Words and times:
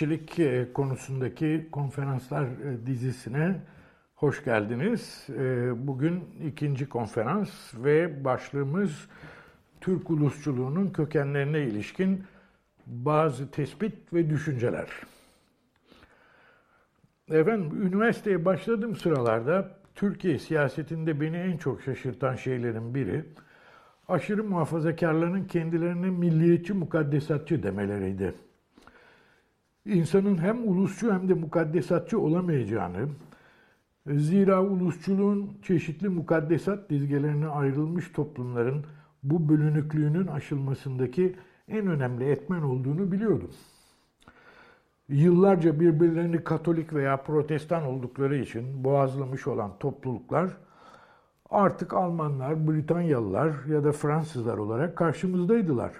Milliyetçilik 0.00 0.38
e, 0.38 0.72
konusundaki 0.72 1.68
konferanslar 1.72 2.44
e, 2.44 2.86
dizisine 2.86 3.60
hoş 4.14 4.44
geldiniz. 4.44 5.26
E, 5.38 5.72
bugün 5.86 6.24
ikinci 6.46 6.88
konferans 6.88 7.50
ve 7.74 8.24
başlığımız 8.24 9.08
Türk 9.80 10.10
ulusçuluğunun 10.10 10.88
kökenlerine 10.88 11.62
ilişkin 11.62 12.24
bazı 12.86 13.50
tespit 13.50 14.12
ve 14.12 14.30
düşünceler. 14.30 14.88
Efendim, 17.30 17.86
üniversiteye 17.86 18.44
başladığım 18.44 18.96
sıralarda 18.96 19.78
Türkiye 19.94 20.38
siyasetinde 20.38 21.20
beni 21.20 21.36
en 21.36 21.56
çok 21.56 21.82
şaşırtan 21.82 22.34
şeylerin 22.34 22.94
biri, 22.94 23.24
aşırı 24.08 24.44
muhafazakarların 24.44 25.44
kendilerine 25.44 26.10
milliyetçi 26.10 26.72
mukaddesatçı 26.72 27.62
demeleriydi. 27.62 28.45
İnsanın 29.86 30.38
hem 30.38 30.68
ulusçu 30.68 31.12
hem 31.12 31.28
de 31.28 31.34
mukaddesatçı 31.34 32.20
olamayacağını, 32.20 33.08
zira 34.06 34.62
ulusçuluğun 34.62 35.58
çeşitli 35.62 36.08
mukaddesat 36.08 36.90
dizgelerine 36.90 37.46
ayrılmış 37.46 38.12
toplumların 38.12 38.84
bu 39.22 39.48
bölünüklüğünün 39.48 40.26
aşılmasındaki 40.26 41.36
en 41.68 41.86
önemli 41.86 42.24
etmen 42.24 42.62
olduğunu 42.62 43.12
biliyordum. 43.12 43.50
Yıllarca 45.08 45.80
birbirlerini 45.80 46.44
Katolik 46.44 46.92
veya 46.92 47.16
Protestan 47.16 47.84
oldukları 47.84 48.36
için 48.36 48.84
boğazlamış 48.84 49.46
olan 49.46 49.78
topluluklar 49.80 50.50
artık 51.50 51.94
Almanlar, 51.94 52.68
Britanyalılar 52.68 53.64
ya 53.68 53.84
da 53.84 53.92
Fransızlar 53.92 54.58
olarak 54.58 54.96
karşımızdaydılar. 54.96 55.92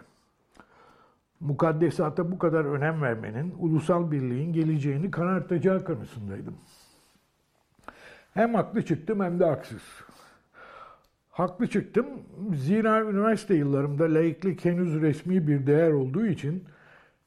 Mukaddesata 1.41 2.33
bu 2.33 2.39
kadar 2.39 2.65
önem 2.65 3.03
vermenin 3.03 3.55
ulusal 3.59 4.11
birliğin 4.11 4.53
geleceğini 4.53 5.11
karartacağı 5.11 5.85
kanısındaydım. 5.85 6.57
Hem 8.35 8.55
haklı 8.55 8.85
çıktım 8.85 9.21
hem 9.21 9.41
de 9.41 9.45
haksız. 9.45 9.83
Haklı 11.31 11.67
çıktım 11.67 12.07
zira 12.55 13.03
üniversite 13.03 13.55
yıllarımda 13.55 14.05
laiklik 14.05 14.65
henüz 14.65 15.01
resmi 15.01 15.47
bir 15.47 15.67
değer 15.67 15.91
olduğu 15.91 16.27
için 16.27 16.65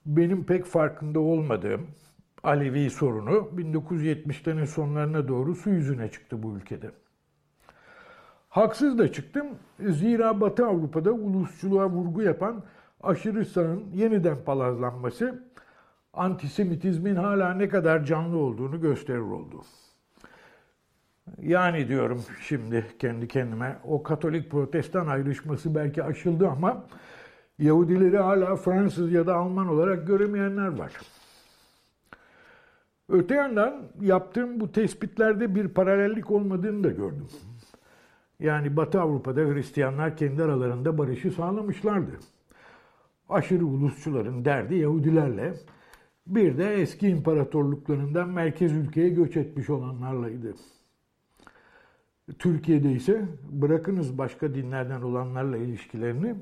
benim 0.06 0.44
pek 0.44 0.66
farkında 0.66 1.20
olmadığım 1.20 1.88
Alevi 2.44 2.90
sorunu 2.90 3.50
1970'lerin 3.58 4.66
sonlarına 4.66 5.28
doğru 5.28 5.56
su 5.56 5.70
yüzüne 5.70 6.12
çıktı 6.12 6.44
bu 6.44 6.58
ülkede. 6.58 6.92
Haksız 8.50 8.98
da 8.98 9.12
çıktım. 9.12 9.48
Zira 9.80 10.42
Batı 10.42 10.66
Avrupa'da 10.66 11.12
ulusçuluğa 11.12 11.90
vurgu 11.90 12.22
yapan 12.22 12.64
aşırı 13.03 13.45
sağın 13.45 13.83
yeniden 13.93 14.43
palazlanması 14.45 15.43
antisemitizmin 16.14 17.15
hala 17.15 17.54
ne 17.54 17.70
kadar 17.70 18.05
canlı 18.05 18.37
olduğunu 18.37 18.82
gösterir 18.82 19.20
oldu. 19.20 19.61
Yani 21.42 21.88
diyorum 21.88 22.23
şimdi 22.42 22.86
kendi 22.99 23.27
kendime 23.27 23.80
o 23.83 24.04
Katolik 24.04 24.52
Protestan 24.52 25.08
ayrışması 25.08 25.76
belki 25.76 26.04
aşıldı 26.04 26.48
ama 26.48 26.86
Yahudileri 27.59 28.17
hala 28.17 28.55
Fransız 28.55 29.11
ya 29.11 29.27
da 29.27 29.36
Alman 29.36 29.67
olarak 29.67 30.08
göremeyenler 30.08 30.67
var. 30.67 30.93
Öte 33.09 33.36
yandan 33.36 33.82
yaptığım 34.02 34.59
bu 34.59 34.71
tespitlerde 34.71 35.55
bir 35.55 35.67
paralellik 35.67 36.32
olmadığını 36.32 36.83
da 36.83 36.89
gördüm. 36.89 37.27
Yani 38.39 38.77
Batı 38.77 39.02
Avrupa'da 39.02 39.42
Hristiyanlar 39.42 40.17
kendi 40.17 40.43
aralarında 40.43 40.98
barışı 40.98 41.32
sağlamışlardı. 41.32 42.11
Aşırı 43.30 43.66
ulusçuların 43.66 44.45
derdi 44.45 44.76
Yahudilerle, 44.76 45.54
bir 46.28 46.58
de 46.58 46.73
eski 46.73 47.08
imparatorluklarından 47.08 48.30
merkez 48.30 48.73
ülkeye 48.73 49.10
göç 49.10 49.38
etmiş 49.38 49.70
olanlarlaydı. 49.70 50.56
Türkiye'de 52.39 52.92
ise 52.92 53.26
bırakınız 53.50 54.18
başka 54.18 54.56
dinlerden 54.56 55.02
olanlarla 55.02 55.58
ilişkilerini, 55.58 56.36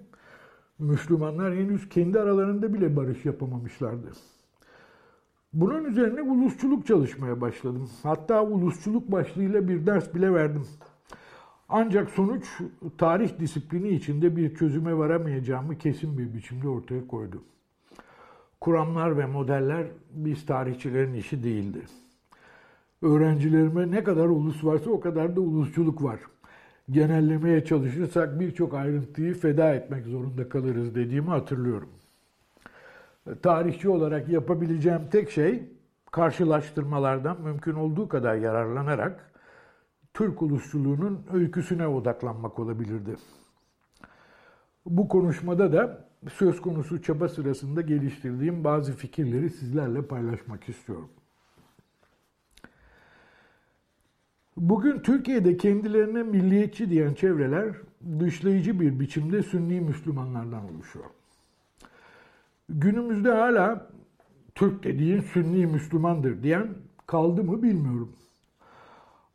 Müslümanlar 0.79 1.55
henüz 1.55 1.89
kendi 1.89 2.19
aralarında 2.19 2.73
bile 2.73 2.95
barış 2.95 3.25
yapamamışlardı. 3.25 4.11
Bunun 5.53 5.85
üzerine 5.85 6.21
ulusçuluk 6.21 6.87
çalışmaya 6.87 7.41
başladım. 7.41 7.89
Hatta 8.03 8.43
ulusçuluk 8.43 9.11
başlığıyla 9.11 9.67
bir 9.67 9.85
ders 9.85 10.15
bile 10.15 10.33
verdim. 10.33 10.63
Ancak 11.69 12.09
sonuç 12.09 12.45
tarih 12.97 13.39
disiplini 13.39 13.89
içinde 13.89 14.35
bir 14.35 14.55
çözüme 14.55 14.97
varamayacağımı 14.97 15.77
kesin 15.77 16.17
bir 16.17 16.33
biçimde 16.33 16.67
ortaya 16.67 17.07
koydu. 17.07 17.43
Kuramlar 18.61 19.17
ve 19.17 19.25
modeller 19.25 19.87
biz 20.11 20.45
tarihçilerin 20.45 21.13
işi 21.13 21.43
değildi. 21.43 21.81
Öğrencilerime 23.01 23.91
ne 23.91 24.03
kadar 24.03 24.25
ulus 24.25 24.63
varsa 24.63 24.89
o 24.89 24.99
kadar 24.99 25.35
da 25.35 25.41
ulusçuluk 25.41 26.03
var. 26.03 26.19
Genellemeye 26.91 27.65
çalışırsak 27.65 28.39
birçok 28.39 28.73
ayrıntıyı 28.73 29.33
feda 29.33 29.73
etmek 29.73 30.05
zorunda 30.05 30.49
kalırız 30.49 30.95
dediğimi 30.95 31.29
hatırlıyorum. 31.29 31.89
Tarihçi 33.41 33.89
olarak 33.89 34.29
yapabileceğim 34.29 35.01
tek 35.11 35.31
şey 35.31 35.63
karşılaştırmalardan 36.11 37.41
mümkün 37.41 37.73
olduğu 37.73 38.07
kadar 38.07 38.35
yararlanarak 38.35 39.31
Türk 40.17 40.41
ulusçuluğunun 40.41 41.19
öyküsüne 41.33 41.87
odaklanmak 41.87 42.59
olabilirdi. 42.59 43.15
Bu 44.85 45.07
konuşmada 45.07 45.73
da 45.73 46.09
söz 46.33 46.61
konusu 46.61 47.01
çaba 47.01 47.27
sırasında 47.27 47.81
geliştirdiğim 47.81 48.63
bazı 48.63 48.93
fikirleri 48.93 49.49
sizlerle 49.49 50.01
paylaşmak 50.01 50.69
istiyorum. 50.69 51.09
Bugün 54.57 54.99
Türkiye'de 54.99 55.57
kendilerine 55.57 56.23
milliyetçi 56.23 56.89
diyen 56.89 57.13
çevreler 57.13 57.75
dışlayıcı 58.19 58.79
bir 58.79 58.99
biçimde 58.99 59.43
Sünni 59.43 59.81
Müslümanlardan 59.81 60.75
oluşuyor. 60.75 61.05
Günümüzde 62.69 63.31
hala 63.31 63.89
Türk 64.55 64.83
dediğin 64.83 65.21
Sünni 65.21 65.65
Müslümandır 65.65 66.43
diyen 66.43 66.67
kaldı 67.07 67.43
mı 67.43 67.63
bilmiyorum. 67.63 68.13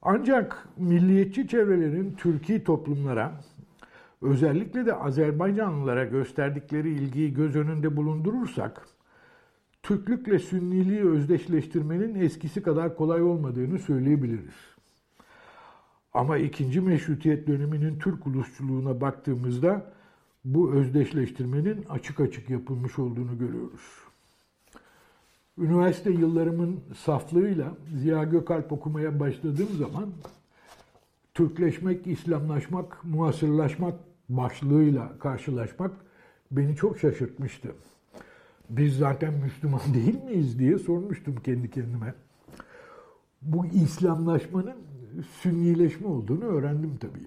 Ancak 0.02 0.68
milliyetçi 0.76 1.48
çevrelerin 1.48 2.14
Türkiye 2.16 2.64
toplumlara, 2.64 3.40
özellikle 4.22 4.86
de 4.86 4.94
Azerbaycanlılara 4.94 6.04
gösterdikleri 6.04 6.90
ilgiyi 6.90 7.34
göz 7.34 7.56
önünde 7.56 7.96
bulundurursak, 7.96 8.88
Türklükle 9.82 10.38
Sünniliği 10.38 11.04
özdeşleştirmenin 11.04 12.14
eskisi 12.14 12.62
kadar 12.62 12.96
kolay 12.96 13.22
olmadığını 13.22 13.78
söyleyebiliriz. 13.78 14.54
Ama 16.14 16.38
ikinci 16.38 16.80
meşrutiyet 16.80 17.46
döneminin 17.46 17.98
Türk 17.98 18.26
ulusçuluğuna 18.26 19.00
baktığımızda 19.00 19.92
bu 20.44 20.72
özdeşleştirmenin 20.72 21.84
açık 21.88 22.20
açık 22.20 22.50
yapılmış 22.50 22.98
olduğunu 22.98 23.38
görüyoruz. 23.38 24.11
Üniversite 25.58 26.10
yıllarımın 26.10 26.80
saflığıyla 26.96 27.72
Ziya 27.98 28.24
Gökalp 28.24 28.72
okumaya 28.72 29.20
başladığım 29.20 29.68
zaman 29.78 30.10
Türkleşmek, 31.34 32.06
İslamlaşmak, 32.06 33.04
muasırlaşmak 33.04 33.94
başlığıyla 34.28 35.18
karşılaşmak 35.18 35.90
beni 36.50 36.76
çok 36.76 36.98
şaşırtmıştı. 36.98 37.72
Biz 38.70 38.96
zaten 38.96 39.34
Müslüman 39.34 39.80
değil 39.94 40.24
miyiz 40.24 40.58
diye 40.58 40.78
sormuştum 40.78 41.36
kendi 41.44 41.70
kendime. 41.70 42.14
Bu 43.42 43.66
İslamlaşmanın 43.66 44.76
sünnileşme 45.40 46.06
olduğunu 46.06 46.44
öğrendim 46.44 46.98
tabii. 47.00 47.26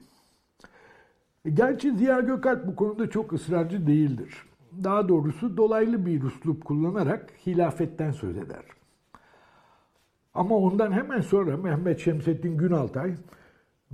Gerçi 1.55 1.95
Ziya 1.95 2.19
Gökalp 2.19 2.67
bu 2.67 2.75
konuda 2.75 3.09
çok 3.09 3.33
ısrarcı 3.33 3.87
değildir 3.87 4.45
daha 4.83 5.09
doğrusu 5.09 5.57
dolaylı 5.57 6.05
bir 6.05 6.23
üslup 6.23 6.65
kullanarak 6.65 7.33
hilafetten 7.45 8.11
söz 8.11 8.37
eder. 8.37 8.63
Ama 10.33 10.55
ondan 10.55 10.91
hemen 10.91 11.21
sonra 11.21 11.57
Mehmet 11.57 11.99
Şemsettin 11.99 12.57
Günaltay 12.57 13.15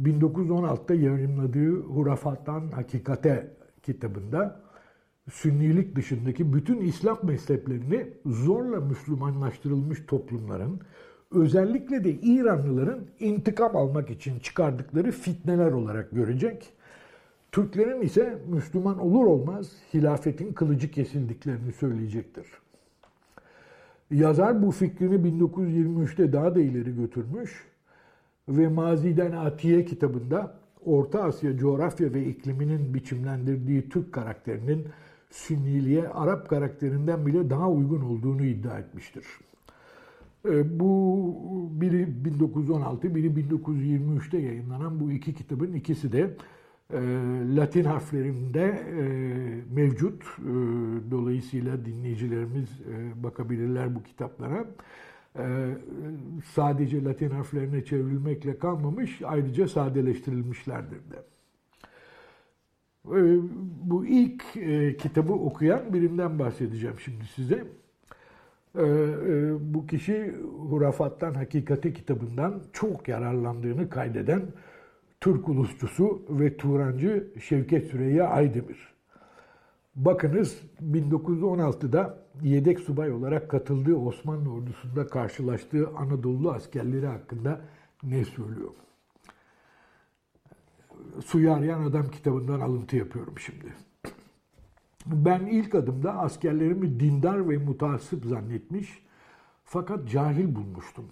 1916'da 0.01 0.93
yayınladığı 0.93 1.81
Hurafattan 1.81 2.71
Hakikate 2.71 3.57
kitabında 3.83 4.61
Sünnilik 5.29 5.95
dışındaki 5.95 6.53
bütün 6.53 6.81
İslam 6.81 7.19
mezheplerini 7.23 8.07
zorla 8.25 8.79
Müslümanlaştırılmış 8.79 10.05
toplumların, 10.05 10.79
özellikle 11.31 12.03
de 12.03 12.11
İranlıların 12.11 13.07
intikam 13.19 13.75
almak 13.75 14.09
için 14.09 14.39
çıkardıkları 14.39 15.11
fitneler 15.11 15.71
olarak 15.71 16.11
görecek. 16.11 16.73
Türklerin 17.51 18.01
ise 18.01 18.37
Müslüman 18.47 18.99
olur 18.99 19.25
olmaz 19.25 19.71
hilafetin 19.93 20.53
kılıcı 20.53 20.91
kesildiklerini 20.91 21.71
söyleyecektir. 21.71 22.45
Yazar 24.11 24.63
bu 24.63 24.71
fikrini 24.71 25.15
1923'te 25.15 26.33
daha 26.33 26.55
da 26.55 26.59
ileri 26.59 26.95
götürmüş 26.95 27.67
ve 28.49 28.67
Maziden 28.67 29.31
Atiye 29.31 29.85
kitabında 29.85 30.53
Orta 30.85 31.23
Asya 31.23 31.57
coğrafya 31.57 32.13
ve 32.13 32.25
ikliminin 32.25 32.93
biçimlendirdiği 32.93 33.89
Türk 33.89 34.13
karakterinin 34.13 34.85
Sünniliğe 35.29 36.07
Arap 36.07 36.49
karakterinden 36.49 37.25
bile 37.25 37.49
daha 37.49 37.69
uygun 37.69 38.01
olduğunu 38.01 38.45
iddia 38.45 38.79
etmiştir. 38.79 39.25
E, 40.45 40.79
bu 40.79 41.69
biri 41.71 42.25
1916, 42.25 43.15
biri 43.15 43.27
1923'te 43.27 44.37
yayınlanan 44.37 44.99
bu 44.99 45.11
iki 45.11 45.33
kitabın 45.33 45.73
ikisi 45.73 46.11
de 46.11 46.31
e, 46.93 46.99
Latin 47.55 47.83
harflerinde 47.83 48.63
e, 48.63 49.03
mevcut. 49.75 50.23
Dolayısıyla 51.11 51.85
dinleyicilerimiz 51.85 52.69
bakabilirler 53.15 53.95
bu 53.95 54.03
kitaplara. 54.03 54.65
Sadece 56.53 57.03
Latin 57.03 57.29
harflerine 57.29 57.85
çevrilmekle 57.85 58.57
kalmamış, 58.57 59.21
ayrıca 59.25 59.67
sadeleştirilmişlerdir 59.67 61.11
de. 61.11 61.23
Ee, 63.07 63.37
bu 63.83 64.05
ilk 64.05 64.43
e, 64.57 64.97
kitabı 64.97 65.33
okuyan 65.33 65.93
birinden 65.93 66.39
bahsedeceğim 66.39 66.95
şimdi 66.99 67.25
size. 67.35 67.63
Ee, 68.75 68.81
e, 68.81 69.73
bu 69.73 69.87
kişi 69.87 70.35
Hurafattan 70.69 71.33
Hakikati 71.33 71.93
kitabından 71.93 72.61
çok 72.73 73.07
yararlandığını 73.07 73.89
kaydeden 73.89 74.41
Türk 75.21 75.49
ulusçusu 75.49 76.21
ve 76.29 76.57
Turancı 76.57 77.33
Şevket 77.41 77.91
Süreyya 77.91 78.27
Aydemir. 78.27 78.93
Bakınız 79.95 80.61
1916'da 80.91 82.17
yedek 82.41 82.79
subay 82.79 83.11
olarak 83.11 83.49
katıldığı 83.49 83.95
Osmanlı 83.95 84.53
ordusunda 84.53 85.07
karşılaştığı 85.07 85.89
Anadolu 85.97 86.51
askerleri 86.51 87.07
hakkında 87.07 87.61
ne 88.03 88.25
söylüyor? 88.25 88.71
Suyu 91.25 91.53
Arayan 91.53 91.81
Adam 91.81 92.07
kitabından 92.07 92.59
alıntı 92.59 92.95
yapıyorum 92.95 93.39
şimdi. 93.39 93.73
Ben 95.05 95.45
ilk 95.45 95.75
adımda 95.75 96.13
askerlerimi 96.13 96.99
dindar 96.99 97.49
ve 97.49 97.57
mutasip 97.57 98.25
zannetmiş 98.25 99.05
fakat 99.63 100.09
cahil 100.09 100.55
bulmuştum. 100.55 101.05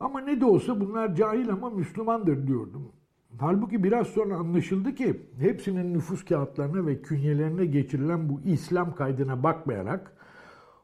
Ama 0.00 0.20
ne 0.20 0.40
de 0.40 0.44
olsa 0.44 0.80
bunlar 0.80 1.14
cahil 1.14 1.50
ama 1.50 1.70
Müslümandır 1.70 2.46
diyordum. 2.46 2.92
Halbuki 3.38 3.84
biraz 3.84 4.06
sonra 4.06 4.36
anlaşıldı 4.36 4.94
ki 4.94 5.20
hepsinin 5.38 5.94
nüfus 5.94 6.24
kağıtlarına 6.24 6.86
ve 6.86 7.02
künyelerine 7.02 7.66
geçirilen 7.66 8.28
bu 8.28 8.40
İslam 8.44 8.94
kaydına 8.94 9.42
bakmayarak 9.42 10.12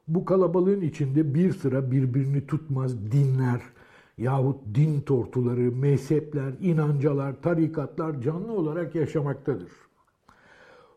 bu 0.09 0.25
kalabalığın 0.25 0.81
içinde 0.81 1.35
bir 1.35 1.53
sıra 1.53 1.91
birbirini 1.91 2.47
tutmaz 2.47 3.13
dinler, 3.13 3.61
yahut 4.19 4.75
din 4.75 5.01
tortuları, 5.01 5.73
mezhepler, 5.73 6.53
inancalar, 6.61 7.43
tarikatlar 7.43 8.21
canlı 8.21 8.53
olarak 8.53 8.95
yaşamaktadır. 8.95 9.73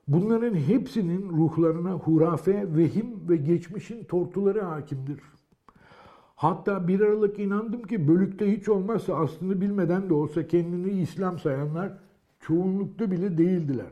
Bunların 0.07 0.55
hepsinin 0.55 1.29
ruhlarına 1.29 1.91
hurafe, 1.91 2.77
vehim 2.77 3.29
ve 3.29 3.35
geçmişin 3.35 4.03
tortuları 4.03 4.61
hakimdir. 4.61 5.19
Hatta 6.35 6.87
bir 6.87 6.99
aralık 6.99 7.39
inandım 7.39 7.83
ki 7.83 8.07
bölükte 8.07 8.57
hiç 8.57 8.69
olmazsa 8.69 9.15
aslını 9.15 9.61
bilmeden 9.61 10.09
de 10.09 10.13
olsa 10.13 10.47
kendini 10.47 11.01
İslam 11.01 11.39
sayanlar 11.39 11.93
çoğunlukta 12.39 13.11
bile 13.11 13.37
değildiler. 13.37 13.91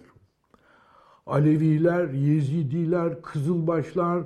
Aleviler, 1.26 2.10
Yezidiler, 2.10 3.22
Kızılbaşlar, 3.22 4.24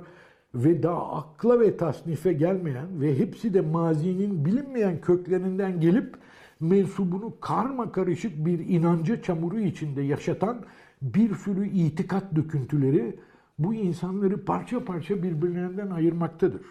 ve 0.54 0.82
daha 0.82 1.12
akla 1.12 1.60
ve 1.60 1.76
tasnife 1.76 2.32
gelmeyen 2.32 3.00
ve 3.00 3.18
hepsi 3.18 3.54
de 3.54 3.60
mazinin 3.60 4.44
bilinmeyen 4.44 5.00
köklerinden 5.00 5.80
gelip 5.80 6.16
mensubunu 6.60 7.40
karma 7.40 7.92
karışık 7.92 8.46
bir 8.46 8.58
inanca 8.58 9.22
çamuru 9.22 9.60
içinde 9.60 10.02
yaşatan 10.02 10.58
bir 11.02 11.34
sürü 11.34 11.68
itikat 11.68 12.36
döküntüleri 12.36 13.18
bu 13.58 13.74
insanları 13.74 14.44
parça 14.44 14.84
parça 14.84 15.22
birbirlerinden 15.22 15.90
ayırmaktadır. 15.90 16.62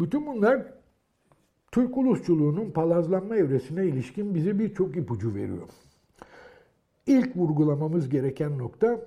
Bütün 0.00 0.26
bunlar 0.26 0.62
Türk 1.72 1.98
ulusçuluğunun 1.98 2.70
palazlanma 2.70 3.36
evresine 3.36 3.86
ilişkin 3.86 4.34
bize 4.34 4.58
birçok 4.58 4.96
ipucu 4.96 5.34
veriyor. 5.34 5.68
İlk 7.06 7.36
vurgulamamız 7.36 8.08
gereken 8.08 8.58
nokta 8.58 9.00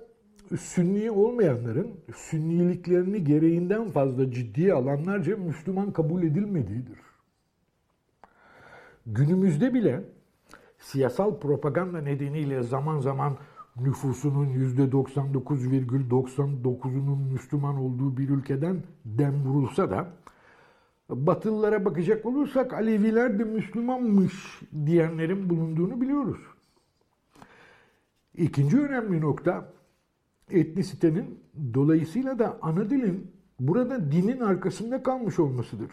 Sünni 0.60 1.10
olmayanların 1.10 1.90
sünniliklerini 2.14 3.24
gereğinden 3.24 3.90
fazla 3.90 4.30
ciddiye 4.30 4.72
alanlarca 4.72 5.36
Müslüman 5.36 5.92
kabul 5.92 6.22
edilmediğidir. 6.22 6.98
Günümüzde 9.06 9.74
bile 9.74 10.04
siyasal 10.78 11.38
propaganda 11.38 12.00
nedeniyle 12.00 12.62
zaman 12.62 13.00
zaman 13.00 13.36
nüfusunun 13.80 14.46
%99,99'unun 14.46 17.32
Müslüman 17.32 17.76
olduğu 17.76 18.16
bir 18.16 18.28
ülkeden 18.28 18.82
dem 19.04 19.44
vurulsa 19.44 19.90
da 19.90 20.12
Batılılara 21.12 21.84
bakacak 21.84 22.26
olursak 22.26 22.72
Aleviler 22.72 23.38
de 23.38 23.44
Müslümanmış 23.44 24.60
diyenlerin 24.86 25.50
bulunduğunu 25.50 26.00
biliyoruz. 26.00 26.40
İkinci 28.34 28.80
önemli 28.80 29.20
nokta 29.20 29.72
etnisitenin 30.50 31.40
dolayısıyla 31.74 32.38
da 32.38 32.58
ana 32.62 32.90
dilin 32.90 33.30
burada 33.60 34.12
dinin 34.12 34.40
arkasında 34.40 35.02
kalmış 35.02 35.38
olmasıdır. 35.38 35.90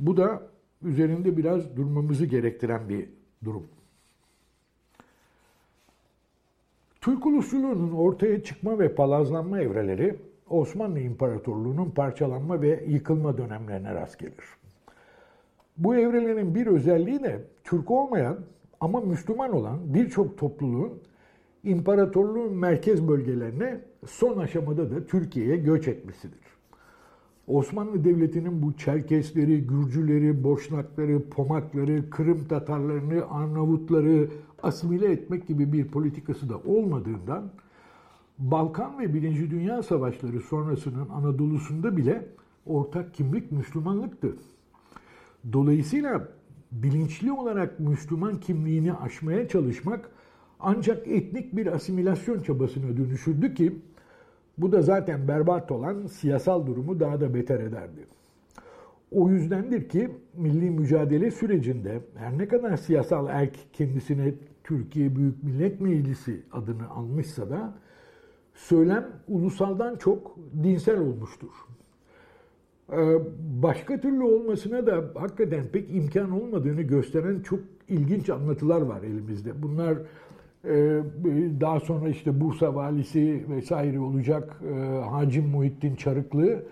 Bu 0.00 0.16
da 0.16 0.42
üzerinde 0.82 1.36
biraz 1.36 1.76
durmamızı 1.76 2.26
gerektiren 2.26 2.88
bir 2.88 3.08
durum. 3.44 3.66
Türk 7.00 7.26
ulusçuluğunun 7.26 7.92
ortaya 7.92 8.42
çıkma 8.42 8.78
ve 8.78 8.94
palazlanma 8.94 9.60
evreleri 9.60 10.16
Osmanlı 10.50 11.00
İmparatorluğu'nun 11.00 11.90
parçalanma 11.90 12.62
ve 12.62 12.84
yıkılma 12.88 13.38
dönemlerine 13.38 13.94
rast 13.94 14.18
gelir. 14.18 14.44
Bu 15.76 15.96
evrelerin 15.96 16.54
bir 16.54 16.66
özelliği 16.66 17.22
de 17.22 17.40
Türk 17.64 17.90
olmayan 17.90 18.38
ama 18.80 19.00
Müslüman 19.00 19.52
olan 19.52 19.94
birçok 19.94 20.38
topluluğun 20.38 20.92
imparatorluğun 21.64 22.52
merkez 22.52 23.08
bölgelerine 23.08 23.80
son 24.06 24.38
aşamada 24.38 24.90
da 24.90 25.06
Türkiye'ye 25.06 25.56
göç 25.56 25.88
etmesidir. 25.88 26.38
Osmanlı 27.46 28.04
Devleti'nin 28.04 28.62
bu 28.62 28.76
Çerkesleri, 28.76 29.66
Gürcüleri, 29.66 30.44
Boşnakları, 30.44 31.28
Pomakları, 31.30 32.10
Kırım 32.10 32.48
Tatarlarını, 32.48 33.30
Arnavutları 33.30 34.28
asimile 34.62 35.12
etmek 35.12 35.46
gibi 35.46 35.72
bir 35.72 35.88
politikası 35.88 36.48
da 36.48 36.56
olmadığından 36.58 37.50
Balkan 38.38 38.98
ve 38.98 39.14
Birinci 39.14 39.50
Dünya 39.50 39.82
Savaşları 39.82 40.40
sonrasının 40.40 41.08
Anadolu'sunda 41.08 41.96
bile 41.96 42.26
ortak 42.66 43.14
kimlik 43.14 43.52
Müslümanlıktı. 43.52 44.36
Dolayısıyla 45.52 46.28
bilinçli 46.72 47.32
olarak 47.32 47.80
Müslüman 47.80 48.40
kimliğini 48.40 48.94
aşmaya 48.94 49.48
çalışmak 49.48 50.10
ancak 50.60 51.08
etnik 51.08 51.56
bir 51.56 51.66
asimilasyon 51.66 52.42
çabasına 52.42 52.96
dönüşürdü 52.96 53.54
ki 53.54 53.78
bu 54.58 54.72
da 54.72 54.82
zaten 54.82 55.28
berbat 55.28 55.72
olan 55.72 56.06
siyasal 56.06 56.66
durumu 56.66 57.00
daha 57.00 57.20
da 57.20 57.34
beter 57.34 57.60
ederdi. 57.60 58.06
O 59.10 59.30
yüzdendir 59.30 59.88
ki 59.88 60.10
milli 60.34 60.70
mücadele 60.70 61.30
sürecinde 61.30 62.00
her 62.14 62.38
ne 62.38 62.48
kadar 62.48 62.76
siyasal 62.76 63.28
erk 63.28 63.56
kendisine 63.72 64.34
Türkiye 64.64 65.16
Büyük 65.16 65.44
Millet 65.44 65.80
Meclisi 65.80 66.42
adını 66.52 66.88
almışsa 66.90 67.50
da 67.50 67.74
söylem 68.58 69.06
ulusaldan 69.28 69.96
çok 69.96 70.36
dinsel 70.62 71.00
olmuştur. 71.00 71.50
Ee, 72.92 73.18
başka 73.62 74.00
türlü 74.00 74.22
olmasına 74.22 74.86
da 74.86 75.04
hakikaten 75.14 75.64
pek 75.72 75.90
imkan 75.90 76.30
olmadığını 76.30 76.82
gösteren 76.82 77.40
çok 77.40 77.60
ilginç 77.88 78.30
anlatılar 78.30 78.80
var 78.80 79.02
elimizde. 79.02 79.62
Bunlar 79.62 79.98
ee, 80.64 81.00
daha 81.60 81.80
sonra 81.80 82.08
işte 82.08 82.40
Bursa 82.40 82.74
valisi 82.74 83.44
vesaire 83.50 84.00
olacak 84.00 84.60
e, 84.70 84.74
Hacim 85.10 85.48
Muhittin 85.48 85.96
Çarıklı 85.96 86.62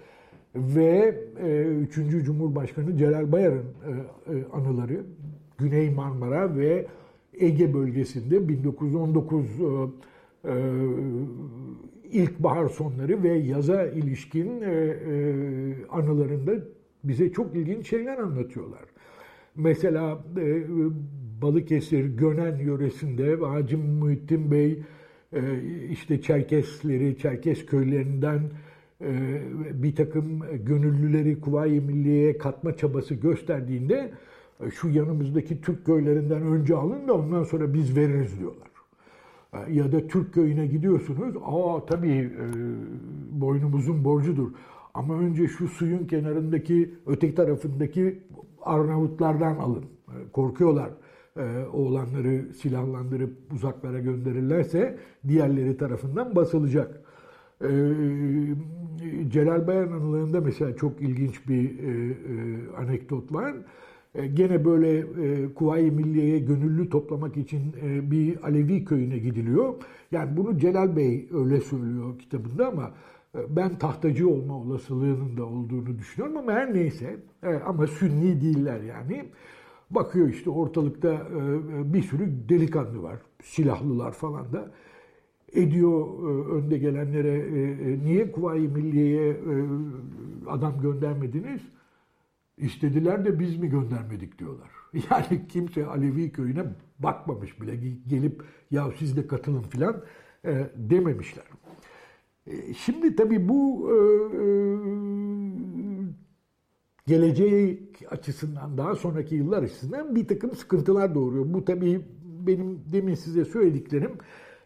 ve 0.54 1.20
e, 1.40 1.62
3. 1.62 1.94
Cumhurbaşkanı 2.24 2.96
Celal 2.96 3.32
Bayar'ın 3.32 3.64
e, 4.28 4.32
e, 4.32 4.44
anıları 4.52 5.00
Güney 5.58 5.90
Marmara 5.90 6.56
ve 6.56 6.86
Ege 7.34 7.74
bölgesinde 7.74 8.48
1919 8.48 9.44
e, 9.44 9.64
e, 10.44 10.54
ilkbahar 12.16 12.68
sonları 12.68 13.22
ve 13.22 13.28
yaza 13.28 13.86
ilişkin 13.86 14.62
e, 14.62 14.70
e, 14.70 15.24
anılarında 15.90 16.52
bize 17.04 17.32
çok 17.32 17.56
ilginç 17.56 17.88
şeyler 17.88 18.18
anlatıyorlar. 18.18 18.82
Mesela 19.56 20.24
e, 20.40 20.62
Balıkesir, 21.42 22.04
Gönen 22.04 22.56
yöresinde 22.56 23.36
Hacı 23.36 23.78
Muhittin 23.78 24.50
Bey 24.50 24.82
işte 25.90 26.22
Çerkesleri, 26.22 27.18
Çerkes 27.18 27.66
köylerinden 27.66 28.40
bir 29.72 29.96
takım 29.96 30.40
gönüllüleri 30.64 31.40
Kuvayi 31.40 31.80
Milliye'ye 31.80 32.38
katma 32.38 32.76
çabası 32.76 33.14
gösterdiğinde 33.14 34.10
şu 34.74 34.88
yanımızdaki 34.88 35.60
Türk 35.60 35.86
köylerinden 35.86 36.42
önce 36.42 36.74
alın 36.74 37.08
da 37.08 37.14
ondan 37.14 37.44
sonra 37.44 37.74
biz 37.74 37.96
veririz 37.96 38.38
diyorlar. 38.38 38.68
E, 39.52 39.72
ya 39.72 39.92
da 39.92 40.06
Türk 40.06 40.34
köyüne 40.34 40.66
gidiyorsunuz, 40.66 41.34
aa 41.44 41.86
tabii 41.86 42.32
boynumuzun 43.30 44.04
borcudur. 44.04 44.50
Ama 44.94 45.14
önce 45.18 45.48
şu 45.48 45.68
suyun 45.68 46.06
kenarındaki, 46.06 46.94
öteki 47.06 47.34
tarafındaki 47.34 48.22
Arnavutlardan 48.62 49.56
alın. 49.56 49.84
Korkuyorlar 50.32 50.90
oğlanları 51.72 52.52
silahlandırıp 52.52 53.32
uzaklara 53.52 53.98
gönderirlerse 53.98 54.98
diğerleri 55.28 55.76
tarafından 55.76 56.36
basılacak. 56.36 57.00
Ee, 57.62 57.68
Celal 59.28 59.66
Bayar 59.66 59.86
anılarında 59.86 60.40
mesela 60.40 60.76
çok 60.76 61.00
ilginç 61.00 61.48
bir 61.48 61.78
e, 61.78 61.90
e, 61.90 62.14
anekdot 62.76 63.32
var. 63.32 63.54
E, 64.16 64.26
gene 64.26 64.64
böyle 64.64 64.98
e, 64.98 65.54
Kuvayi 65.54 65.90
Milliye'ye 65.90 66.38
gönüllü 66.38 66.90
toplamak 66.90 67.36
için 67.36 67.74
e, 67.82 68.10
bir 68.10 68.44
Alevi 68.46 68.84
köyüne 68.84 69.18
gidiliyor. 69.18 69.74
Yani 70.12 70.36
bunu 70.36 70.58
Celal 70.58 70.96
Bey 70.96 71.28
öyle 71.32 71.60
söylüyor 71.60 72.18
kitabında 72.18 72.68
ama 72.68 72.94
e, 73.34 73.56
ben 73.56 73.78
tahtacı 73.78 74.28
olma 74.28 74.54
olasılığının 74.56 75.36
da 75.36 75.44
olduğunu 75.46 75.98
düşünüyorum 75.98 76.36
ama 76.36 76.52
her 76.52 76.74
neyse 76.74 77.16
e, 77.42 77.54
ama 77.54 77.86
sünni 77.86 78.40
değiller 78.40 78.80
yani. 78.80 79.24
Bakıyor 79.90 80.28
işte 80.28 80.50
ortalıkta 80.50 81.08
e, 81.08 81.80
e 81.80 81.92
bir 81.94 82.02
sürü 82.02 82.48
delikanlı 82.48 83.02
var, 83.02 83.18
silahlılar 83.42 84.12
falan 84.12 84.52
da 84.52 84.70
ediyor 85.52 86.06
e, 86.22 86.50
önde 86.52 86.78
gelenlere 86.78 87.38
e, 87.38 87.92
e, 87.92 87.98
niye 88.04 88.32
Kuvayi 88.32 88.68
Milliye'ye 88.68 89.36
adam 90.46 90.80
göndermediniz? 90.82 91.60
İstediler 92.58 93.24
de 93.24 93.38
biz 93.38 93.56
mi 93.56 93.68
göndermedik 93.68 94.38
diyorlar. 94.38 94.70
Yani 95.10 95.48
kimse 95.48 95.86
Alevi 95.86 96.32
köyüne 96.32 96.64
bakmamış 96.98 97.60
bile 97.60 97.76
gelip 98.06 98.42
ya 98.70 98.90
siz 98.98 99.16
de 99.16 99.26
katılın 99.26 99.62
filan 99.62 100.04
dememişler. 100.76 101.44
Şimdi 102.76 103.16
tabii 103.16 103.48
bu 103.48 103.90
geleceği 107.06 107.92
açısından 108.10 108.78
daha 108.78 108.94
sonraki 108.94 109.34
yıllar 109.34 109.62
açısından 109.62 110.14
bir 110.16 110.28
takım 110.28 110.56
sıkıntılar 110.56 111.14
doğuruyor. 111.14 111.54
Bu 111.54 111.64
tabii 111.64 112.00
benim 112.46 112.80
demin 112.92 113.14
size 113.14 113.44
söylediklerim 113.44 114.12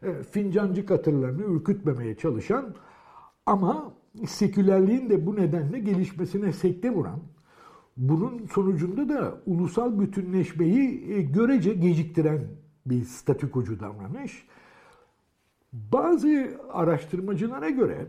e, 0.02 0.22
fincancı 0.22 0.86
katırlarını 0.86 1.42
ürkütmemeye 1.42 2.14
çalışan 2.14 2.74
ama 3.46 3.94
sekülerliğin 4.26 5.10
de 5.10 5.26
bu 5.26 5.36
nedenle 5.36 5.78
gelişmesine 5.78 6.52
sekte 6.52 6.90
vuran, 6.90 7.20
bunun 7.96 8.46
sonucunda 8.46 9.08
da 9.08 9.40
ulusal 9.46 10.00
bütünleşmeyi 10.00 11.12
e, 11.12 11.22
görece 11.22 11.74
geciktiren 11.74 12.40
bir 12.86 13.04
statükocu 13.04 13.80
davranış. 13.80 14.46
Bazı 15.72 16.60
araştırmacılara 16.72 17.70
göre 17.70 18.06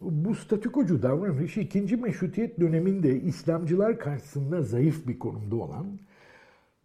bu 0.00 0.34
statükocu 0.34 1.02
davranış 1.02 1.56
ikinci 1.56 1.96
meşrutiyet 1.96 2.60
döneminde 2.60 3.20
İslamcılar 3.20 3.98
karşısında 3.98 4.62
zayıf 4.62 5.08
bir 5.08 5.18
konumda 5.18 5.56
olan 5.56 5.86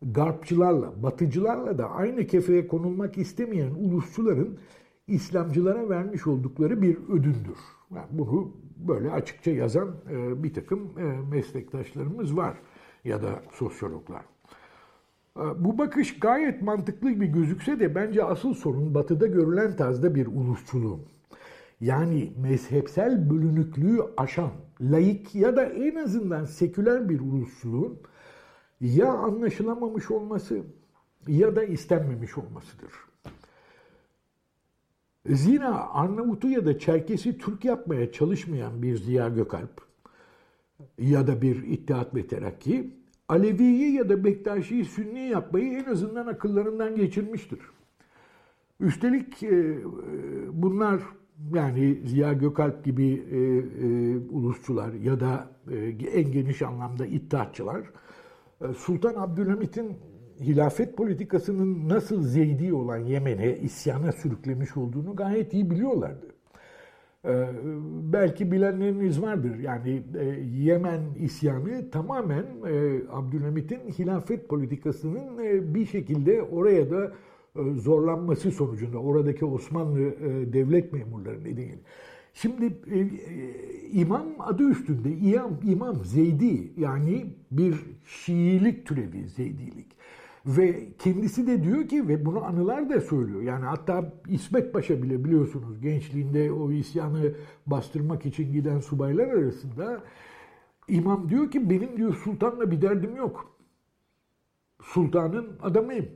Garpçılarla, 0.02 1.04
Batıcılarla 1.04 1.78
da 1.78 1.90
aynı 1.90 2.28
kefeye 2.28 2.68
konulmak 2.68 3.18
istemeyen 3.18 3.72
ulusçuların 3.72 4.58
İslamcılara 5.08 5.90
vermiş 5.90 6.28
oldukları 6.28 6.82
bir 6.82 6.98
ödündür. 7.10 7.58
Yani 7.96 8.08
bunu 8.12 8.52
böyle 8.80 9.12
açıkça 9.12 9.52
yazan 9.52 9.96
e, 10.12 10.44
bir 10.44 10.54
takım 10.54 11.00
e, 11.00 11.04
meslektaşlarımız 11.36 12.38
var 12.38 12.58
ya 13.04 13.24
da 13.24 13.30
sosyologlar. 13.52 14.22
E, 15.38 15.44
bu 15.58 15.78
bakış 15.78 16.20
gayet 16.20 16.62
mantıklı 16.62 17.22
bir 17.22 17.26
gözükse 17.26 17.80
de 17.80 17.96
bence 17.96 18.24
asıl 18.24 18.54
sorun 18.54 18.96
batıda 18.96 19.28
görülen 19.28 19.76
tarzda 19.76 20.16
bir 20.16 20.28
ulusçuluğun. 20.28 21.02
Yani 21.82 22.34
mezhepsel 22.38 23.30
bölünüklüğü 23.30 24.02
aşan, 24.18 24.52
laik 24.82 25.36
ya 25.36 25.56
da 25.56 25.66
en 25.66 25.96
azından 25.96 26.46
seküler 26.46 27.10
bir 27.10 27.20
ulusçuluğun 27.20 28.00
ya 28.82 29.14
anlaşılamamış 29.14 30.12
olması 30.12 30.62
ya 31.28 31.56
da 31.56 31.64
istenmemiş 31.64 32.38
olmasıdır. 32.38 32.92
Zira 35.30 35.94
Arnavut'u 35.94 36.50
ya 36.50 36.66
da 36.66 36.80
Çerkes'i 36.80 37.38
Türk 37.38 37.66
yapmaya 37.66 38.12
çalışmayan 38.12 38.82
bir 38.82 38.98
Ziya 38.98 39.30
Gökalp 39.30 39.82
ya 40.98 41.28
da 41.28 41.42
bir 41.42 41.64
İttihat 41.64 42.16
ve 42.16 42.28
Terakki, 42.28 42.94
Alevi'yi 43.30 43.94
ya 43.94 44.10
da 44.10 44.24
Bektaşi'yi 44.24 44.86
Sünni 44.86 45.30
yapmayı 45.30 45.74
en 45.74 45.92
azından 45.92 46.28
akıllarından 46.28 46.96
geçirmiştir. 46.96 47.60
Üstelik 48.80 49.44
e, 49.44 49.78
bunlar 50.52 51.02
yani 51.54 52.02
Ziya 52.06 52.34
Gökalp 52.34 52.86
gibi 52.86 53.26
e, 53.32 53.38
e, 53.38 54.18
ulusçular 54.30 54.94
ya 54.94 55.20
da 55.20 55.48
en 56.14 56.32
geniş 56.32 56.62
anlamda 56.62 57.06
iddiatçılar 57.06 57.82
Sultan 58.78 59.16
Abdülhamit'in 59.16 59.98
hilafet 60.42 60.98
politikasının 60.98 61.90
nasıl 61.90 62.24
zeydi 62.24 62.74
olan 62.74 62.98
Yemen'e 62.98 63.58
isyana 63.58 64.12
sürüklemiş 64.12 64.78
olduğunu 64.78 65.16
gayet 65.16 65.54
iyi 65.54 65.70
biliyorlardı. 65.70 66.26
Ee, 67.26 67.48
belki 68.14 68.52
bilenleriniz 68.52 69.22
vardır. 69.22 69.60
Yani 69.60 70.04
e, 70.20 70.26
Yemen 70.58 71.02
isyanı 71.20 71.92
tamamen 71.92 72.46
e, 72.68 73.02
Abdülhamit'in 73.12 73.80
hilafet 74.00 74.50
politikasının 74.50 75.44
e, 75.44 75.76
bir 75.76 75.86
şekilde 75.86 76.42
oraya 76.42 76.92
da 76.92 77.12
zorlanması 77.76 78.52
sonucunda 78.52 78.98
oradaki 78.98 79.46
Osmanlı 79.46 80.00
devlet 80.54 80.94
memurları 80.94 81.40
nedeniyle. 81.44 81.80
Şimdi 82.42 82.66
e, 82.66 83.00
e, 83.00 83.08
imam 83.92 84.28
adı 84.40 84.70
üstünde 84.70 85.12
imam, 85.12 85.60
imam 85.64 86.06
Zeydi 86.06 86.72
yani 86.78 87.26
bir 87.52 87.76
Şiilik 88.06 88.86
türevi 88.86 89.28
Zeydilik. 89.28 89.97
Ve 90.48 90.88
kendisi 91.00 91.48
de 91.48 91.64
diyor 91.64 91.88
ki 91.88 92.08
ve 92.08 92.26
bunu 92.26 92.44
anılar 92.44 92.90
da 92.90 93.02
söylüyor. 93.02 93.42
Yani 93.42 93.66
hatta 93.66 94.14
İsmet 94.28 94.74
Paşa 94.74 95.04
bile 95.04 95.24
biliyorsunuz 95.24 95.82
gençliğinde 95.82 96.52
o 96.52 96.72
isyanı 96.72 97.32
bastırmak 97.66 98.26
için 98.26 98.54
giden 98.54 98.80
subaylar 98.80 99.28
arasında 99.28 100.04
imam 100.88 101.30
diyor 101.30 101.52
ki 101.52 101.70
benim 101.70 101.98
diyor 101.98 102.16
sultanla 102.16 102.72
bir 102.72 102.82
derdim 102.82 103.16
yok. 103.16 103.58
Sultanın 104.82 105.48
adamıyım. 105.62 106.08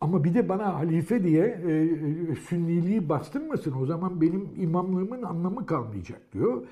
Ama 0.00 0.24
bir 0.24 0.34
de 0.34 0.48
bana 0.48 0.74
halife 0.74 1.24
diye 1.24 1.44
e, 1.44 1.72
e, 2.32 2.34
sünniliği 2.34 3.08
bastırmasın. 3.08 3.74
O 3.82 3.86
zaman 3.86 4.20
benim 4.20 4.48
imamlığımın 4.56 5.22
anlamı 5.22 5.66
kalmayacak 5.66 6.32
diyor. 6.32 6.62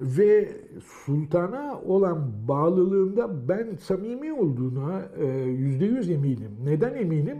Ve 0.00 0.56
sultana 0.84 1.80
olan 1.80 2.48
bağlılığında 2.48 3.48
ben 3.48 3.76
samimi 3.80 4.32
olduğuna 4.32 5.08
e, 5.18 5.26
yüzde 5.42 5.84
yüz 5.84 6.10
eminim. 6.10 6.56
Neden 6.64 6.94
eminim? 6.94 7.38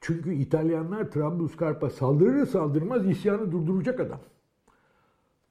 Çünkü 0.00 0.34
İtalyanlar 0.34 1.10
Trablusgarp'a 1.10 1.90
saldırır 1.90 2.46
saldırmaz 2.46 3.06
isyanı 3.06 3.52
durduracak 3.52 4.00
adam. 4.00 4.20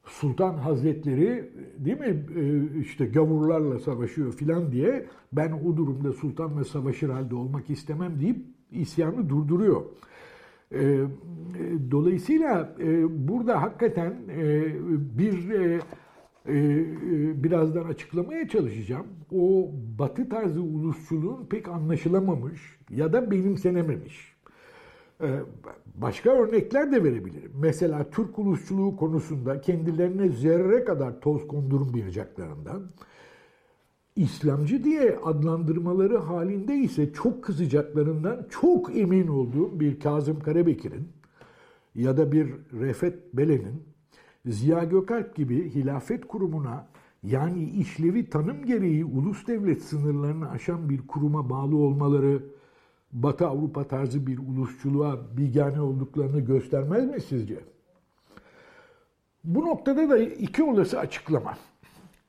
Sultan 0.03 0.53
Hazretleri 0.57 1.51
değil 1.77 1.99
mi 1.99 2.25
e, 2.35 2.79
işte 2.79 3.05
gavurlarla 3.05 3.79
savaşıyor 3.79 4.33
filan 4.33 4.71
diye 4.71 5.05
ben 5.33 5.51
o 5.51 5.77
durumda 5.77 6.13
sultanla 6.13 6.63
savaşır 6.63 7.09
halde 7.09 7.35
olmak 7.35 7.69
istemem 7.69 8.21
deyip 8.21 8.37
isyanı 8.71 9.29
durduruyor. 9.29 9.81
E, 10.71 10.99
dolayısıyla 11.91 12.75
burada 13.09 13.61
hakikaten 13.61 14.13
bir 15.17 15.49
birazdan 17.43 17.83
açıklamaya 17.83 18.47
çalışacağım. 18.47 19.05
O 19.31 19.71
batı 19.99 20.29
tarzı 20.29 20.61
ulusçuluğun 20.61 21.45
pek 21.45 21.67
anlaşılamamış 21.67 22.61
ya 22.89 23.13
da 23.13 23.31
benimsenememiş. 23.31 24.35
Ee, 25.21 25.39
başka 25.95 26.29
örnekler 26.29 26.91
de 26.91 27.03
verebilirim. 27.03 27.51
Mesela 27.55 28.09
Türk 28.09 28.39
ulusçuluğu 28.39 28.95
konusunda 28.97 29.61
kendilerine 29.61 30.29
zerre 30.29 30.83
kadar 30.83 31.21
toz 31.21 31.47
kondurmayacaklarından, 31.47 32.91
İslamcı 34.15 34.83
diye 34.83 35.19
adlandırmaları 35.23 36.17
halinde 36.17 36.75
ise 36.75 37.13
çok 37.13 37.43
kızacaklarından 37.43 38.47
çok 38.49 38.97
emin 38.97 39.27
olduğum 39.27 39.79
bir 39.79 39.99
Kazım 39.99 40.39
Karabekir'in 40.39 41.07
ya 41.95 42.17
da 42.17 42.31
bir 42.31 42.53
Refet 42.73 43.33
Belen'in 43.33 43.94
Ziya 44.45 44.83
Gökalp 44.83 45.35
gibi 45.35 45.69
hilafet 45.75 46.27
kurumuna 46.27 46.87
yani 47.23 47.63
işlevi 47.63 48.29
tanım 48.29 48.65
gereği 48.65 49.05
ulus 49.05 49.47
devlet 49.47 49.81
sınırlarını 49.81 50.49
aşan 50.49 50.89
bir 50.89 51.07
kuruma 51.07 51.49
bağlı 51.49 51.77
olmaları 51.77 52.43
Batı 53.11 53.47
Avrupa 53.47 53.87
tarzı 53.87 54.27
bir 54.27 54.37
ulusçuluğa 54.37 55.37
bigane 55.37 55.81
olduklarını 55.81 56.39
göstermez 56.39 57.05
mi 57.05 57.21
sizce? 57.21 57.59
Bu 59.43 59.65
noktada 59.65 60.09
da 60.09 60.17
iki 60.17 60.63
olası 60.63 60.99
açıklama 60.99 61.57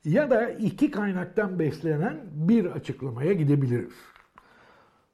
ya 0.05 0.31
da 0.31 0.51
iki 0.51 0.91
kaynaktan 0.91 1.59
beslenen 1.59 2.21
bir 2.33 2.67
açıklamaya 2.67 3.33
gidebiliriz. 3.33 3.95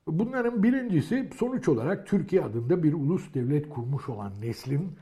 Bunların 0.06 0.62
birincisi 0.62 1.30
sonuç 1.36 1.68
olarak 1.68 2.06
Türkiye 2.06 2.42
adında 2.42 2.82
bir 2.82 2.92
ulus 2.92 3.34
devlet 3.34 3.68
kurmuş 3.68 4.08
olan 4.08 4.32
neslin 4.40 4.92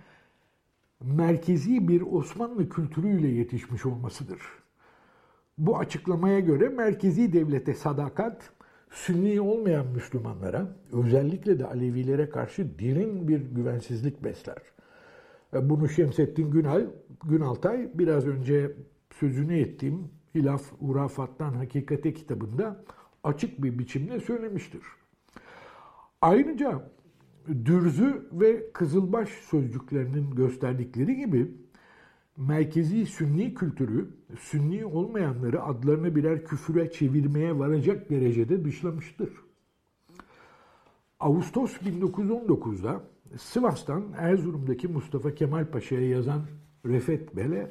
merkezi 1.00 1.88
bir 1.88 2.02
Osmanlı 2.02 2.69
kültürüyle 2.69 3.28
yetişmiş 3.28 3.87
olmasıdır. 3.87 4.40
Bu 5.59 5.78
açıklamaya 5.78 6.40
göre 6.40 6.69
merkezi 6.69 7.33
devlete 7.33 7.75
sadakat, 7.75 8.50
Sünni 8.90 9.40
olmayan 9.40 9.87
Müslümanlara, 9.87 10.76
özellikle 10.92 11.59
de 11.59 11.66
Alevilere 11.66 12.30
karşı 12.30 12.78
derin 12.78 13.28
bir 13.28 13.40
güvensizlik 13.40 14.25
besler. 14.25 14.59
E, 15.54 15.71
bunu 15.71 15.88
Şemsettin 15.88 16.50
Günal, 16.50 16.87
Günaltay 17.25 17.90
biraz 17.95 18.26
önce 18.26 18.76
sözünü 19.14 19.59
ettiğim 19.59 20.11
Hilaf 20.35 20.62
Urafat'tan 20.80 21.52
Hakikate 21.52 22.14
kitabında 22.14 22.85
açık 23.25 23.62
bir 23.62 23.78
biçimde 23.78 24.21
söylemiştir. 24.21 24.83
Ayrıca 26.23 26.90
Dürzü 27.64 28.28
ve 28.33 28.73
Kızılbaş 28.73 29.28
sözcüklerinin 29.28 30.30
gösterdikleri 30.30 31.16
gibi 31.16 31.50
merkezi 32.37 33.07
Sünni 33.07 33.54
kültürü 33.54 34.11
Sünni 34.40 34.85
olmayanları 34.85 35.62
adlarını 35.62 36.16
birer 36.16 36.45
küfüre 36.45 36.92
çevirmeye 36.92 37.59
varacak 37.59 38.11
derecede 38.11 38.64
dışlamıştır. 38.64 39.30
Ağustos 41.21 41.76
1919'da 41.76 43.00
Sivas'tan 43.38 44.04
Erzurum'daki 44.16 44.88
Mustafa 44.88 45.35
Kemal 45.35 45.66
Paşa'ya 45.66 46.09
yazan 46.09 46.42
Refet 46.87 47.37
Bey'le, 47.37 47.66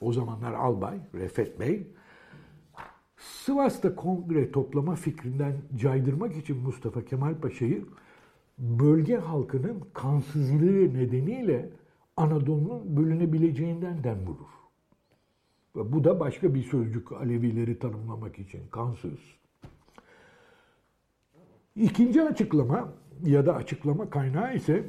o 0.00 0.12
zamanlar 0.12 0.52
albay 0.52 0.98
Refet 1.14 1.60
Bey, 1.60 1.86
Sivas'ta 3.16 3.94
kongre 3.94 4.52
toplama 4.52 4.94
fikrinden 4.94 5.52
caydırmak 5.76 6.36
için 6.36 6.56
Mustafa 6.56 7.04
Kemal 7.04 7.34
Paşa'yı 7.34 7.84
bölge 8.60 9.16
halkının 9.16 9.80
kansızlığı 9.92 10.94
nedeniyle 10.94 11.70
Anadolu'nun 12.16 12.96
bölünebileceğinden 12.96 14.04
dem 14.04 14.26
vurur. 14.26 14.50
Ve 15.76 15.92
bu 15.92 16.04
da 16.04 16.20
başka 16.20 16.54
bir 16.54 16.62
sözcük 16.62 17.12
Alevileri 17.12 17.78
tanımlamak 17.78 18.38
için 18.38 18.60
kansız. 18.70 19.18
İkinci 21.76 22.22
açıklama 22.22 22.92
ya 23.24 23.46
da 23.46 23.54
açıklama 23.54 24.10
kaynağı 24.10 24.56
ise 24.56 24.84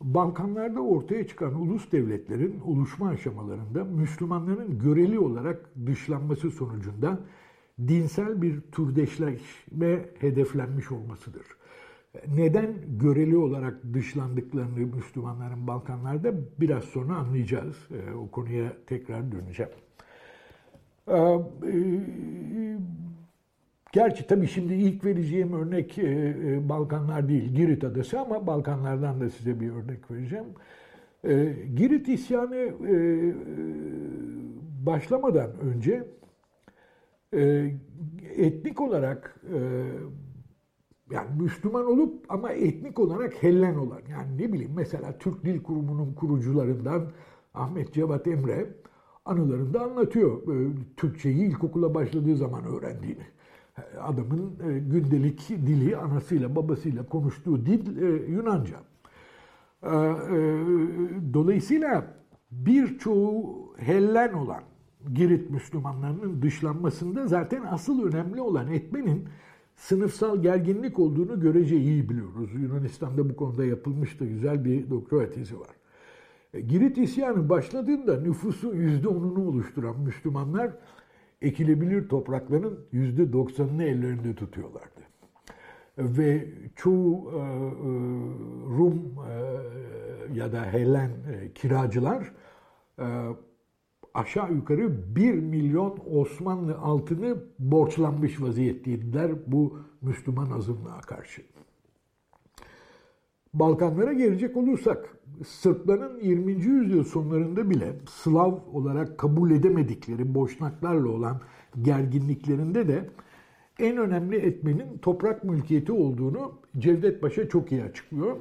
Balkanlarda 0.00 0.80
ortaya 0.80 1.26
çıkan 1.26 1.54
ulus 1.54 1.92
devletlerin 1.92 2.60
oluşma 2.60 3.08
aşamalarında 3.08 3.84
Müslümanların 3.84 4.78
göreli 4.78 5.18
olarak 5.18 5.70
dışlanması 5.86 6.50
sonucunda 6.50 7.20
dinsel 7.88 8.42
bir 8.42 8.60
türdeşleşme 8.60 10.08
hedeflenmiş 10.18 10.92
olmasıdır. 10.92 11.46
Neden 12.36 12.74
göreli 13.00 13.36
olarak 13.36 13.94
dışlandıklarını 13.94 14.96
Müslümanların 14.96 15.66
Balkanlarda 15.66 16.32
biraz 16.60 16.84
sonra 16.84 17.14
anlayacağız. 17.14 17.76
Ee, 17.90 18.14
o 18.14 18.30
konuya 18.30 18.72
tekrar 18.86 19.32
döneceğim. 19.32 19.72
Ee, 21.08 21.14
e, 21.16 21.38
gerçi 23.92 24.26
tabii 24.26 24.46
şimdi 24.46 24.74
ilk 24.74 25.04
vereceğim 25.04 25.52
örnek 25.52 25.98
e, 25.98 26.02
e, 26.02 26.68
Balkanlar 26.68 27.28
değil, 27.28 27.54
Girit 27.54 27.84
Adası 27.84 28.20
ama 28.20 28.46
Balkanlardan 28.46 29.20
da 29.20 29.30
size 29.30 29.60
bir 29.60 29.70
örnek 29.70 30.10
vereceğim. 30.10 30.46
Ee, 31.24 31.54
Girit 31.76 32.08
isyanı 32.08 32.72
başlamadan 34.86 35.50
önce 35.60 36.04
etnik 38.36 38.80
olarak 38.80 39.40
yani 41.12 41.42
Müslüman 41.42 41.86
olup 41.86 42.24
ama 42.28 42.52
etnik 42.52 42.98
olarak 42.98 43.42
Hellen 43.42 43.74
olan 43.74 44.00
yani 44.10 44.38
ne 44.38 44.52
bileyim 44.52 44.72
mesela 44.76 45.18
Türk 45.18 45.44
Dil 45.44 45.62
Kurumu'nun 45.62 46.14
kurucularından 46.14 47.06
Ahmet 47.54 47.94
Cevat 47.94 48.26
Emre 48.26 48.68
anılarında 49.24 49.80
anlatıyor 49.80 50.42
e, 50.42 50.72
Türkçeyi 50.96 51.36
ilkokula 51.36 51.94
başladığı 51.94 52.36
zaman 52.36 52.64
öğrendiğini. 52.64 53.26
Adamın 54.00 54.52
e, 54.68 54.78
gündelik 54.78 55.48
dili 55.48 55.96
anasıyla 55.96 56.56
babasıyla 56.56 57.06
konuştuğu 57.06 57.66
dil 57.66 58.02
e, 58.02 58.32
Yunanca. 58.32 58.76
Dolayısıyla 61.34 62.14
birçoğu 62.50 63.66
Hellen 63.76 64.32
olan 64.32 64.62
Girit 65.14 65.50
Müslümanlarının 65.50 66.42
dışlanmasında 66.42 67.26
zaten 67.26 67.62
asıl 67.70 68.06
önemli 68.06 68.40
olan 68.40 68.68
etmenin 68.72 69.28
sınıfsal 69.76 70.42
gerginlik 70.42 70.98
olduğunu 70.98 71.40
görece 71.40 71.76
iyi 71.76 72.08
biliyoruz. 72.08 72.50
Yunanistan'da 72.54 73.30
bu 73.30 73.36
konuda 73.36 73.64
yapılmış 73.64 74.20
da 74.20 74.24
güzel 74.24 74.64
bir 74.64 74.90
doktora 74.90 75.30
tezi 75.30 75.60
var. 75.60 75.70
E, 76.54 76.60
Girit 76.60 76.98
isyanı 76.98 77.48
başladığında 77.48 78.20
nüfusun 78.20 78.74
yüzde 78.74 79.08
onunu 79.08 79.48
oluşturan 79.48 80.00
Müslümanlar 80.00 80.72
ekilebilir 81.42 82.08
toprakların 82.08 82.78
yüzde 82.92 83.32
doksanını 83.32 83.84
ellerinde 83.84 84.34
tutuyorlardı. 84.34 85.02
Ve 85.98 86.48
çoğu 86.76 87.32
e, 87.32 87.36
e, 87.36 87.42
Rum 88.78 89.14
ya 90.34 90.52
da 90.52 90.64
Helen 90.64 91.10
kiracılar 91.54 92.32
aşağı 94.14 94.52
yukarı 94.52 95.16
1 95.16 95.34
milyon 95.34 95.98
Osmanlı 96.10 96.78
altını 96.78 97.36
borçlanmış 97.58 98.42
vaziyetteydiler 98.42 99.32
bu 99.46 99.78
Müslüman 100.02 100.50
azınlığa 100.50 101.00
karşı. 101.00 101.42
Balkanlara 103.54 104.12
gelecek 104.12 104.56
olursak 104.56 105.16
Sırpların 105.46 106.20
20. 106.20 106.52
yüzyıl 106.52 107.04
sonlarında 107.04 107.70
bile 107.70 107.92
Slav 108.10 108.52
olarak 108.72 109.18
kabul 109.18 109.50
edemedikleri 109.50 110.34
Boşnaklarla 110.34 111.08
olan 111.08 111.40
gerginliklerinde 111.82 112.88
de 112.88 113.10
en 113.78 113.96
önemli 113.96 114.36
etmenin 114.36 114.98
toprak 114.98 115.44
mülkiyeti 115.44 115.92
olduğunu 115.92 116.52
Cevdet 116.78 117.20
Paşa 117.20 117.48
çok 117.48 117.72
iyi 117.72 117.82
açıklıyor. 117.82 118.36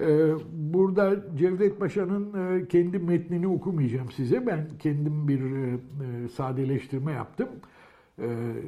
Ee, 0.00 0.30
burada 0.52 1.16
Cevdet 1.36 1.80
Paşa'nın 1.80 2.58
e, 2.58 2.68
kendi 2.68 2.98
metnini 2.98 3.48
okumayacağım 3.48 4.10
size. 4.10 4.46
Ben 4.46 4.68
kendim 4.78 5.28
bir 5.28 5.40
e, 5.40 5.72
e, 5.72 6.28
sadeleştirme 6.28 7.12
yaptım. 7.12 7.48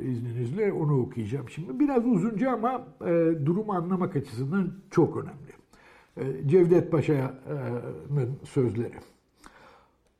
İzninizle 0.04 0.72
onu 0.72 1.00
okuyacağım 1.00 1.48
şimdi. 1.48 1.80
Biraz 1.80 2.06
uzunca 2.06 2.50
ama 2.50 2.86
durumu 3.46 3.72
anlamak 3.72 4.16
açısından 4.16 4.72
çok 4.90 5.16
önemli. 5.16 6.48
Cevdet 6.48 6.92
Paşa'nın 6.92 8.38
sözleri. 8.44 8.94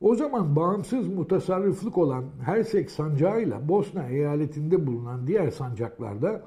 O 0.01 0.15
zaman 0.15 0.55
bağımsız 0.55 1.07
mutasarrıflık 1.07 1.97
olan 1.97 2.25
Hersek 2.45 2.91
sancağıyla 2.91 3.69
Bosna 3.69 4.07
eyaletinde 4.07 4.87
bulunan 4.87 5.27
diğer 5.27 5.49
sancaklarda 5.49 6.41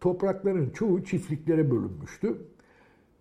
toprakların 0.00 0.70
çoğu 0.70 1.04
çiftliklere 1.04 1.70
bölünmüştü 1.70 2.36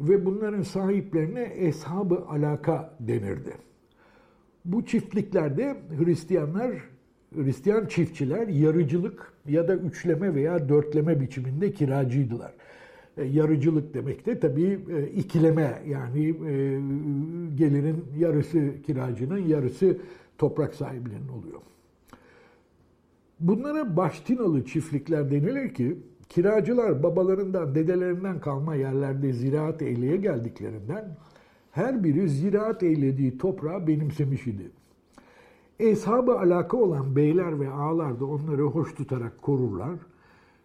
ve 0.02 0.26
bunların 0.26 0.62
sahiplerine 0.62 1.52
eshab-ı 1.56 2.26
alaka 2.28 2.96
denirdi. 3.00 3.54
Bu 4.66 4.86
çiftliklerde 4.86 5.78
Hristiyanlar, 6.00 6.72
Hristiyan 7.36 7.86
çiftçiler 7.86 8.48
yarıcılık 8.48 9.34
ya 9.48 9.68
da 9.68 9.76
üçleme 9.76 10.36
veya 10.36 10.70
dörtleme 10.70 11.22
biçiminde 11.22 11.74
kiracıydılar. 11.74 12.54
E, 13.18 13.24
yarıcılık 13.24 13.94
demek 13.94 14.26
de 14.26 14.40
tabii 14.40 14.80
e, 14.90 15.08
ikileme 15.08 15.82
yani 15.88 16.28
e, 16.28 16.82
gelirin 17.56 18.06
yarısı 18.18 18.82
kiracının 18.86 19.38
yarısı 19.38 19.98
toprak 20.38 20.76
sahibinin 20.76 21.28
oluyor. 21.28 21.62
Bunlara 23.40 23.98
baştinalı 23.98 24.66
çiftlikler 24.66 25.32
denilir 25.32 25.74
ki 25.74 25.98
kiracılar 26.30 27.04
babalarından, 27.04 27.76
dedelerinden 27.76 28.40
kalma 28.40 28.76
yerlerde 28.76 29.34
ziraat 29.34 29.82
eyleye 29.82 30.18
geldiklerinden 30.18 31.18
her 31.72 32.04
biri 32.04 32.30
ziraat 32.30 32.84
eylediği 32.84 33.38
toprağı 33.38 33.88
benimsemiş 33.88 34.48
idi. 34.48 34.72
Eshab-ı 35.80 36.40
alaka 36.40 36.78
olan 36.78 37.16
beyler 37.16 37.60
ve 37.60 37.70
ağalar 37.70 38.20
da 38.20 38.26
onları 38.26 38.64
hoş 38.64 38.96
tutarak 38.96 39.42
korurlar 39.42 40.00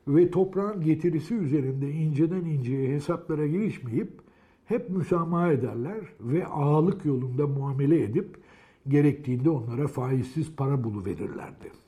ve 0.09 0.31
toprağın 0.31 0.81
getirisi 0.81 1.35
üzerinde 1.35 1.90
inceden 1.90 2.44
inceye 2.44 2.94
hesaplara 2.94 3.46
girişmeyip 3.46 4.09
hep 4.64 4.90
müsamaha 4.90 5.53
ederler 5.53 6.00
ve 6.20 6.46
ağalık 6.46 7.05
yolunda 7.05 7.46
muamele 7.46 8.03
edip 8.03 8.37
gerektiğinde 8.88 9.50
onlara 9.50 9.87
faizsiz 9.87 10.57
para 10.57 10.85
buluverirlerdi. 10.85 11.83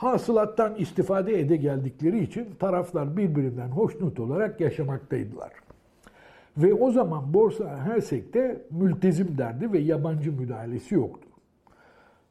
Hasılattan 0.00 0.74
istifade 0.74 1.40
ede 1.40 1.56
geldikleri 1.56 2.22
için 2.22 2.48
taraflar 2.58 3.16
birbirinden 3.16 3.68
hoşnut 3.68 4.20
olarak 4.20 4.60
yaşamaktaydılar. 4.60 5.52
Ve 6.56 6.74
o 6.74 6.90
zaman 6.90 7.34
borsa 7.34 7.78
her 7.78 8.00
sekte 8.00 8.62
mültezim 8.70 9.38
derdi 9.38 9.72
ve 9.72 9.78
yabancı 9.78 10.32
müdahalesi 10.32 10.94
yoktu. 10.94 11.28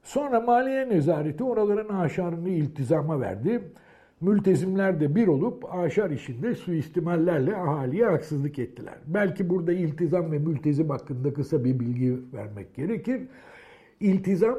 Sonra 0.04 0.40
maliye 0.42 0.90
nezareti 0.90 1.44
oraların 1.44 1.96
aşarını 1.96 2.50
iltizama 2.50 3.22
verdi. 3.22 3.62
Mültezimler 4.22 5.00
de 5.00 5.16
bir 5.16 5.28
olup 5.28 5.76
aşar 5.76 6.10
işinde 6.10 6.56
suistimallerle 6.56 7.56
ahaliye 7.56 8.06
haksızlık 8.06 8.60
ettiler. 8.60 8.96
Belki 9.08 9.50
burada 9.50 9.74
iltizam 9.74 10.32
ve 10.32 10.40
mültezim 10.40 10.90
hakkında 10.90 11.34
kısa 11.34 11.64
bir 11.64 11.80
bilgi 11.80 12.18
vermek 12.34 12.76
gerekir. 12.76 13.22
İltizam 14.00 14.58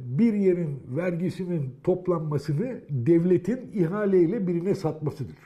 bir 0.00 0.32
yerin 0.34 0.82
vergisinin 0.96 1.74
toplanmasını 1.84 2.80
devletin 2.90 3.72
ihaleyle 3.72 4.46
birine 4.46 4.74
satmasıdır. 4.74 5.36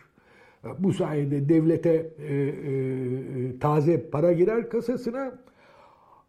E, 0.64 0.68
bu 0.78 0.92
sayede 0.92 1.48
devlete 1.48 2.10
e, 2.18 2.34
e, 2.34 3.58
taze 3.58 4.10
para 4.10 4.32
girer 4.32 4.70
kasasına 4.70 5.38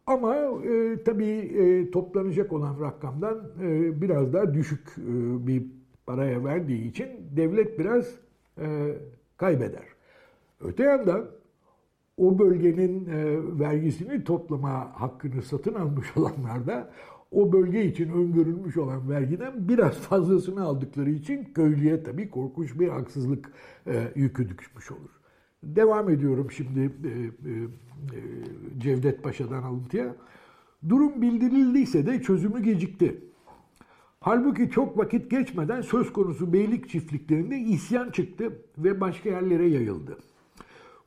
ama 0.07 0.35
e, 0.35 1.03
tabii 1.05 1.25
e, 1.25 1.91
toplanacak 1.91 2.53
olan 2.53 2.81
rakamdan 2.81 3.51
e, 3.61 4.01
biraz 4.01 4.33
daha 4.33 4.53
düşük 4.53 4.87
e, 4.97 5.47
bir 5.47 5.63
paraya 6.05 6.43
verdiği 6.45 6.89
için 6.89 7.07
devlet 7.35 7.79
biraz 7.79 8.15
e, 8.57 8.95
kaybeder. 9.37 9.85
Öte 10.61 10.83
yandan 10.83 11.25
o 12.17 12.39
bölgenin 12.39 13.05
e, 13.05 13.37
vergisini 13.59 14.23
toplama 14.23 15.01
hakkını 15.01 15.41
satın 15.41 15.73
almış 15.73 16.07
olanlar 16.17 16.67
da 16.67 16.91
o 17.31 17.53
bölge 17.53 17.85
için 17.85 18.09
öngörülmüş 18.09 18.77
olan 18.77 19.09
vergiden 19.09 19.53
biraz 19.67 19.93
fazlasını 19.93 20.63
aldıkları 20.63 21.09
için 21.09 21.43
köylüye 21.43 22.03
tabii 22.03 22.29
korkunç 22.29 22.79
bir 22.79 22.87
haksızlık 22.87 23.51
e, 23.87 24.11
yükü 24.15 24.49
düşmüş 24.57 24.91
olur. 24.91 25.09
Devam 25.63 26.09
ediyorum 26.09 26.51
şimdi 26.51 26.79
e, 26.79 27.09
e, 27.09 27.53
e, 27.61 28.19
Cevdet 28.77 29.23
Paşa'dan 29.23 29.63
alıntıya. 29.63 30.15
Durum 30.89 31.21
bildirildiyse 31.21 32.05
de 32.05 32.21
çözümü 32.21 32.63
gecikti. 32.63 33.21
Halbuki 34.19 34.69
çok 34.69 34.97
vakit 34.97 35.31
geçmeden 35.31 35.81
söz 35.81 36.13
konusu 36.13 36.53
beylik 36.53 36.89
çiftliklerinde 36.89 37.57
isyan 37.57 38.09
çıktı 38.09 38.59
ve 38.77 39.01
başka 39.01 39.29
yerlere 39.29 39.67
yayıldı. 39.67 40.17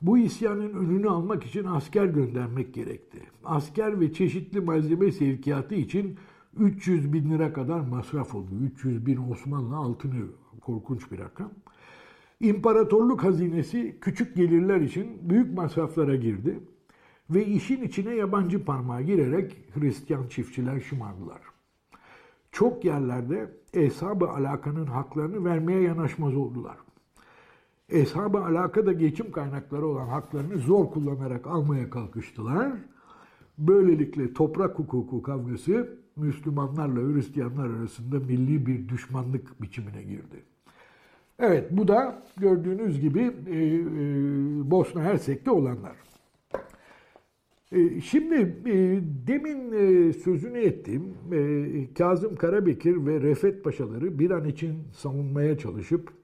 Bu 0.01 0.17
isyanın 0.17 0.73
önünü 0.73 1.09
almak 1.09 1.45
için 1.45 1.63
asker 1.63 2.05
göndermek 2.05 2.73
gerekti. 2.73 3.19
Asker 3.45 3.99
ve 3.99 4.13
çeşitli 4.13 4.61
malzeme 4.61 5.11
sevkiyatı 5.11 5.75
için 5.75 6.17
300 6.57 7.13
bin 7.13 7.29
lira 7.29 7.53
kadar 7.53 7.79
masraf 7.79 8.35
oldu. 8.35 8.49
300 8.61 9.05
bin 9.05 9.31
Osmanlı 9.31 9.75
altını 9.75 10.25
korkunç 10.61 11.11
bir 11.11 11.19
rakam. 11.19 11.51
İmparatorluk 12.39 13.23
hazinesi 13.23 13.97
küçük 14.01 14.35
gelirler 14.35 14.81
için 14.81 15.29
büyük 15.29 15.57
masraflara 15.57 16.15
girdi 16.15 16.59
ve 17.29 17.45
işin 17.45 17.83
içine 17.83 18.15
yabancı 18.15 18.65
parmağı 18.65 19.01
girerek 19.01 19.57
Hristiyan 19.73 20.27
çiftçiler 20.27 20.79
şımardılar. 20.79 21.41
Çok 22.51 22.85
yerlerde 22.85 23.51
eshab-ı 23.73 24.29
alakanın 24.29 24.85
haklarını 24.85 25.45
vermeye 25.45 25.81
yanaşmaz 25.81 26.35
oldular. 26.35 26.77
Eshab-ı 27.89 28.37
alakada 28.37 28.93
geçim 28.93 29.31
kaynakları 29.31 29.87
olan 29.87 30.07
haklarını 30.07 30.57
zor 30.57 30.91
kullanarak 30.91 31.47
almaya 31.47 31.89
kalkıştılar. 31.89 32.71
Böylelikle 33.57 34.33
toprak 34.33 34.79
hukuku 34.79 35.21
kavgası 35.21 35.97
Müslümanlarla 36.15 37.13
Hristiyanlar 37.13 37.69
arasında 37.69 38.19
milli 38.19 38.65
bir 38.65 38.89
düşmanlık 38.89 39.61
biçimine 39.61 40.03
girdi. 40.03 40.43
Evet 41.39 41.67
bu 41.71 41.87
da 41.87 42.23
gördüğünüz 42.37 43.01
gibi 43.01 43.21
e, 43.47 43.55
e, 43.55 43.81
Bosna 44.71 45.03
Hersek'te 45.03 45.51
olanlar. 45.51 45.95
E, 47.71 48.01
şimdi 48.01 48.35
e, 48.65 48.99
demin 49.27 49.71
e, 49.71 50.13
sözünü 50.13 50.57
ettiğim 50.57 51.03
e, 51.31 51.93
Kazım 51.93 52.35
Karabekir 52.35 53.05
ve 53.05 53.21
Refet 53.21 53.63
Paşaları 53.63 54.19
bir 54.19 54.31
an 54.31 54.45
için 54.45 54.75
savunmaya 54.93 55.57
çalışıp 55.57 56.18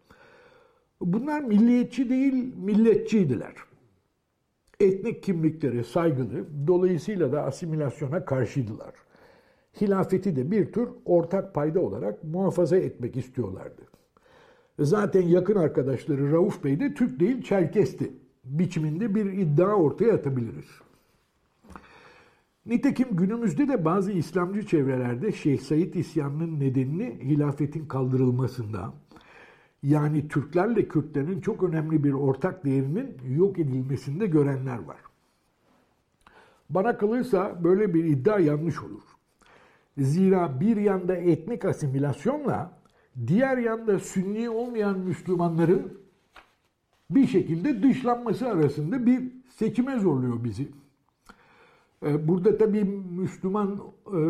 bunlar 1.01 1.41
milliyetçi 1.41 2.09
değil 2.09 2.55
milletçiydiler. 2.55 3.53
Etnik 4.79 5.23
kimliklere 5.23 5.83
saygılı, 5.83 6.67
dolayısıyla 6.67 7.31
da 7.31 7.43
asimilasyona 7.43 8.25
karşıydılar. 8.25 8.93
Hilafeti 9.81 10.35
de 10.35 10.51
bir 10.51 10.71
tür 10.71 10.89
ortak 11.05 11.53
payda 11.53 11.79
olarak 11.79 12.23
muhafaza 12.23 12.77
etmek 12.77 13.17
istiyorlardı. 13.17 13.81
Zaten 14.79 15.21
yakın 15.21 15.55
arkadaşları 15.55 16.31
Rauf 16.31 16.63
Bey 16.63 16.79
de 16.79 16.93
Türk 16.93 17.19
değil 17.19 17.41
Çerkesti 17.41 18.11
biçiminde 18.43 19.15
bir 19.15 19.25
iddia 19.25 19.75
ortaya 19.75 20.13
atabiliriz. 20.13 20.65
Nitekim 22.65 23.07
günümüzde 23.11 23.67
de 23.67 23.85
bazı 23.85 24.11
İslamcı 24.11 24.65
çevrelerde 24.65 25.31
Şeyh 25.31 25.59
Said 25.59 25.93
isyanının 25.93 26.59
nedenini 26.59 27.19
hilafetin 27.23 27.85
kaldırılmasında, 27.85 28.93
yani 29.85 30.27
Türklerle 30.27 30.87
Kürtlerin 30.87 31.41
çok 31.41 31.63
önemli 31.63 32.03
bir 32.03 32.13
ortak 32.13 32.65
değerinin 32.65 33.17
yok 33.37 33.59
edilmesinde 33.59 34.27
görenler 34.27 34.79
var. 34.79 34.97
Bana 36.69 36.97
kalırsa 36.97 37.63
böyle 37.63 37.93
bir 37.93 38.03
iddia 38.03 38.39
yanlış 38.39 38.81
olur. 38.83 39.01
Zira 39.97 40.59
bir 40.59 40.77
yanda 40.77 41.15
etnik 41.15 41.65
asimilasyonla 41.65 42.71
diğer 43.27 43.57
yanda 43.57 43.99
sünni 43.99 44.49
olmayan 44.49 44.99
Müslümanların 44.99 45.99
bir 47.09 47.27
şekilde 47.27 47.83
dışlanması 47.83 48.47
arasında 48.47 49.05
bir 49.05 49.23
seçime 49.49 49.99
zorluyor 49.99 50.43
bizi. 50.43 50.67
Ee, 52.05 52.27
burada 52.27 52.57
tabii 52.57 52.83
Müslüman, 53.11 53.81
e, 54.13 54.17
e, 54.17 54.25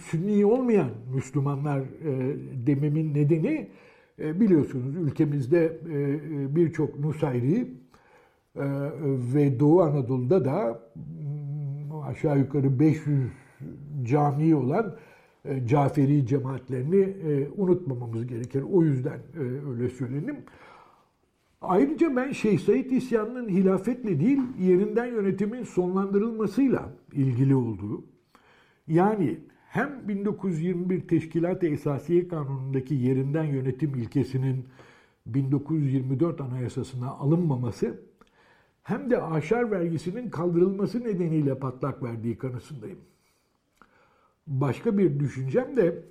Sünni 0.00 0.46
olmayan 0.46 0.90
Müslümanlar 1.14 1.80
e, 1.80 2.36
dememin 2.66 3.14
nedeni 3.14 3.68
biliyorsunuz 4.18 4.96
ülkemizde 4.96 5.78
birçok 6.56 6.98
Nusayri 6.98 7.68
ve 9.34 9.60
Doğu 9.60 9.82
Anadolu'da 9.82 10.44
da 10.44 10.82
aşağı 12.06 12.38
yukarı 12.38 12.78
500 12.78 13.30
cami 14.02 14.54
olan 14.54 14.96
Caferi 15.66 16.26
cemaatlerini 16.26 17.16
unutmamamız 17.56 18.26
gerekir. 18.26 18.64
O 18.72 18.82
yüzden 18.82 19.20
öyle 19.70 19.88
söyledim. 19.88 20.36
Ayrıca 21.60 22.16
ben 22.16 22.32
Şeyh 22.32 22.58
Said 22.58 22.90
isyanının 22.90 23.48
hilafetle 23.48 24.20
değil 24.20 24.40
yerinden 24.60 25.06
yönetimin 25.06 25.62
sonlandırılmasıyla 25.62 26.92
ilgili 27.12 27.54
olduğu 27.54 28.04
yani 28.88 29.38
hem 29.74 30.08
1921 30.08 31.08
Teşkilat-ı 31.08 31.66
Esasiye 31.66 32.28
Kanunu'ndaki 32.28 32.94
yerinden 32.94 33.44
yönetim 33.44 33.94
ilkesinin 33.94 34.64
1924 35.26 36.40
Anayasasına 36.40 37.10
alınmaması 37.10 38.00
hem 38.82 39.10
de 39.10 39.22
aşar 39.22 39.70
vergisinin 39.70 40.30
kaldırılması 40.30 41.00
nedeniyle 41.04 41.58
patlak 41.58 42.02
verdiği 42.02 42.38
kanısındayım. 42.38 42.98
Başka 44.46 44.98
bir 44.98 45.20
düşüncem 45.20 45.76
de 45.76 46.02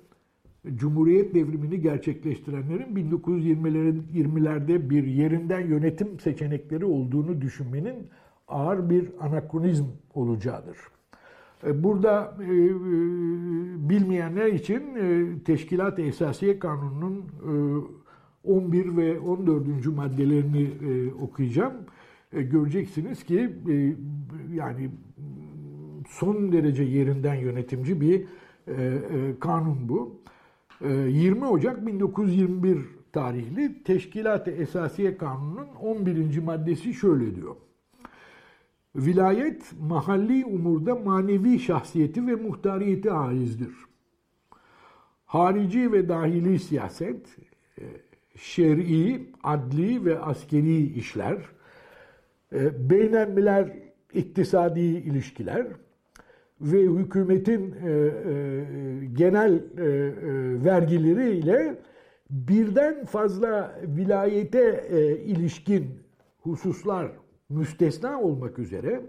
Cumhuriyet 0.74 1.34
devrimini 1.34 1.80
gerçekleştirenlerin 1.80 2.96
1920'lerin 2.96 4.02
20'lerde 4.14 4.90
bir 4.90 5.04
yerinden 5.04 5.60
yönetim 5.60 6.20
seçenekleri 6.20 6.84
olduğunu 6.84 7.40
düşünmenin 7.40 8.08
ağır 8.48 8.90
bir 8.90 9.10
anakronizm 9.20 9.86
olacağıdır. 10.14 10.76
E, 11.66 11.82
burada 11.82 12.36
e, 12.40 12.44
e, 12.44 12.48
bilmeyenler 13.88 14.46
için 14.46 14.82
Teşkilat-ı 15.44 16.02
Esasiye 16.02 16.58
Kanunu'nun 16.58 17.24
11 18.44 18.96
ve 18.96 19.20
14. 19.20 19.86
maddelerini 19.86 20.70
okuyacağım. 21.20 21.74
Göreceksiniz 22.32 23.24
ki 23.24 23.50
yani 24.54 24.90
son 26.08 26.52
derece 26.52 26.82
yerinden 26.82 27.34
yönetimci 27.34 28.00
bir 28.00 28.24
kanun 29.40 29.88
bu. 29.88 30.20
20 30.80 31.44
ee, 31.44 31.46
Ocak 31.46 31.86
1921 31.86 32.78
tarihli 33.12 33.82
Teşkilat-ı 33.82 34.50
Esasiye 34.50 35.16
Kanunu'nun 35.16 35.68
11. 35.82 36.38
maddesi 36.38 36.94
şöyle 36.94 37.36
diyor. 37.36 37.56
Vilayet 38.96 39.72
mahalli 39.80 40.44
umurda 40.44 40.94
manevi 40.94 41.58
şahsiyeti 41.58 42.26
ve 42.26 42.34
muhtariyeti 42.34 43.10
haizdir. 43.10 43.72
Harici 45.26 45.92
ve 45.92 46.08
dahili 46.08 46.58
siyaset, 46.58 47.36
e, 47.78 47.82
şer'i, 48.36 49.30
adli 49.42 50.04
ve 50.04 50.18
askeri 50.18 50.82
işler, 50.82 51.36
e, 52.52 52.90
beynelmiler 52.90 53.72
iktisadi 54.12 54.80
ilişkiler 54.80 55.66
ve 56.60 56.82
hükümetin 56.82 57.72
e, 57.72 58.10
genel 59.12 59.62
vergileriyle 60.64 61.78
birden 62.30 63.04
fazla 63.04 63.80
vilayete 63.82 64.86
ilişkin 65.26 65.86
hususlar 66.40 67.10
müstesna 67.48 68.20
olmak 68.20 68.58
üzere 68.58 69.00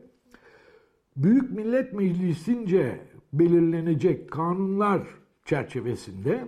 Büyük 1.18 1.52
Millet 1.52 1.94
Meclisi'nce 1.94 3.00
belirlenecek 3.34 4.32
kanunlar 4.32 5.02
çerçevesinde 5.46 6.48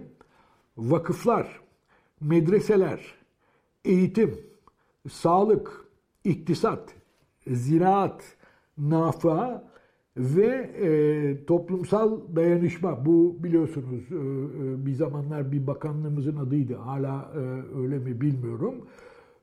vakıflar, 0.77 1.61
medreseler, 2.21 3.15
eğitim, 3.85 4.39
sağlık, 5.09 5.85
iktisat, 6.23 6.95
ziraat, 7.47 8.23
nafa 8.77 9.71
ve 10.17 10.45
e, 10.81 11.45
toplumsal 11.45 12.19
dayanışma. 12.35 13.05
Bu 13.05 13.43
biliyorsunuz 13.43 14.11
e, 14.11 14.15
e, 14.15 14.85
bir 14.85 14.93
zamanlar 14.93 15.51
bir 15.51 15.67
bakanlığımızın 15.67 16.37
adıydı. 16.37 16.75
Hala 16.75 17.31
e, 17.35 17.39
öyle 17.79 17.99
mi 17.99 18.21
bilmiyorum. 18.21 18.75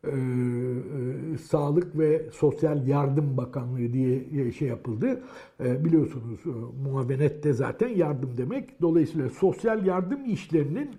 E, 0.06 1.34
e, 1.34 1.38
Sağlık 1.38 1.98
ve 1.98 2.30
Sosyal 2.32 2.86
Yardım 2.86 3.36
Bakanlığı 3.36 3.92
diye 3.92 4.52
şey 4.52 4.68
yapıldı. 4.68 5.22
E, 5.64 5.84
biliyorsunuz 5.84 6.40
muavenet 6.84 7.44
de 7.44 7.52
zaten 7.52 7.88
yardım 7.88 8.36
demek. 8.36 8.82
Dolayısıyla 8.82 9.28
sosyal 9.28 9.86
yardım 9.86 10.24
işlerinin 10.24 10.90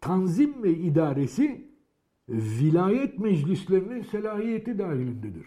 tanzim 0.00 0.62
ve 0.62 0.70
idaresi 0.70 1.64
vilayet 2.28 3.18
meclislerinin 3.18 4.02
selahiyeti 4.02 4.78
dahilindedir. 4.78 5.46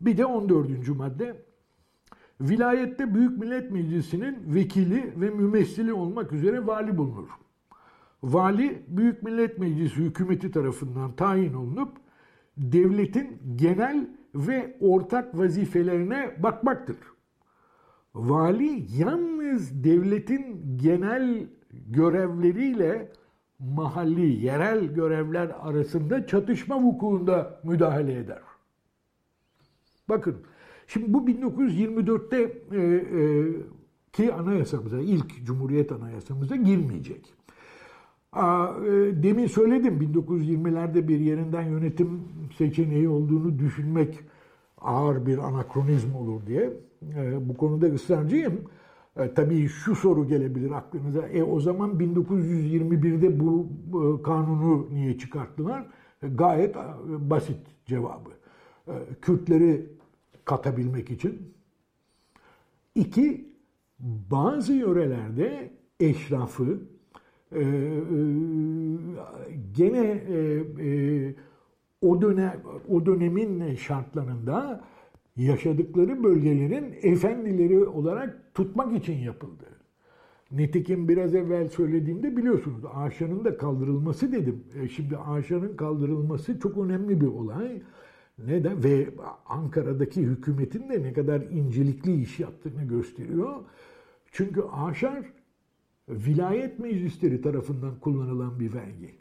Bir 0.00 0.16
de 0.16 0.26
14. 0.26 0.88
madde 0.88 1.36
Vilayette 2.40 3.14
Büyük 3.14 3.38
Millet 3.38 3.70
Meclisi'nin 3.70 4.54
vekili 4.54 5.12
ve 5.16 5.30
mümessili 5.30 5.92
olmak 5.92 6.32
üzere 6.32 6.66
vali 6.66 6.98
bulunur. 6.98 7.28
Vali 8.22 8.82
Büyük 8.88 9.22
Millet 9.22 9.58
Meclisi 9.58 9.96
hükümeti 9.96 10.50
tarafından 10.50 11.16
tayin 11.16 11.54
olunup 11.54 11.96
devletin 12.56 13.42
genel 13.56 14.08
ve 14.34 14.76
ortak 14.80 15.38
vazifelerine 15.38 16.42
bakmaktır. 16.42 16.96
Vali 18.14 18.86
yalnız 18.96 19.84
devletin 19.84 20.76
genel 20.76 21.46
görevleriyle 21.70 23.12
mahalli, 23.58 24.44
yerel 24.44 24.84
görevler 24.84 25.50
arasında 25.60 26.26
çatışma 26.26 26.82
vukuunda 26.82 27.60
müdahale 27.64 28.18
eder. 28.18 28.42
Bakın, 30.08 30.36
şimdi 30.86 31.12
bu 31.12 31.28
1924'te 31.28 32.36
e, 32.72 32.80
e, 32.80 33.44
ki 34.12 34.34
anayasamıza, 34.34 35.00
ilk 35.00 35.44
Cumhuriyet 35.44 35.92
Anayasamıza 35.92 36.56
girmeyecek. 36.56 37.34
E, 38.36 38.42
demin 39.22 39.46
söyledim 39.46 39.98
1920'lerde 40.00 41.08
bir 41.08 41.20
yerinden 41.20 41.62
yönetim 41.62 42.22
seçeneği 42.58 43.08
olduğunu 43.08 43.58
düşünmek 43.58 44.18
ağır 44.78 45.26
bir 45.26 45.38
anakronizm 45.38 46.14
olur 46.14 46.46
diye. 46.46 46.72
E, 47.16 47.48
bu 47.48 47.56
konuda 47.56 47.86
ısrarcıyım. 47.86 48.60
E, 49.16 49.34
tabii 49.34 49.68
şu 49.68 49.94
soru 49.94 50.28
gelebilir 50.28 50.70
aklınıza. 50.70 51.28
E 51.28 51.42
o 51.42 51.60
zaman 51.60 51.90
1921'de 51.90 53.40
bu 53.40 53.68
kanunu 54.22 54.88
niye 54.92 55.18
çıkarttılar? 55.18 55.86
Gayet 56.22 56.76
basit 57.06 57.58
cevabı. 57.86 58.30
Kürtleri 59.22 59.86
katabilmek 60.44 61.10
için. 61.10 61.54
İki, 62.94 63.48
bazı 64.30 64.72
yörelerde 64.72 65.70
eşrafı 66.00 66.78
e, 67.52 67.60
e, 67.60 67.64
gene 69.76 70.22
e, 70.28 70.62
e, 70.86 71.34
o 72.02 72.22
dönem 72.22 72.60
o 72.88 73.06
dönemin 73.06 73.74
şartlarında 73.74 74.84
yaşadıkları 75.36 76.24
bölgelerin 76.24 76.94
efendileri 77.02 77.84
olarak 77.84 78.54
tutmak 78.54 78.96
için 78.96 79.18
yapıldı. 79.18 79.64
Nitekim 80.52 81.08
biraz 81.08 81.34
evvel 81.34 81.68
söylediğimde 81.68 82.36
biliyorsunuz 82.36 82.82
Aşan'ın 82.94 83.44
da 83.44 83.56
kaldırılması 83.56 84.32
dedim. 84.32 84.64
E 84.82 84.88
şimdi 84.88 85.16
Aşan'ın 85.16 85.76
kaldırılması 85.76 86.60
çok 86.60 86.78
önemli 86.78 87.20
bir 87.20 87.26
olay. 87.26 87.82
Neden? 88.46 88.84
Ve 88.84 89.08
Ankara'daki 89.46 90.22
hükümetin 90.22 90.88
de 90.88 91.02
ne 91.02 91.12
kadar 91.12 91.40
incelikli 91.40 92.22
iş 92.22 92.40
yaptığını 92.40 92.84
gösteriyor. 92.84 93.54
Çünkü 94.32 94.62
Aşar 94.72 95.24
vilayet 96.10 96.78
meclisleri 96.78 97.42
tarafından 97.42 98.00
kullanılan 98.00 98.60
bir 98.60 98.74
vergi. 98.74 99.14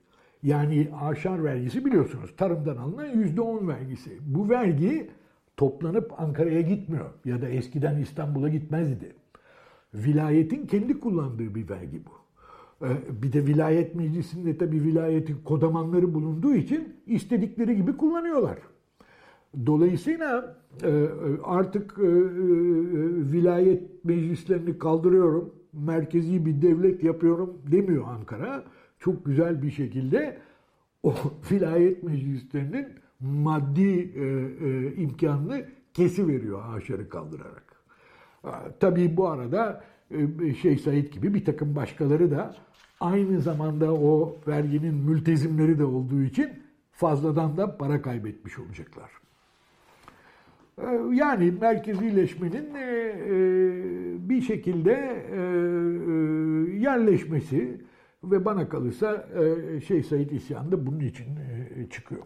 Yani 0.43 0.88
Aşar 1.02 1.43
vergisi 1.43 1.86
biliyorsunuz 1.86 2.34
tarımdan 2.38 2.78
alınan 2.78 3.06
yüzde 3.06 3.41
on 3.41 3.67
vergisi. 3.67 4.17
Bu 4.21 4.49
vergi 4.49 5.10
toplanıp 5.58 6.13
Ankara'ya 6.17 6.62
gitmiyor 6.62 7.06
ya 7.25 7.41
da 7.41 7.49
eskiden 7.49 8.02
İstanbul'a 8.02 8.49
gitmezdi. 8.49 9.13
Vilayetin 9.93 10.67
kendi 10.67 10.99
kullandığı 10.99 11.56
bir 11.56 11.69
vergi 11.69 12.02
bu. 12.06 12.19
Ee, 12.86 12.89
bir 13.21 13.34
de 13.34 13.45
vilayet 13.45 13.95
meclisinde 13.95 14.58
tabii 14.58 14.84
vilayetin 14.84 15.38
kodamanları 15.45 16.13
bulunduğu 16.13 16.56
için 16.56 16.93
istedikleri 17.08 17.75
gibi 17.75 17.97
kullanıyorlar. 17.97 18.58
Dolayısıyla 19.65 20.56
e, 20.84 20.89
e, 20.89 21.08
artık 21.43 21.91
e, 21.99 22.12
vilayet 23.32 24.06
meclislerini 24.06 24.78
kaldırıyorum, 24.78 25.54
merkezi 25.73 26.45
bir 26.45 26.62
devlet 26.62 27.03
yapıyorum 27.03 27.62
demiyor 27.71 28.08
Ankara. 28.08 28.63
Çok 28.99 29.25
güzel 29.25 29.62
bir 29.62 29.71
şekilde 29.71 30.38
o 31.03 31.15
vilayet 31.51 32.03
meclislerinin 32.03 32.88
maddi 33.19 34.12
e, 34.15 34.23
e, 34.67 34.95
imkanını 34.95 35.65
kesi 35.93 36.27
veriyor 36.27 36.62
haşarı 36.62 37.10
kaldırarak. 37.10 37.63
Tabii 38.79 39.17
bu 39.17 39.27
arada 39.27 39.84
şey 40.62 40.77
Said 40.77 41.13
gibi 41.13 41.34
bir 41.34 41.45
takım 41.45 41.75
başkaları 41.75 42.32
da 42.32 42.55
aynı 42.99 43.41
zamanda 43.41 43.93
o 43.93 44.41
verginin 44.47 44.95
mültezimleri 44.95 45.79
de 45.79 45.84
olduğu 45.84 46.21
için 46.21 46.49
fazladan 46.91 47.58
da 47.58 47.77
para 47.77 48.01
kaybetmiş 48.01 48.60
olacaklar. 48.60 49.12
E, 50.81 51.15
yani 51.15 51.51
merkezileşmenin 51.61 52.75
e, 52.75 52.79
e, 52.79 54.29
bir 54.29 54.41
şekilde 54.41 55.25
yerleşmesi 56.79 57.81
ve 58.23 58.45
bana 58.45 58.69
kalırsa 58.69 59.27
şey 59.87 60.03
Said 60.03 60.29
isyanı 60.29 60.71
da 60.71 60.87
bunun 60.87 60.99
için 60.99 61.25
çıkıyor. 61.89 62.21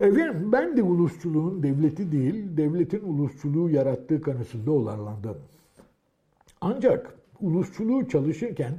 Efendim 0.00 0.52
ben 0.52 0.76
de 0.76 0.82
ulusçuluğun 0.82 1.62
devleti 1.62 2.12
değil, 2.12 2.56
devletin 2.56 3.02
ulusçuluğu 3.02 3.70
yarattığı 3.70 4.20
kanısında 4.20 4.72
olanlardan. 4.72 5.36
Ancak 6.60 7.14
ulusçuluğu 7.40 8.08
çalışırken 8.08 8.74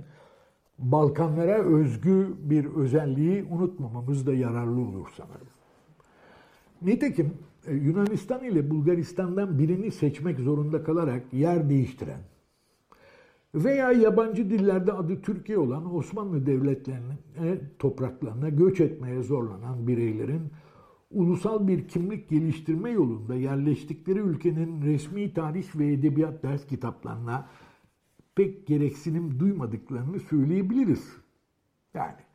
Balkanlara 0.80 1.64
özgü 1.64 2.34
bir 2.40 2.66
özelliği 2.66 3.44
unutmamamız 3.44 4.28
da 4.28 4.34
yararlı 4.34 4.82
olur 4.82 5.08
sanırım. 5.18 5.48
Nitekim 6.82 7.26
e, 7.26 7.51
Yunanistan 7.68 8.44
ile 8.44 8.70
Bulgaristan'dan 8.70 9.60
birini 9.60 9.92
seçmek 9.92 10.40
zorunda 10.40 10.84
kalarak 10.84 11.34
yer 11.34 11.70
değiştiren 11.70 12.22
veya 13.56 13.92
yabancı 13.92 14.50
dillerde 14.50 14.94
adı 14.94 15.22
Türkiye 15.22 15.58
olan 15.58 15.96
Osmanlı 15.96 16.46
devletlerinin 16.46 17.20
e, 17.44 17.62
topraklarına 17.80 18.50
göç 18.50 18.80
etmeye 18.80 19.24
zorlanan 19.24 19.88
bireylerin 19.88 20.42
ulusal 21.12 21.68
bir 21.68 21.88
kimlik 21.88 22.30
geliştirme 22.30 22.90
yolunda 22.90 23.36
yerleştikleri 23.36 24.20
ülkenin 24.20 24.82
resmi 24.82 25.34
tarih 25.34 25.76
ve 25.76 25.94
edebiyat 25.94 26.44
ders 26.44 26.68
kitaplarına 26.68 27.50
pek 28.36 28.68
gereksinim 28.68 29.40
duymadıklarını 29.40 30.20
söyleyebiliriz. 30.20 31.18
Yani 31.94 32.12
e, 32.12 32.31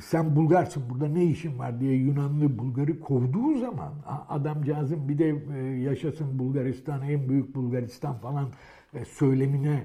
sen 0.00 0.36
Bulgarsın 0.36 0.82
burada 0.90 1.08
ne 1.08 1.24
işin 1.24 1.58
var 1.58 1.80
diye 1.80 1.94
Yunanlı 1.94 2.58
Bulgar'ı 2.58 3.00
kovduğu 3.00 3.58
zaman 3.58 3.92
adamcağızın 4.28 5.08
bir 5.08 5.18
de 5.18 5.44
e, 5.54 5.58
yaşasın 5.58 6.38
Bulgaristan 6.38 7.02
en 7.02 7.28
büyük 7.28 7.54
Bulgaristan 7.54 8.18
falan 8.18 8.48
e, 8.94 9.04
söylemine 9.04 9.84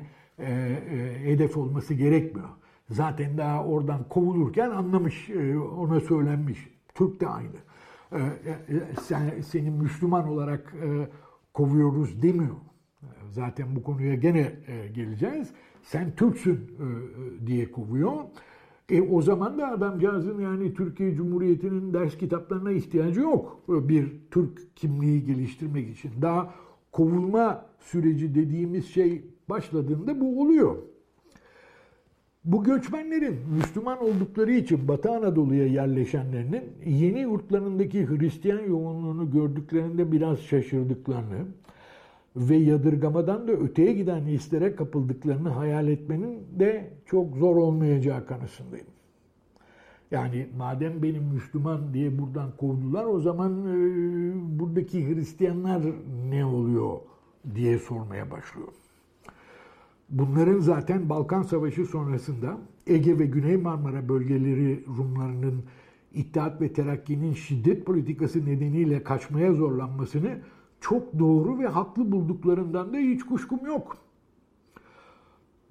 hedef 1.24 1.58
olması 1.58 1.94
gerekmiyor. 1.94 2.50
zaten 2.90 3.38
daha 3.38 3.66
oradan 3.66 4.10
kovulurken 4.10 4.70
anlamış, 4.70 5.30
e, 5.30 5.58
ona 5.58 6.00
söylenmiş. 6.00 6.70
Türk 6.96 7.22
de 7.22 7.28
aynı. 7.28 7.58
E, 8.12 8.20
sen, 9.02 9.42
seni 9.42 9.70
Müslüman 9.70 10.28
olarak 10.28 10.74
kovuyoruz 11.54 12.22
demiyor. 12.22 12.56
Zaten 13.30 13.76
bu 13.76 13.84
konuya 13.84 14.16
gene 14.16 14.52
geleceğiz. 14.94 15.54
Sen 15.84 16.16
Türksün 16.16 16.78
diye 17.46 17.72
kovuyor. 17.72 18.14
E 18.90 19.02
o 19.02 19.22
zaman 19.22 19.58
da 19.58 19.68
adamcağızın 19.68 20.40
yani 20.40 20.74
Türkiye 20.74 21.16
Cumhuriyeti'nin 21.16 21.94
ders 21.94 22.18
kitaplarına 22.18 22.72
ihtiyacı 22.72 23.20
yok 23.20 23.64
bir 23.68 24.14
Türk 24.32 24.76
kimliği 24.76 25.26
geliştirmek 25.26 25.90
için. 25.90 26.12
Daha 26.22 26.54
kovulma 26.92 27.66
süreci 27.80 28.36
dediğimiz 28.36 28.86
şey 28.86 29.22
başladığında 29.50 30.22
bu 30.22 30.42
oluyor. 30.42 30.76
Bu 32.44 32.64
göçmenlerin 32.64 33.36
Müslüman 33.58 34.04
oldukları 34.04 34.52
için 34.52 34.88
Batı 34.88 35.12
Anadolu'ya 35.12 35.68
yerleşenlerinin 35.68 36.64
yeni 36.86 37.22
yurtlarındaki 37.22 38.08
Hristiyan 38.10 38.62
yoğunluğunu 38.62 39.32
gördüklerinde 39.32 40.12
biraz 40.12 40.40
şaşırdıklarını 40.40 41.46
ve 42.36 42.56
yadırgamadan 42.56 43.48
da 43.48 43.52
öteye 43.52 43.94
giden 43.94 44.26
hislere 44.26 44.76
kapıldıklarını 44.76 45.50
hayal 45.50 45.88
etmenin 45.88 46.40
de 46.60 46.94
çok 47.06 47.38
zor 47.38 47.56
olmayacağı 47.56 48.28
kanısındayım. 48.28 48.88
Yani 50.12 50.48
madem 50.58 51.04
benim 51.04 51.24
Müslüman 51.24 51.94
diye 51.94 52.20
buradan 52.20 52.52
kovdular 52.58 53.06
o 53.06 53.20
zaman 53.20 53.52
e, 53.52 54.60
buradaki 54.60 55.08
Hristiyanlar 55.08 55.82
ne 56.30 56.46
oluyor 56.46 57.00
diye 57.56 57.80
sormaya 57.80 58.32
başlıyor. 58.32 58.68
Bunların 60.10 60.60
zaten 60.60 61.10
Balkan 61.10 61.42
Savaşı 61.42 61.86
sonrasında 61.86 62.58
Ege 62.88 63.20
ve 63.20 63.26
Güney 63.26 63.58
Marmara 63.58 64.10
bölgeleri 64.10 64.86
Rumlarının 64.98 65.64
İttihat 66.14 66.62
ve 66.62 66.74
Terakki'nin 66.74 67.34
şiddet 67.34 67.86
politikası 67.86 68.46
nedeniyle 68.46 69.04
kaçmaya 69.04 69.54
zorlanmasını 69.54 70.40
çok 70.90 71.20
doğru 71.20 71.60
ve 71.60 71.68
haklı 71.68 72.12
bulduklarından 72.12 72.94
da 72.94 72.98
hiç 72.98 73.24
kuşkum 73.24 73.66
yok. 73.66 73.98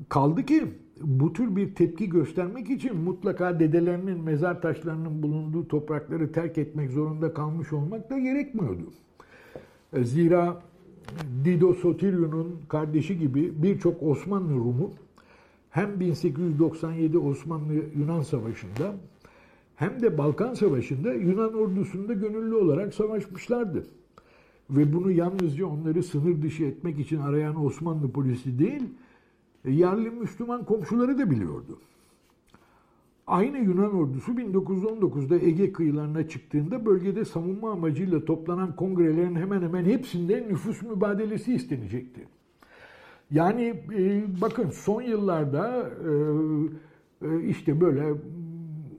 Kaldı 0.09 0.47
ki 0.47 0.65
bu 1.01 1.33
tür 1.33 1.57
bir 1.57 1.75
tepki 1.75 2.09
göstermek 2.09 2.71
için 2.71 2.97
mutlaka 2.97 3.61
dedelerinin 3.61 4.21
mezar 4.21 4.63
taşlarının 4.63 5.23
bulunduğu 5.23 5.69
toprakları 5.69 6.33
terk 6.33 6.59
etmek 6.59 6.91
zorunda 6.91 7.35
kalmış 7.35 7.73
olmak 7.73 8.11
da 8.11 8.19
gerekmiyordu. 8.19 8.83
Zira 10.03 10.63
Dido 11.45 11.75
Sotiryu'nun 11.75 12.61
kardeşi 12.69 13.19
gibi 13.19 13.63
birçok 13.63 14.03
Osmanlı 14.03 14.55
Rumu 14.55 14.91
hem 15.71 16.01
1897 16.01 17.19
Osmanlı-Yunan 17.19 18.23
Savaşı'nda 18.23 18.95
hem 19.77 20.03
de 20.03 20.19
Balkan 20.19 20.55
Savaşı'nda 20.55 21.15
Yunan 21.15 21.55
ordusunda 21.55 22.13
gönüllü 22.13 22.55
olarak 22.55 22.95
savaşmışlardı. 22.95 23.85
Ve 24.71 24.93
bunu 24.93 25.11
yalnızca 25.11 25.67
onları 25.67 26.03
sınır 26.03 26.43
dışı 26.43 26.65
etmek 26.65 26.99
için 26.99 27.19
arayan 27.19 27.65
Osmanlı 27.65 28.11
polisi 28.11 28.59
değil, 28.59 28.83
yerli 29.65 30.11
Müslüman 30.11 30.65
komşuları 30.65 31.19
da 31.19 31.31
biliyordu. 31.31 31.79
Aynı 33.27 33.59
Yunan 33.59 33.95
ordusu 33.95 34.33
1919'da 34.33 35.37
Ege 35.37 35.73
kıyılarına 35.73 36.29
çıktığında 36.29 36.87
bölgede 36.87 37.25
savunma 37.25 37.73
amacıyla 37.73 38.25
toplanan 38.25 38.77
kongrelerin 38.77 39.35
hemen 39.35 39.63
hemen 39.63 39.85
hepsinde 39.85 40.47
nüfus 40.49 40.83
mübadelesi 40.83 41.55
istenecekti. 41.55 42.27
Yani 43.31 43.63
e, 43.97 44.25
bakın 44.41 44.71
son 44.71 45.03
yıllarda 45.03 45.91
e, 47.23 47.29
e, 47.29 47.45
işte 47.45 47.81
böyle 47.81 48.15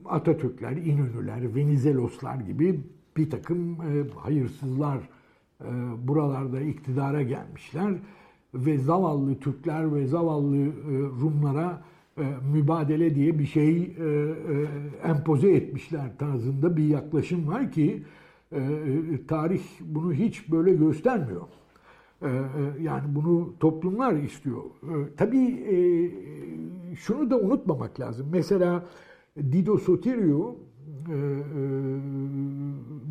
Atatürkler, 0.04 0.72
İnönüler, 0.72 1.54
Venizeloslar 1.54 2.36
gibi 2.36 2.80
bir 3.16 3.30
takım 3.30 3.72
e, 3.72 4.04
hayırsızlar 4.16 4.98
e, 4.98 5.15
buralarda 6.06 6.60
iktidara 6.60 7.22
gelmişler 7.22 7.94
ve 8.54 8.78
zavallı 8.78 9.34
Türkler 9.34 9.94
ve 9.94 10.06
zavallı 10.06 10.56
e, 10.56 10.70
Rumlara 11.20 11.82
e, 12.18 12.22
mübadele 12.52 13.14
diye 13.14 13.38
bir 13.38 13.46
şey 13.46 13.76
e, 13.78 13.88
empoze 15.04 15.50
etmişler 15.50 16.18
tarzında 16.18 16.76
bir 16.76 16.84
yaklaşım 16.84 17.48
var 17.48 17.72
ki 17.72 18.02
tarih 19.28 19.62
bunu 19.80 20.12
hiç 20.12 20.52
böyle 20.52 20.74
göstermiyor. 20.74 21.42
Yani 22.80 23.04
bunu 23.14 23.54
toplumlar 23.60 24.12
istiyor. 24.12 24.62
Tabii 25.16 25.64
şunu 26.96 27.30
da 27.30 27.38
unutmamak 27.38 28.00
lazım. 28.00 28.26
Mesela 28.32 28.86
Dido 29.36 29.78
Sotirio 29.78 30.56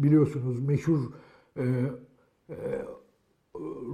biliyorsunuz 0.04 0.60
meşhur 0.60 1.00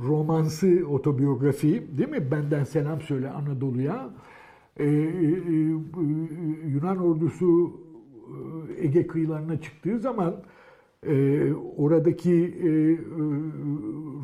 romansı 0.08 0.88
otobiyografi 0.90 1.98
değil 1.98 2.10
mi? 2.10 2.32
Benden 2.32 2.64
selam 2.64 3.02
söyle 3.02 3.30
Anadolu'ya. 3.30 4.10
Ee, 4.78 4.86
e, 4.86 5.52
Yunan 6.68 6.98
ordusu 6.98 7.80
e, 8.78 8.86
Ege 8.86 9.08
kıyılarına 9.08 9.62
çıktığı 9.62 10.00
zaman 10.00 10.36
e, 11.08 11.54
oradaki 11.78 12.34
e, 12.34 12.68
e, 12.68 12.98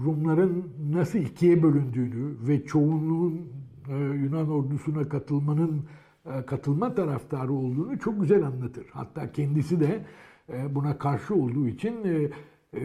Rumların 0.05 0.63
nasıl 0.91 1.19
ikiye 1.19 1.63
bölündüğünü 1.63 2.35
ve 2.47 2.65
çoğunluğun 2.65 3.41
e, 3.89 3.95
Yunan 3.95 4.49
ordusuna 4.49 5.09
katılmanın 5.09 5.81
e, 6.25 6.45
katılma 6.45 6.95
taraftarı 6.95 7.53
olduğunu 7.53 7.99
çok 7.99 8.21
güzel 8.21 8.43
anlatır. 8.43 8.85
Hatta 8.91 9.31
kendisi 9.31 9.79
de 9.79 10.05
e, 10.53 10.75
buna 10.75 10.97
karşı 10.97 11.35
olduğu 11.35 11.67
için 11.67 12.03
e, 12.03 12.29
e, 12.73 12.81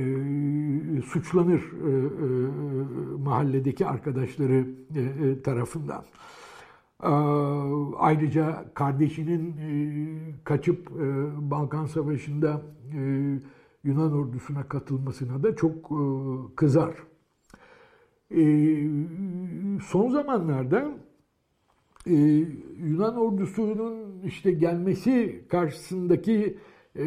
suçlanır 1.03 1.61
e, 1.61 1.91
e, 1.91 2.47
mahalledeki 3.17 3.87
arkadaşları 3.87 4.67
e, 4.95 5.01
e, 5.01 5.43
tarafından. 5.43 6.05
E, 7.03 7.09
ayrıca 7.97 8.65
kardeşinin 8.75 9.57
e, 9.57 9.75
kaçıp 10.45 10.91
e, 10.91 11.51
Balkan 11.51 11.87
Savaşı'nda 11.87 12.63
e, 12.95 13.01
Yunan 13.85 14.13
ordusuna 14.13 14.69
katılmasına 14.69 15.43
da 15.43 15.57
çok 15.57 15.77
e, 15.77 16.03
kızar. 16.57 16.95
E, 18.31 18.43
son 19.87 20.11
zamanlarda 20.11 20.89
e, 22.07 22.15
Yunan 22.79 23.17
ordusunun 23.17 24.23
işte 24.25 24.53
gelmesi 24.53 25.45
karşısındaki 25.49 26.59
e, 26.97 27.07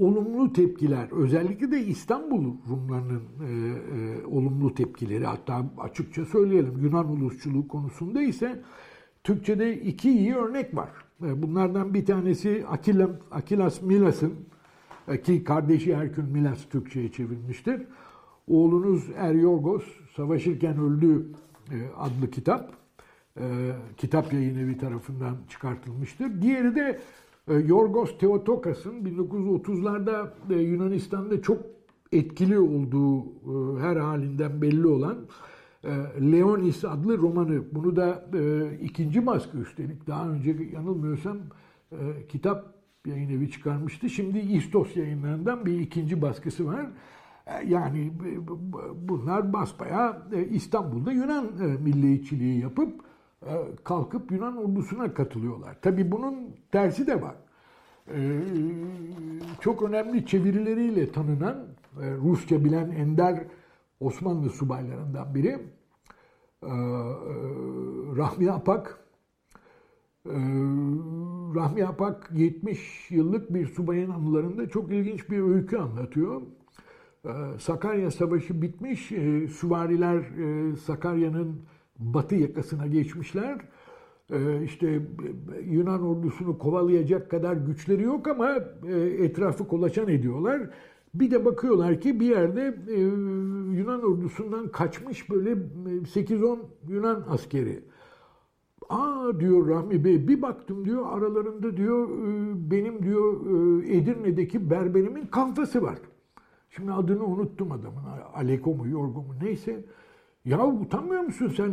olumlu 0.00 0.52
tepkiler, 0.52 1.08
özellikle 1.12 1.70
de 1.70 1.80
İstanbul 1.80 2.54
Rumlarının 2.70 3.22
e, 3.40 3.48
e, 3.48 4.26
olumlu 4.26 4.74
tepkileri, 4.74 5.26
hatta 5.26 5.64
açıkça 5.78 6.24
söyleyelim 6.24 6.78
Yunan 6.82 7.08
ulusçuluğu 7.08 7.68
konusunda 7.68 8.22
ise 8.22 8.62
Türkçe'de 9.24 9.80
iki 9.80 10.10
iyi 10.10 10.34
örnek 10.34 10.76
var. 10.76 10.90
E, 11.22 11.42
bunlardan 11.42 11.94
bir 11.94 12.06
tanesi 12.06 12.64
Akilas, 12.68 13.10
Akilas 13.30 13.82
Milas'ın 13.82 14.34
e, 15.08 15.22
ki 15.22 15.44
kardeşi 15.44 15.96
Herkül 15.96 16.24
Milas 16.24 16.68
Türkçe'ye 16.70 17.12
çevirmiştir. 17.12 17.82
Oğlunuz 18.48 19.04
Eryorgos 19.16 19.84
savaşırken 20.16 20.78
öldü 20.78 21.26
e, 21.70 21.76
adlı 21.98 22.30
kitap. 22.30 22.72
E, 23.40 23.72
kitap 23.96 24.32
yayın 24.32 24.58
evi 24.58 24.78
tarafından 24.78 25.36
çıkartılmıştır. 25.48 26.42
Diğeri 26.42 26.74
de 26.74 27.00
Yorgos 27.54 28.18
Theotokas'ın 28.18 29.04
1930'larda 29.04 30.30
e, 30.50 30.54
Yunanistan'da 30.54 31.42
çok 31.42 31.58
etkili 32.12 32.58
olduğu 32.58 33.20
e, 33.20 33.80
her 33.80 33.96
halinden 33.96 34.62
belli 34.62 34.86
olan 34.86 35.16
Leonis 36.20 36.84
adlı 36.84 37.18
romanı. 37.18 37.62
Bunu 37.72 37.96
da 37.96 38.24
ikinci 38.82 39.26
baskı 39.26 39.58
üstelik. 39.58 40.06
Daha 40.06 40.28
önce 40.28 40.56
yanılmıyorsam 40.72 41.36
kitap 42.28 42.74
yayın 43.06 43.30
evi 43.30 43.50
çıkarmıştı. 43.50 44.10
Şimdi 44.10 44.38
İstos 44.38 44.96
yayınlarından 44.96 45.66
bir 45.66 45.80
ikinci 45.80 46.22
baskısı 46.22 46.66
var. 46.66 46.86
Yani 47.66 48.12
bunlar 49.08 49.52
basbaya 49.52 50.22
İstanbul'da 50.50 51.12
Yunan 51.12 51.46
milliyetçiliği 51.84 52.60
yapıp 52.60 53.00
e, 53.42 53.52
kalkıp 53.84 54.32
Yunan 54.32 54.56
ordusuna 54.56 55.14
katılıyorlar. 55.14 55.80
Tabi 55.82 56.12
bunun 56.12 56.34
tersi 56.72 57.06
de 57.06 57.22
var. 57.22 57.34
E, 58.14 58.42
çok 59.60 59.82
önemli 59.82 60.26
çevirileriyle 60.26 61.12
tanınan 61.12 61.66
e, 62.02 62.14
Rusça 62.14 62.64
bilen 62.64 62.90
ender 62.90 63.44
Osmanlı 64.00 64.50
subaylarından 64.50 65.34
biri 65.34 65.58
Rahmi 68.16 68.52
Apak 68.52 68.98
Rahmi 71.54 71.86
Apak 71.86 72.30
70 72.34 73.10
yıllık 73.10 73.54
bir 73.54 73.66
subayın 73.66 74.10
anılarında 74.10 74.68
çok 74.68 74.92
ilginç 74.92 75.30
bir 75.30 75.38
öykü 75.38 75.76
anlatıyor. 75.76 76.42
Sakarya 77.58 78.10
Savaşı 78.10 78.62
bitmiş, 78.62 79.12
süvariler 79.58 80.24
Sakarya'nın 80.76 81.62
batı 81.98 82.34
yakasına 82.34 82.86
geçmişler. 82.86 83.58
E, 84.32 84.62
işte 84.64 85.00
Yunan 85.64 86.02
ordusunu 86.02 86.58
kovalayacak 86.58 87.30
kadar 87.30 87.56
güçleri 87.56 88.02
yok 88.02 88.28
ama 88.28 88.54
e, 88.88 89.00
etrafı 89.00 89.68
kolaçan 89.68 90.08
ediyorlar. 90.08 90.70
Bir 91.14 91.30
de 91.30 91.44
bakıyorlar 91.44 92.00
ki 92.00 92.20
bir 92.20 92.26
yerde 92.26 92.78
e, 92.88 93.00
Yunan 93.78 94.02
ordusundan 94.02 94.68
kaçmış 94.68 95.30
böyle 95.30 95.50
8-10 95.50 96.58
Yunan 96.88 97.24
askeri. 97.28 97.80
Aa 98.88 99.40
diyor 99.40 99.68
Rahmi 99.68 100.04
Bey 100.04 100.28
bir 100.28 100.42
baktım 100.42 100.84
diyor 100.84 101.06
aralarında 101.06 101.76
diyor 101.76 102.08
benim 102.70 103.02
diyor 103.02 103.42
Edirne'deki 103.82 104.70
berberimin 104.70 105.26
kanfası 105.26 105.82
var. 105.82 105.98
Şimdi 106.70 106.92
adını 106.92 107.24
unuttum 107.24 107.72
adamın. 107.72 108.02
Aleko 108.34 108.74
mu 108.74 108.88
Yorgo 108.88 109.22
mu 109.22 109.34
neyse. 109.42 109.84
Ya 110.48 110.66
utanmıyor 110.66 111.20
musun 111.20 111.52
sen 111.56 111.70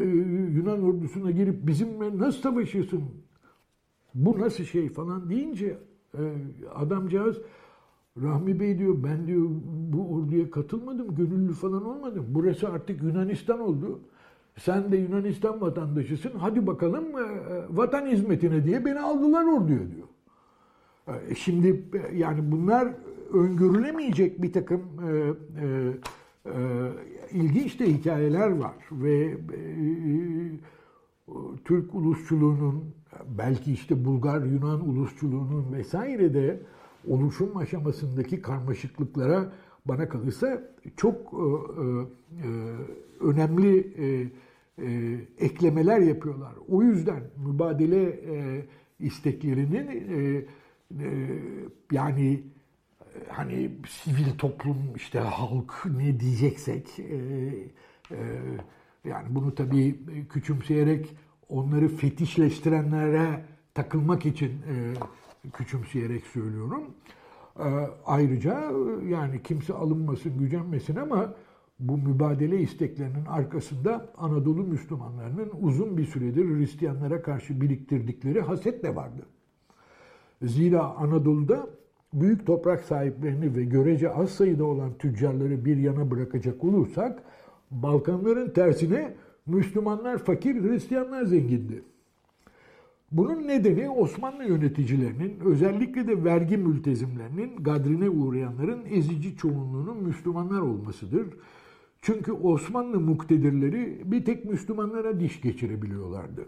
e, 0.00 0.04
Yunan 0.56 0.82
ordusuna 0.82 1.30
girip 1.30 1.66
bizimle 1.66 2.18
nasıl 2.18 2.40
savaşıyorsun? 2.40 3.04
Bu 4.14 4.38
nasıl 4.38 4.64
şey 4.64 4.88
falan 4.88 5.30
deyince 5.30 5.78
e, 6.14 6.22
adamcağız 6.74 7.36
Rahmi 8.22 8.60
Bey 8.60 8.78
diyor 8.78 8.94
ben 9.04 9.26
diyor 9.26 9.48
bu 9.92 10.14
orduya 10.14 10.50
katılmadım, 10.50 11.14
gönüllü 11.14 11.52
falan 11.52 11.84
olmadım. 11.84 12.26
Burası 12.28 12.68
artık 12.68 13.02
Yunanistan 13.02 13.60
oldu. 13.60 14.00
Sen 14.56 14.92
de 14.92 14.96
Yunanistan 14.96 15.60
vatandaşısın. 15.60 16.32
Hadi 16.38 16.66
bakalım 16.66 17.04
e, 17.04 17.24
vatan 17.70 18.06
hizmetine 18.06 18.64
diye 18.64 18.84
beni 18.84 19.00
aldılar 19.00 19.44
orduya 19.44 19.80
diyor. 19.90 20.08
Şimdi 21.36 21.84
yani 22.14 22.52
bunlar 22.52 22.88
öngörülemeyecek 23.32 24.42
bir 24.42 24.52
takım 24.52 24.82
e, 25.08 25.32
e, 25.62 25.92
e, 26.46 26.52
ilginç 27.32 27.80
de 27.80 27.86
hikayeler 27.86 28.50
var 28.50 28.74
ve 28.92 29.24
e, 29.24 29.36
Türk 31.64 31.94
ulusçuluğunun 31.94 32.94
belki 33.38 33.72
işte 33.72 34.04
Bulgar 34.04 34.42
Yunan 34.42 34.88
ulusçuluğunun 34.88 35.72
vesaire 35.72 36.34
de 36.34 36.60
oluşum 37.06 37.56
aşamasındaki 37.56 38.42
karmaşıklıklara 38.42 39.52
bana 39.84 40.08
kalırsa 40.08 40.62
çok 40.96 41.16
e, 41.16 41.44
e, 42.46 42.50
önemli 43.20 43.78
e, 43.78 44.30
e, 44.84 45.18
eklemeler 45.38 46.00
yapıyorlar. 46.00 46.52
O 46.68 46.82
yüzden 46.82 47.22
mübadele 47.46 48.02
e, 48.04 48.64
isteklerinin 49.00 49.86
e, 49.88 50.44
e, 51.00 51.28
yani 51.92 52.42
hani 53.28 53.70
sivil 53.88 54.38
toplum 54.38 54.76
işte 54.96 55.18
halk 55.18 55.86
ne 55.96 56.20
diyeceksek 56.20 56.98
e, 56.98 57.16
e, 58.10 58.18
yani 59.04 59.26
bunu 59.30 59.54
tabii 59.54 59.98
küçümseyerek 60.28 61.16
onları 61.48 61.88
fetişleştirenlere 61.88 63.44
takılmak 63.74 64.26
için 64.26 64.48
e, 64.48 64.74
küçümseyerek 65.52 66.26
söylüyorum. 66.26 66.82
E, 67.58 67.68
ayrıca 68.06 68.72
yani 69.08 69.42
kimse 69.42 69.74
alınmasın, 69.74 70.38
gücenmesin 70.38 70.96
ama 70.96 71.34
bu 71.80 71.98
mübadele 71.98 72.60
isteklerinin 72.60 73.26
arkasında 73.26 74.12
Anadolu 74.18 74.62
Müslümanlarının 74.62 75.50
uzun 75.60 75.98
bir 75.98 76.04
süredir 76.04 76.44
Hristiyanlara 76.44 77.22
karşı 77.22 77.60
biriktirdikleri 77.60 78.40
haset 78.40 78.84
de 78.84 78.96
vardı. 78.96 79.26
Zira 80.42 80.82
Anadolu'da 80.82 81.66
büyük 82.12 82.46
toprak 82.46 82.80
sahiplerini 82.80 83.56
ve 83.56 83.64
görece 83.64 84.10
az 84.10 84.30
sayıda 84.30 84.64
olan 84.64 84.98
tüccarları 84.98 85.64
bir 85.64 85.76
yana 85.76 86.10
bırakacak 86.10 86.64
olursak 86.64 87.22
Balkanların 87.70 88.50
tersine 88.50 89.14
Müslümanlar 89.46 90.18
fakir, 90.18 90.62
Hristiyanlar 90.62 91.24
zengindi. 91.24 91.82
Bunun 93.12 93.48
nedeni 93.48 93.90
Osmanlı 93.90 94.44
yöneticilerinin, 94.44 95.40
özellikle 95.44 96.08
de 96.08 96.24
vergi 96.24 96.56
mültezimlerinin, 96.56 97.56
gadrine 97.56 98.10
uğrayanların 98.10 98.84
ezici 98.90 99.36
çoğunluğunun 99.36 100.02
Müslümanlar 100.02 100.60
olmasıdır. 100.60 101.26
Çünkü 102.02 102.32
Osmanlı 102.32 103.00
muktedirleri 103.00 104.02
bir 104.04 104.24
tek 104.24 104.44
Müslümanlara 104.44 105.20
diş 105.20 105.40
geçirebiliyorlardı 105.40 106.46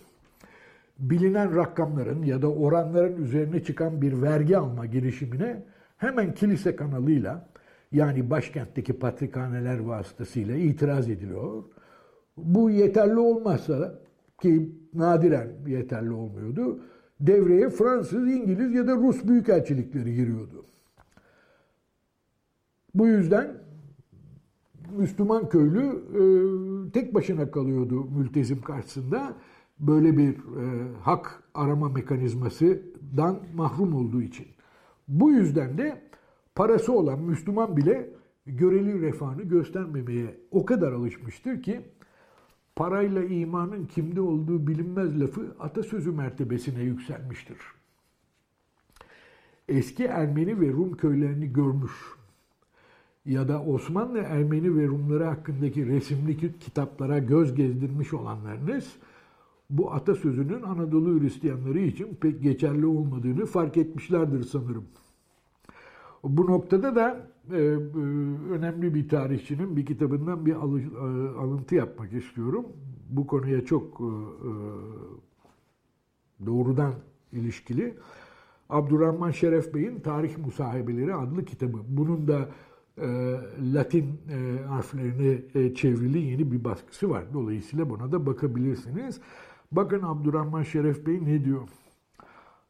bilinen 0.98 1.56
rakamların 1.56 2.22
ya 2.22 2.42
da 2.42 2.52
oranların 2.52 3.22
üzerine 3.22 3.64
çıkan 3.64 4.02
bir 4.02 4.22
vergi 4.22 4.56
alma 4.58 4.86
girişimine 4.86 5.62
hemen 5.96 6.34
kilise 6.34 6.76
kanalıyla 6.76 7.48
yani 7.92 8.30
başkentteki 8.30 8.92
patrikhaneler 8.92 9.78
vasıtasıyla 9.78 10.56
itiraz 10.56 11.08
ediliyor. 11.08 11.64
Bu 12.36 12.70
yeterli 12.70 13.18
olmazsa 13.18 13.98
ki 14.42 14.72
nadiren 14.94 15.48
yeterli 15.66 16.10
olmuyordu. 16.10 16.80
Devreye 17.20 17.70
Fransız, 17.70 18.28
İngiliz 18.28 18.74
ya 18.74 18.86
da 18.86 18.94
Rus 18.96 19.24
büyükelçilikleri 19.24 20.14
giriyordu. 20.14 20.64
Bu 22.94 23.06
yüzden 23.06 23.62
Müslüman 24.96 25.48
köylü 25.48 25.84
e, 25.88 26.22
tek 26.92 27.14
başına 27.14 27.50
kalıyordu 27.50 28.04
mültezim 28.04 28.60
karşısında 28.60 29.34
böyle 29.80 30.16
bir 30.16 30.34
e, 30.34 30.94
hak 31.02 31.42
arama 31.54 31.88
mekanizmasından 31.88 33.38
mahrum 33.54 33.94
olduğu 33.94 34.22
için. 34.22 34.46
Bu 35.08 35.30
yüzden 35.30 35.78
de 35.78 36.02
parası 36.54 36.92
olan 36.92 37.18
Müslüman 37.18 37.76
bile 37.76 38.10
göreli 38.46 39.00
refahını 39.00 39.42
göstermemeye 39.42 40.36
o 40.50 40.66
kadar 40.66 40.92
alışmıştır 40.92 41.62
ki 41.62 41.80
parayla 42.76 43.24
imanın 43.24 43.86
kimde 43.86 44.20
olduğu 44.20 44.66
bilinmez 44.66 45.20
lafı 45.20 45.54
atasözü 45.60 46.12
mertebesine 46.12 46.82
yükselmiştir. 46.82 47.56
Eski 49.68 50.04
Ermeni 50.04 50.60
ve 50.60 50.72
Rum 50.72 50.96
köylerini 50.96 51.52
görmüş 51.52 51.92
ya 53.26 53.48
da 53.48 53.62
Osmanlı 53.62 54.18
Ermeni 54.18 54.76
ve 54.76 54.86
Rumları 54.86 55.24
hakkındaki 55.24 55.86
resimli 55.86 56.58
kitaplara 56.58 57.18
göz 57.18 57.54
gezdirmiş 57.54 58.12
olanlarınız 58.12 58.96
bu 59.72 59.92
atasözünün 59.92 60.62
Anadolu 60.62 61.20
Hristiyanları 61.20 61.78
için 61.78 62.14
pek 62.14 62.42
geçerli 62.42 62.86
olmadığını 62.86 63.46
fark 63.46 63.76
etmişlerdir 63.76 64.42
sanırım. 64.42 64.84
Bu 66.24 66.46
noktada 66.46 66.96
da 66.96 67.26
e, 67.52 67.56
e, 67.56 67.60
önemli 68.50 68.94
bir 68.94 69.08
tarihçinin 69.08 69.76
bir 69.76 69.86
kitabından 69.86 70.46
bir 70.46 70.54
alı, 70.54 70.80
e, 70.80 70.84
alıntı 71.38 71.74
yapmak 71.74 72.12
istiyorum. 72.12 72.66
Bu 73.10 73.26
konuya 73.26 73.64
çok 73.64 74.00
e, 74.00 74.04
e 74.04 74.52
doğrudan 76.46 76.94
ilişkili. 77.32 77.94
Abdurrahman 78.68 79.30
Şeref 79.30 79.74
Bey'in 79.74 80.00
Tarih 80.00 80.38
Musahebeleri 80.38 81.14
adlı 81.14 81.44
kitabı. 81.44 81.78
Bunun 81.88 82.28
da 82.28 82.48
e, 82.98 83.36
Latin 83.74 84.04
e, 84.30 84.62
harflerine 84.66 85.38
e, 85.54 85.74
çevrili 85.74 86.18
yeni 86.18 86.52
bir 86.52 86.64
baskısı 86.64 87.10
var. 87.10 87.24
Dolayısıyla 87.34 87.90
buna 87.90 88.12
da 88.12 88.26
bakabilirsiniz. 88.26 89.20
Bakın 89.72 90.02
Abdurrahman 90.02 90.62
Şeref 90.62 91.06
Bey 91.06 91.24
ne 91.24 91.44
diyor? 91.44 91.68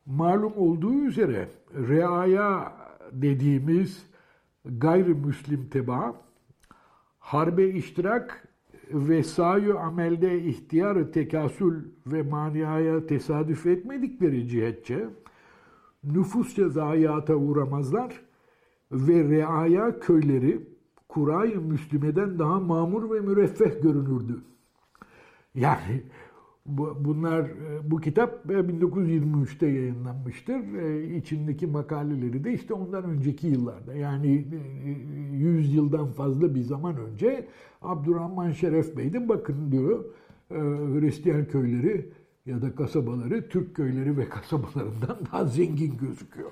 Malum 0.07 0.53
olduğu 0.57 0.95
üzere 0.95 1.49
reaya 1.89 2.73
dediğimiz 3.13 4.07
gayrimüslim 4.65 5.69
teba 5.69 6.15
harbe 7.19 7.69
iştirak 7.69 8.49
ve 8.91 9.23
sayı 9.23 9.79
amelde 9.79 10.43
ihtiyarı 10.43 11.13
tekasül 11.13 11.85
ve 12.07 12.23
maniaya 12.23 13.07
tesadüf 13.07 13.67
etmedikleri 13.67 14.49
cihetçe 14.49 15.09
nüfusça 16.05 16.69
zayiata 16.69 17.35
uğramazlar 17.35 18.21
ve 18.93 19.29
reaya 19.29 20.01
köyleri 20.01 20.61
Kuray-ı 21.09 21.61
Müslüme'den 21.61 22.39
daha 22.39 22.61
mamur 22.61 23.15
ve 23.15 23.21
müreffeh 23.21 23.83
görünürdü. 23.83 24.43
Yani 25.55 26.03
Bunlar 26.67 27.41
e, 27.41 27.91
bu 27.91 28.01
kitap 28.01 28.47
1923'te 28.47 29.67
e, 29.67 29.71
yayınlanmıştır. 29.71 30.75
E, 30.75 31.17
içindeki 31.17 31.67
makaleleri 31.67 32.45
de 32.45 32.53
işte 32.53 32.75
ondan 32.75 33.05
önceki 33.05 33.47
yıllarda 33.47 33.95
yani 33.95 34.47
100 35.33 35.75
yıldan 35.75 36.07
fazla 36.07 36.55
bir 36.55 36.61
zaman 36.61 36.97
önce 36.97 37.49
Abdurrahman 37.83 38.53
Şeref 38.53 38.97
Bey 38.97 39.13
de 39.13 39.29
bakın 39.29 39.73
diyor 39.73 40.05
Hristiyan 41.01 41.45
köyleri 41.45 42.13
ya 42.47 42.63
da 42.63 42.75
kasabaları 42.75 43.49
Türk 43.49 43.77
köyleri 43.77 44.17
ve 44.17 44.29
kasabalarından 44.29 45.19
daha 45.33 45.45
zengin 45.45 45.97
gözüküyor. 45.97 46.51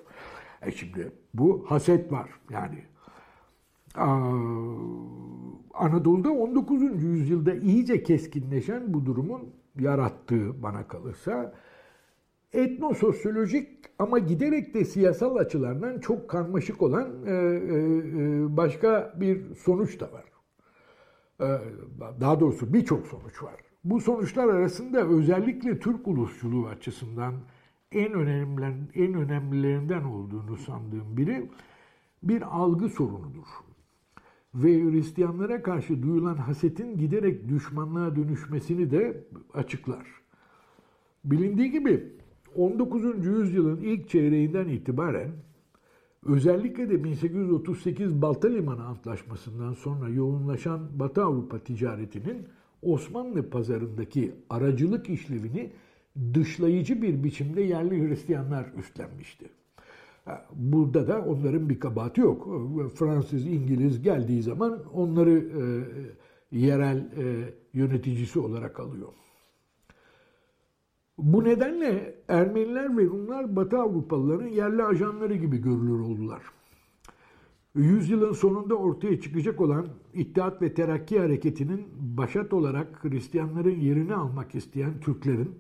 E 0.62 0.72
şimdi 0.72 1.12
bu 1.34 1.64
haset 1.68 2.12
var 2.12 2.30
yani. 2.50 2.78
Anadolu'da 5.74 6.30
19. 6.30 7.02
yüzyılda 7.02 7.54
iyice 7.54 8.02
keskinleşen 8.02 8.94
bu 8.94 9.06
durumun 9.06 9.40
yarattığı 9.78 10.62
bana 10.62 10.88
kalırsa 10.88 11.54
etnososyolojik 12.52 13.68
ama 13.98 14.18
giderek 14.18 14.74
de 14.74 14.84
siyasal 14.84 15.36
açılardan 15.36 15.98
çok 15.98 16.28
karmaşık 16.28 16.82
olan 16.82 17.08
e, 17.26 17.30
e, 17.30 17.34
e, 17.34 18.56
başka 18.56 19.14
bir 19.20 19.54
sonuç 19.54 20.00
da 20.00 20.08
var. 20.12 20.24
Daha 22.20 22.40
doğrusu 22.40 22.74
birçok 22.74 23.06
sonuç 23.06 23.42
var. 23.42 23.54
Bu 23.84 24.00
sonuçlar 24.00 24.48
arasında 24.48 25.08
özellikle 25.08 25.78
Türk 25.78 26.08
ulusçuluğu 26.08 26.66
açısından 26.66 27.34
en 27.92 28.12
önemli 28.12 28.64
en 28.94 29.14
önemlilerinden 29.14 30.04
olduğunu 30.04 30.56
sandığım 30.56 31.16
biri 31.16 31.50
bir 32.22 32.42
algı 32.42 32.88
sorunudur. 32.88 33.46
Ve 34.54 34.84
Hristiyanlara 34.84 35.62
karşı 35.62 36.02
duyulan 36.02 36.36
hasetin 36.36 36.98
giderek 36.98 37.48
düşmanlığa 37.48 38.16
dönüşmesini 38.16 38.90
de 38.90 39.24
açıklar. 39.54 40.06
Bilindiği 41.24 41.70
gibi 41.70 42.12
19. 42.56 43.26
yüzyılın 43.26 43.80
ilk 43.80 44.08
çeyreğinden 44.08 44.68
itibaren 44.68 45.30
özellikle 46.26 46.90
de 46.90 47.04
1838 47.04 48.22
Balta 48.22 48.48
Limanı 48.48 48.84
Antlaşması'ndan 48.84 49.72
sonra 49.72 50.08
yoğunlaşan 50.08 50.98
Batı 50.98 51.24
Avrupa 51.24 51.58
ticaretinin 51.58 52.48
Osmanlı 52.82 53.50
pazarındaki 53.50 54.34
aracılık 54.50 55.10
işlevini 55.10 55.72
dışlayıcı 56.34 57.02
bir 57.02 57.24
biçimde 57.24 57.62
yerli 57.62 58.08
Hristiyanlar 58.08 58.66
üstlenmişti. 58.78 59.59
Burada 60.54 61.08
da 61.08 61.24
onların 61.24 61.68
bir 61.68 61.80
kabahati 61.80 62.20
yok. 62.20 62.48
Fransız, 62.94 63.46
İngiliz 63.46 64.02
geldiği 64.02 64.42
zaman 64.42 64.82
onları 64.94 65.30
e, 65.30 65.62
yerel 66.58 66.98
e, 66.98 67.54
yöneticisi 67.72 68.38
olarak 68.38 68.80
alıyor. 68.80 69.08
Bu 71.18 71.44
nedenle 71.44 72.14
Ermeniler 72.28 72.98
ve 72.98 73.04
Rumlar 73.04 73.56
Batı 73.56 73.78
Avrupalıların 73.78 74.48
yerli 74.48 74.84
ajanları 74.84 75.34
gibi 75.34 75.58
görülür 75.58 76.00
oldular. 76.00 76.42
Yüzyılın 77.74 78.32
sonunda 78.32 78.74
ortaya 78.74 79.20
çıkacak 79.20 79.60
olan 79.60 79.86
İttihat 80.14 80.62
ve 80.62 80.74
Terakki 80.74 81.18
hareketinin 81.18 81.86
başat 82.00 82.52
olarak 82.52 83.04
Hristiyanların 83.04 83.80
yerini 83.80 84.14
almak 84.14 84.54
isteyen 84.54 85.00
Türklerin 85.00 85.54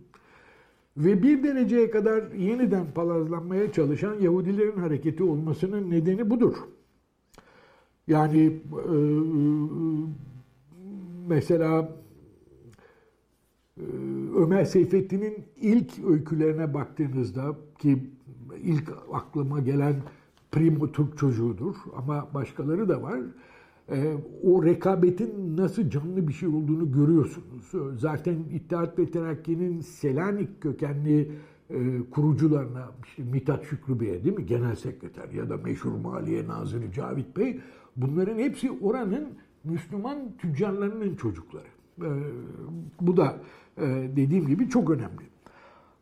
ve 0.96 1.22
bir 1.22 1.42
dereceye 1.42 1.90
kadar 1.90 2.32
yeniden 2.32 2.86
palazlanmaya 2.94 3.72
çalışan 3.72 4.14
Yahudilerin 4.14 4.76
hareketi 4.76 5.22
olmasının 5.22 5.90
nedeni 5.90 6.30
budur. 6.30 6.54
Yani 8.08 8.60
e, 8.88 8.96
mesela 11.28 11.96
e, 13.76 13.84
Ömer 14.36 14.64
Seyfettin'in 14.64 15.34
ilk 15.60 16.04
öykülerine 16.08 16.74
baktığınızda 16.74 17.56
ki 17.78 17.98
ilk 18.62 18.88
aklıma 19.12 19.60
gelen 19.60 19.94
Primo 20.52 20.92
Türk 20.92 21.18
çocuğudur 21.18 21.76
ama 21.96 22.28
başkaları 22.34 22.88
da 22.88 23.02
var. 23.02 23.20
E, 23.90 24.14
o 24.42 24.64
rekabetin 24.64 25.56
nasıl 25.56 25.90
canlı 25.90 26.28
bir 26.28 26.32
şey 26.32 26.48
olduğunu 26.48 26.92
görüyorsunuz. 26.92 27.72
Zaten 28.00 28.36
İttihat 28.52 28.98
ve 28.98 29.10
Terakki'nin 29.10 29.80
Selanik 29.80 30.60
kökenli 30.60 31.30
e, 31.70 31.98
kurucularına 32.10 32.88
işte 33.04 33.22
Mithat 33.22 33.64
Şükrü 33.64 34.00
Bey'e 34.00 34.24
değil 34.24 34.36
mi 34.36 34.46
genel 34.46 34.76
sekreter 34.76 35.28
ya 35.28 35.50
da 35.50 35.56
meşhur 35.56 35.92
Maliye 35.92 36.48
Nazırı 36.48 36.92
Cavit 36.92 37.36
Bey 37.36 37.60
bunların 37.96 38.38
hepsi 38.38 38.70
oranın 38.70 39.28
Müslüman 39.64 40.18
tüccarlarının 40.38 41.14
çocukları. 41.16 41.68
E, 41.98 42.10
bu 43.00 43.16
da 43.16 43.36
dediğim 44.16 44.46
gibi 44.46 44.68
çok 44.68 44.90
önemli. 44.90 45.22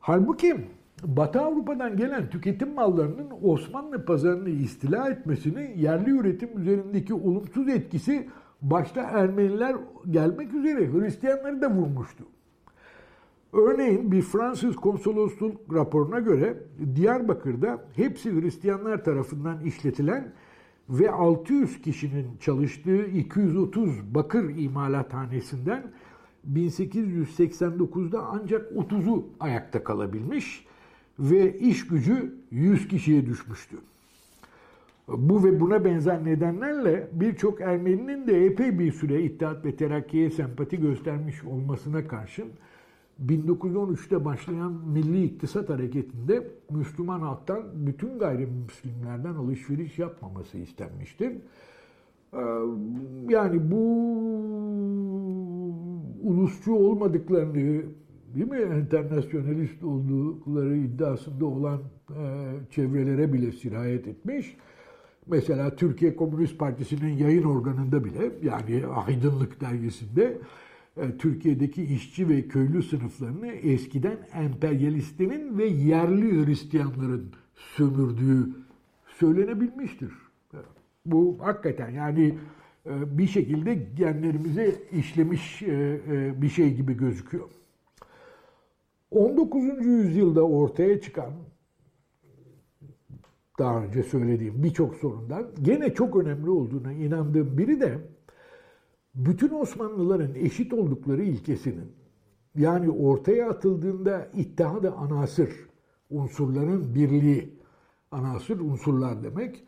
Halbuki 0.01 0.57
Batı 1.05 1.41
Avrupa'dan 1.41 1.97
gelen 1.97 2.31
tüketim 2.31 2.75
mallarının 2.75 3.29
Osmanlı 3.43 4.05
pazarını 4.05 4.49
istila 4.49 5.11
etmesini 5.11 5.75
yerli 5.77 6.11
üretim 6.11 6.59
üzerindeki 6.59 7.15
olumsuz 7.15 7.69
etkisi 7.69 8.29
başta 8.63 9.03
Ermeniler 9.03 9.77
gelmek 10.11 10.55
üzere 10.55 10.93
Hristiyanları 10.93 11.63
da 11.63 11.71
vurmuştu. 11.71 12.25
Örneğin 13.53 14.13
bir 14.13 14.23
Fransız 14.23 14.77
konsolosluk 14.77 15.75
raporuna 15.75 16.19
göre 16.21 16.57
Diyarbakır'da 16.95 17.79
hepsi 17.97 18.41
Hristiyanlar 18.41 19.05
tarafından 19.05 19.61
işletilen 19.61 20.33
ve 20.89 21.11
600 21.11 21.83
kişinin 21.83 22.27
çalıştığı 22.41 23.07
230 23.07 24.15
bakır 24.15 24.57
imalathanesinden 24.57 25.93
1889'da 26.53 28.27
ancak 28.27 28.73
30'u 28.73 29.27
ayakta 29.41 29.85
kalabilmiş 29.85 30.68
ve 31.19 31.59
iş 31.59 31.87
gücü 31.87 32.35
100 32.51 32.89
kişiye 32.89 33.27
düşmüştü. 33.27 33.77
Bu 35.09 35.45
ve 35.45 35.61
buna 35.61 35.85
benzer 35.85 36.25
nedenlerle 36.25 37.09
birçok 37.13 37.61
Ermeninin 37.61 38.27
de 38.27 38.47
epey 38.47 38.79
bir 38.79 38.93
süre 38.93 39.23
İttihat 39.23 39.65
ve 39.65 39.77
Terakki'ye 39.77 40.31
sempati 40.31 40.81
göstermiş 40.81 41.45
olmasına 41.45 42.09
karşın 42.09 42.49
1913'te 43.27 44.25
başlayan 44.25 44.73
Milli 44.73 45.25
İktisat 45.25 45.69
Hareketi'nde 45.69 46.47
Müslüman 46.71 47.21
halktan 47.21 47.63
bütün 47.75 48.19
gayrimüslimlerden 48.19 49.35
alışveriş 49.35 49.99
yapmaması 49.99 50.59
istenmiştir. 50.59 51.33
Ee, 52.33 52.39
yani 53.29 53.71
bu 53.71 53.85
ulusçu 56.23 56.75
olmadıklarını 56.75 57.83
değil 58.35 58.51
mi 58.51 58.57
enternasyonalist 58.57 59.85
oldukları 59.85 60.77
iddiasında 60.77 61.47
olan 61.47 61.81
e, 62.11 62.55
çevrelere 62.71 63.33
bile 63.33 63.53
sirayet 63.53 64.09
etmiş. 64.09 64.57
Mesela 65.27 65.77
Türkiye 65.77 66.17
Komünist 66.17 66.59
Partisi'nin 66.59 67.17
yayın 67.17 67.43
organında 67.43 68.05
bile 68.05 68.31
yani 68.43 68.87
Aydınlık 68.87 69.61
dergisinde 69.61 70.39
e, 70.97 71.17
Türkiye'deki 71.19 71.85
işçi 71.85 72.29
ve 72.29 72.49
köylü 72.49 72.83
sınıflarını 72.83 73.47
eskiden 73.47 74.17
emperyalistlerin 74.35 75.59
ve 75.59 75.65
yerli 75.65 76.47
Hristiyanların 76.47 77.33
sömürdüğü 77.55 78.49
söylenebilmiştir. 79.19 80.13
Bu 81.07 81.39
hakikaten 81.41 81.91
yani 81.91 82.35
e, 82.87 83.19
bir 83.19 83.27
şekilde 83.27 83.75
genlerimize 83.75 84.75
işlemiş 84.93 85.63
bir 86.43 86.49
şey 86.49 86.75
gibi 86.75 86.97
gözüküyor. 86.97 87.49
19. 89.11 89.65
yüzyılda 89.87 90.43
ortaya 90.43 91.01
çıkan 91.01 91.33
daha 93.59 93.85
önce 93.85 94.03
söylediğim 94.03 94.63
birçok 94.63 94.95
sorundan 94.95 95.47
gene 95.63 95.95
çok 95.95 96.17
önemli 96.17 96.51
olduğuna 96.51 96.93
inandığım 96.93 97.59
biri 97.59 97.81
de 97.81 97.99
bütün 99.15 99.49
Osmanlıların 99.49 100.35
eşit 100.35 100.73
oldukları 100.73 101.23
ilkesinin 101.23 101.93
yani 102.57 102.91
ortaya 102.91 103.51
atıldığında 103.51 104.29
ittihad-ı 104.35 104.93
anasır 104.93 105.51
unsurların 106.11 106.95
birliği 106.95 107.59
anasır 108.11 108.61
unsurlar 108.61 109.23
demek 109.23 109.65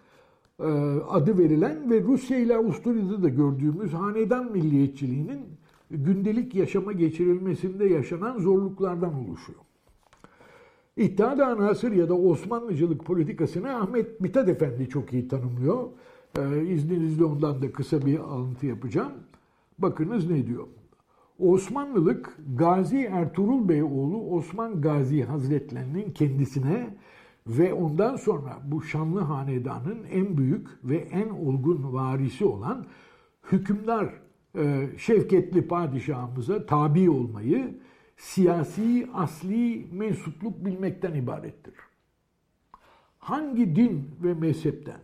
e, 0.59 0.64
adı 1.09 1.38
verilen 1.38 1.91
ve 1.91 2.03
Rusya 2.03 2.38
ile 2.38 2.57
Avusturya'da 2.57 3.22
da 3.22 3.28
gördüğümüz 3.28 3.93
hanedan 3.93 4.53
milliyetçiliğinin 4.53 5.59
gündelik 5.91 6.55
yaşama 6.55 6.93
geçirilmesinde 6.93 7.84
yaşanan 7.84 8.38
zorluklardan 8.38 9.14
oluşuyor. 9.14 9.61
İttihat-ı 10.97 11.47
Anasır 11.47 11.93
ya 11.93 12.09
da 12.09 12.14
Osmanlıcılık 12.14 13.05
politikasını 13.05 13.76
Ahmet 13.76 14.20
Mithat 14.20 14.49
Efendi 14.49 14.88
çok 14.88 15.12
iyi 15.12 15.28
tanımlıyor. 15.28 15.88
Ee, 16.38 16.64
izninizle 16.66 17.24
ondan 17.24 17.62
da 17.62 17.72
kısa 17.72 18.07
bir 18.07 18.18
alıntı 18.18 18.66
yapacağım. 18.66 19.12
Bakınız 19.78 20.30
ne 20.30 20.47
diyor. 20.47 20.66
Osmanlılık 21.38 22.38
Gazi 22.57 22.99
Ertuğrul 22.99 23.68
Bey 23.68 23.82
oğlu 23.82 24.30
Osman 24.30 24.80
Gazi 24.80 25.22
Hazretlerinin 25.22 26.11
kendisine 26.12 26.97
ve 27.47 27.74
ondan 27.74 28.16
sonra 28.16 28.59
bu 28.64 28.82
şanlı 28.82 29.20
hanedanın 29.20 29.99
en 30.12 30.38
büyük 30.38 30.68
ve 30.84 30.97
en 30.97 31.28
olgun 31.28 31.93
varisi 31.93 32.45
olan 32.45 32.86
hükümdar 33.53 34.11
şevketli 34.96 35.68
padişahımıza 35.68 36.66
tabi 36.66 37.11
olmayı 37.11 37.74
siyasi 38.16 39.09
asli 39.14 39.86
mensupluk 39.92 40.64
bilmekten 40.64 41.14
ibarettir. 41.14 41.74
Hangi 43.18 43.76
din 43.76 44.11
ve 44.22 44.34
mezhepten 44.34 45.01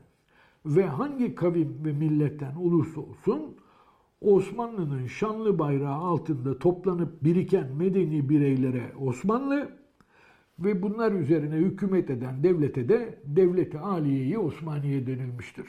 ve 0.66 0.86
hangi 0.86 1.34
kavim 1.34 1.78
ve 1.84 1.92
milletten 1.92 2.54
olursa 2.54 3.00
olsun 3.00 3.56
Osmanlı'nın 4.20 5.06
şanlı 5.06 5.58
bayrağı 5.58 5.94
altında 5.94 6.58
toplanıp 6.58 7.24
biriken 7.24 7.76
medeni 7.76 8.28
bireylere 8.28 8.92
Osmanlı 9.00 9.68
ve 10.58 10.82
bunlar 10.82 11.12
üzerine 11.12 11.56
hükümet 11.56 12.10
eden 12.10 12.42
devlete 12.42 12.88
de 12.88 13.18
devleti 13.24 13.78
aliyeyi 13.78 14.38
Osmaniye 14.38 15.06
denilmiştir. 15.06 15.66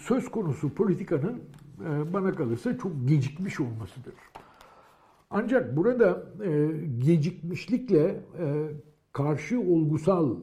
söz 0.00 0.30
konusu 0.30 0.74
politikanın 0.74 1.40
bana 2.12 2.32
kalırsa 2.32 2.78
çok 2.78 3.08
gecikmiş 3.08 3.60
olmasıdır. 3.60 4.14
Ancak 5.30 5.76
burada 5.76 6.22
gecikmişlikle 6.98 8.20
karşı 9.12 9.60
olgusal 9.60 10.36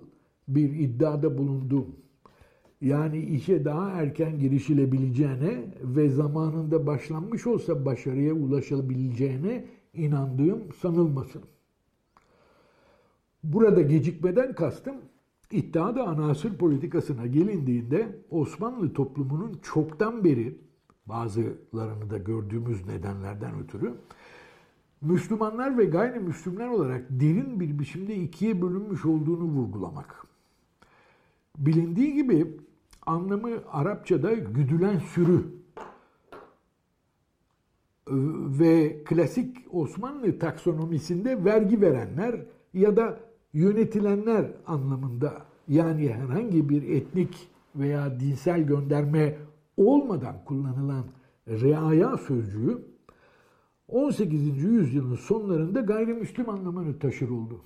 bir 0.47 0.69
iddiada 0.69 1.37
bulundum. 1.37 1.95
Yani 2.81 3.19
işe 3.19 3.65
daha 3.65 3.89
erken 3.89 4.39
girişilebileceğine 4.39 5.73
ve 5.81 6.09
zamanında 6.09 6.87
başlanmış 6.87 7.47
olsa 7.47 7.85
başarıya 7.85 8.33
ulaşabileceğine 8.33 9.65
inandığım 9.93 10.73
sanılmasın. 10.81 11.41
Burada 13.43 13.81
gecikmeden 13.81 14.53
kastım 14.53 14.95
iddiada 15.51 16.07
anasır 16.07 16.57
politikasına 16.57 17.25
gelindiğinde 17.25 18.15
Osmanlı 18.29 18.93
toplumunun 18.93 19.59
çoktan 19.63 20.23
beri 20.23 20.57
bazılarını 21.05 22.09
da 22.09 22.17
gördüğümüz 22.17 22.85
nedenlerden 22.85 23.59
ötürü 23.63 23.93
Müslümanlar 25.01 25.77
ve 25.77 25.85
gayrimüslimler 25.85 26.67
olarak 26.67 27.05
derin 27.09 27.59
bir 27.59 27.79
biçimde 27.79 28.15
ikiye 28.15 28.61
bölünmüş 28.61 29.05
olduğunu 29.05 29.43
vurgulamak. 29.43 30.27
Bilindiği 31.57 32.13
gibi 32.13 32.57
anlamı 33.05 33.49
Arapçada 33.71 34.33
güdülen 34.33 34.99
sürü 34.99 35.45
ve 38.59 39.03
klasik 39.03 39.57
Osmanlı 39.71 40.39
taksonomisinde 40.39 41.45
vergi 41.45 41.81
verenler 41.81 42.41
ya 42.73 42.97
da 42.97 43.19
yönetilenler 43.53 44.51
anlamında 44.67 45.45
yani 45.67 46.13
herhangi 46.13 46.69
bir 46.69 46.83
etnik 46.83 47.49
veya 47.75 48.19
dinsel 48.19 48.61
gönderme 48.61 49.37
olmadan 49.77 50.35
kullanılan 50.45 51.05
reaya 51.47 52.17
sözcüğü 52.17 52.94
18. 53.87 54.63
yüzyılın 54.63 55.15
sonlarında 55.15 55.81
gayrimüslim 55.81 56.49
anlamını 56.49 56.99
taşır 56.99 57.29
oldu. 57.29 57.61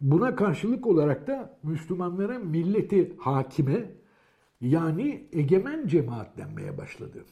Buna 0.00 0.34
karşılık 0.34 0.86
olarak 0.86 1.26
da 1.26 1.58
Müslümanlara 1.62 2.38
milleti 2.38 3.16
hakime 3.18 3.90
yani 4.60 5.28
egemen 5.32 5.86
cemaat 5.86 6.38
denmeye 6.38 6.78
başladı. 6.78 7.24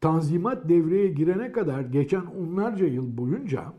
Tanzimat 0.00 0.68
devreye 0.68 1.08
girene 1.08 1.52
kadar 1.52 1.80
geçen 1.80 2.26
onlarca 2.26 2.86
yıl 2.86 3.18
boyunca 3.18 3.72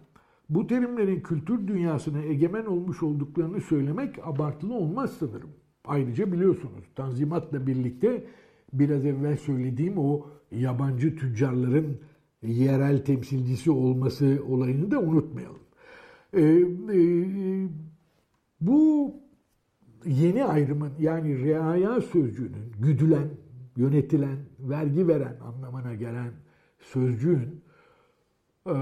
bu 0.50 0.68
terimlerin 0.68 1.22
kültür 1.22 1.68
dünyasına 1.68 2.22
egemen 2.22 2.66
olmuş 2.66 3.04
olduklarını 3.04 3.62
söylemek 3.62 4.28
abartılı 4.28 4.74
olmaz 4.74 5.18
sanırım. 5.20 5.50
Ayrıca 5.86 6.32
biliyorsunuz 6.32 6.84
Tanzimat'la 6.96 7.68
birlikte 7.68 8.28
biraz 8.74 9.06
evvel 9.06 9.38
söylediğim 9.38 9.98
o 9.98 10.28
yabancı 10.52 11.16
tüccarların 11.16 11.98
yerel 12.44 13.06
temsilcisi 13.06 13.72
olması 13.72 14.40
olayını 14.48 14.92
da 14.92 15.00
unutmayalım. 15.00 15.62
Ee, 16.34 16.42
e, 16.42 17.68
bu 18.62 19.14
yeni 20.06 20.46
ayrımın 20.46 20.92
yani 21.00 21.44
reaya 21.44 22.02
sözcüğünün 22.02 22.72
güdülen, 22.80 23.30
yönetilen, 23.78 24.38
vergi 24.60 25.08
veren 25.08 25.38
anlamına 25.40 25.96
gelen 25.96 26.32
sözcüğün 26.80 27.62
e, 28.66 28.74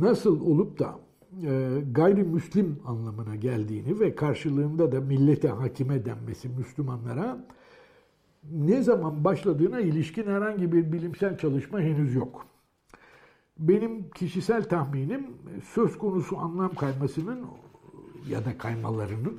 nasıl 0.00 0.40
olup 0.40 0.78
da 0.78 1.00
e, 1.42 1.80
gayrimüslim 1.92 2.78
anlamına 2.84 3.36
geldiğini 3.36 4.00
ve 4.00 4.14
karşılığında 4.14 4.92
da 4.92 5.00
millete 5.00 5.48
hakime 5.48 6.04
denmesi 6.04 6.48
Müslümanlara 6.48 7.46
ne 8.52 8.82
zaman 8.82 9.24
başladığına 9.24 9.80
ilişkin 9.80 10.26
herhangi 10.26 10.72
bir 10.72 10.92
bilimsel 10.92 11.38
çalışma 11.38 11.80
henüz 11.80 12.14
yok. 12.14 12.46
Benim 13.58 14.10
kişisel 14.10 14.64
tahminim 14.64 15.26
söz 15.64 15.98
konusu 15.98 16.38
anlam 16.38 16.74
kaymasının 16.74 17.40
ya 18.28 18.44
da 18.44 18.58
kaymalarının 18.58 19.38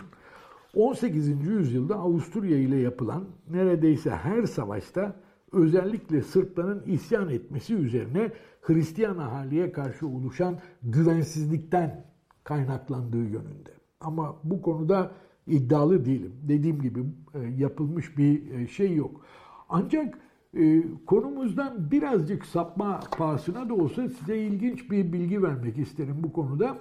18. 0.76 1.28
yüzyılda 1.48 1.96
Avusturya 1.96 2.58
ile 2.58 2.76
yapılan 2.76 3.26
neredeyse 3.52 4.10
her 4.10 4.44
savaşta 4.44 5.16
özellikle 5.52 6.22
Sırpların 6.22 6.84
isyan 6.86 7.30
etmesi 7.30 7.76
üzerine 7.76 8.32
Hristiyan 8.62 9.18
ahaliye 9.18 9.72
karşı 9.72 10.08
oluşan 10.08 10.60
güvensizlikten 10.84 12.06
kaynaklandığı 12.44 13.24
yönünde. 13.24 13.72
Ama 14.02 14.36
bu 14.44 14.62
konuda 14.62 15.12
iddialı 15.48 16.06
değilim. 16.06 16.34
Dediğim 16.44 16.82
gibi 16.82 17.00
e, 17.34 17.40
yapılmış 17.40 18.18
bir 18.18 18.52
e, 18.52 18.68
şey 18.68 18.96
yok. 18.96 19.22
Ancak 19.70 20.18
e, 20.58 20.84
konumuzdan 21.06 21.92
birazcık 21.92 22.46
sapma 22.46 23.00
pahasına 23.18 23.70
da 23.70 23.74
olsa 23.74 24.10
size 24.10 24.38
ilginç 24.38 24.92
bir 24.92 25.14
bilgi 25.14 25.44
vermek 25.44 25.78
isterim 25.78 26.16
bu 26.24 26.34
konuda. 26.34 26.78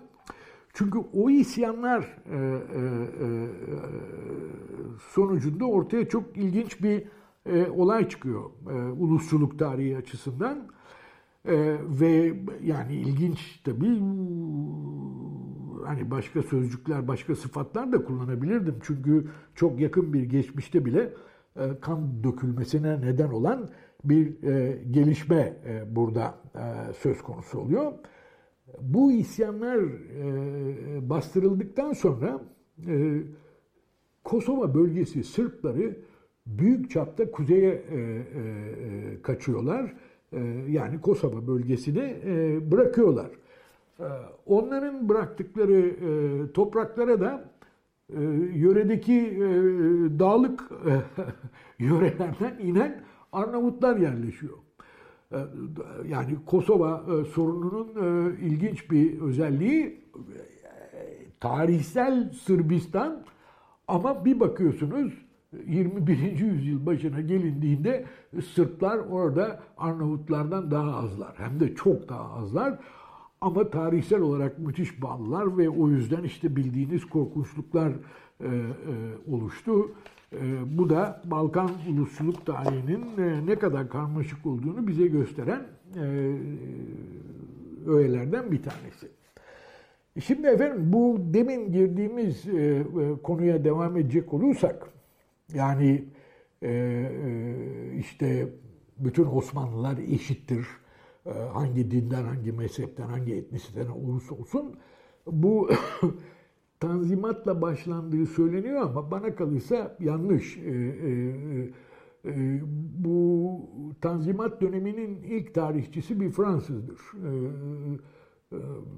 Çünkü 0.77 0.99
o 1.13 1.31
isyanlar 1.31 2.17
sonucunda 5.11 5.65
ortaya 5.65 6.09
çok 6.09 6.37
ilginç 6.37 6.83
bir 6.83 7.03
olay 7.71 8.09
çıkıyor 8.09 8.51
ulusçuluk 8.99 9.59
tarihi 9.59 9.97
açısından. 9.97 10.59
ve 12.01 12.35
yani 12.63 12.95
ilginç 12.95 13.61
tabii 13.65 14.01
hani 15.85 16.11
başka 16.11 16.43
sözcükler, 16.43 17.09
başka 17.09 17.37
sıfatlar 17.37 17.93
da 17.93 18.05
kullanabilirdim. 18.05 18.75
Çünkü 18.83 19.29
çok 19.55 19.81
yakın 19.81 20.13
bir 20.13 20.23
geçmişte 20.23 20.85
bile 20.85 21.13
e, 21.57 21.81
kan 21.81 22.25
dökülmesine 22.25 23.01
neden 23.01 23.29
olan 23.29 23.69
bir 24.05 24.43
e, 24.43 24.83
gelişme 24.91 25.57
e, 25.67 25.97
burada 25.97 26.35
söz 26.99 27.23
konusu 27.23 27.59
oluyor. 27.59 27.93
Bu 28.81 29.13
isyanlar 29.13 29.81
bastırıldıktan 31.11 31.93
sonra 31.93 32.41
Kosova 34.25 34.75
bölgesi 34.75 35.25
Sırpları 35.25 35.97
büyük 36.47 36.91
çapta 36.91 37.31
kuzeye 37.31 37.83
kaçıyorlar. 39.23 39.95
Yani 40.69 41.01
Kosova 41.01 41.47
bölgesini 41.47 42.17
bırakıyorlar. 42.71 43.31
Onların 44.47 45.09
bıraktıkları 45.09 45.95
topraklara 46.53 47.21
da 47.21 47.55
e, 48.13 48.21
yöredeki 48.55 49.21
e, 49.21 49.39
dağlık 50.19 50.71
e, 50.87 50.93
yörelerden 51.85 52.59
inen 52.59 53.03
Arnavutlar 53.33 53.97
yerleşiyor. 53.97 54.59
E, 55.33 55.39
yani 56.09 56.37
Kosova 56.47 57.05
e, 57.09 57.25
sorununun 57.25 57.89
e, 57.89 58.37
ilginç 58.41 58.91
bir 58.91 59.21
özelliği 59.21 59.87
e, 59.87 60.41
tarihsel 61.41 62.33
Sırbistan 62.33 63.23
ama 63.89 64.25
bir 64.25 64.41
bakıyorsunuz 64.41 65.13
21. 65.67 66.39
yüzyıl 66.39 66.87
başına 66.87 67.21
gelindiğinde 67.21 68.05
Sırplar 68.55 68.99
orada 68.99 69.61
Arnavutlardan 69.77 70.71
daha 70.71 70.97
azlar. 70.97 71.35
Hem 71.37 71.61
de 71.61 71.75
çok 71.75 72.09
daha 72.09 72.33
azlar. 72.33 72.79
Ama 73.45 73.71
tarihsel 73.71 74.21
olarak 74.21 74.59
müthiş 74.59 75.03
bağlılar 75.03 75.59
ve 75.59 75.71
o 75.71 75.89
yüzden 75.89 76.23
işte 76.23 76.57
bildiğiniz 76.57 77.05
korkunçluklar 77.05 77.89
e, 77.91 78.47
e, 78.47 78.53
oluştu. 79.33 79.93
E, 80.33 80.39
bu 80.79 80.91
da 80.91 81.23
Balkan 81.25 81.71
ulusçuluk 81.91 82.47
tarihinin 82.47 83.19
e, 83.19 83.47
ne 83.47 83.55
kadar 83.55 83.89
karmaşık 83.89 84.47
olduğunu 84.47 84.87
bize 84.87 85.07
gösteren 85.07 85.63
e, 85.97 86.35
öğelerden 87.87 88.53
bir 88.53 88.63
tanesi. 88.63 89.09
Şimdi 90.21 90.47
efendim 90.47 90.93
bu 90.93 91.19
demin 91.21 91.73
girdiğimiz 91.73 92.47
e, 92.49 92.53
e, 92.53 92.85
konuya 93.23 93.65
devam 93.65 93.97
edecek 93.97 94.35
olursak, 94.35 94.89
yani 95.55 96.05
e, 96.63 96.69
e, 96.71 97.97
işte 97.99 98.49
bütün 98.99 99.27
Osmanlılar 99.27 99.99
eşittir, 99.99 100.61
e, 100.61 100.84
hangi 101.53 101.91
dinden, 101.91 102.25
hangi 102.25 102.53
mezhepten, 102.53 103.09
hangi 103.09 103.35
etnisiteden 103.35 103.91
olursa 103.91 104.35
olsun 104.35 104.77
bu 105.27 105.71
tanzimatla 106.81 107.63
başlandığı 107.63 108.27
söyleniyor 108.27 108.83
ama 108.83 109.11
bana 109.11 109.35
kalırsa 109.35 109.97
yanlış. 110.01 110.57
E, 110.57 110.71
e, 112.25 112.61
bu 113.05 113.61
tanzimat 114.01 114.61
döneminin 114.61 115.23
ilk 115.23 115.55
tarihçisi 115.55 116.21
bir 116.21 116.31
Fransızdır. 116.31 117.01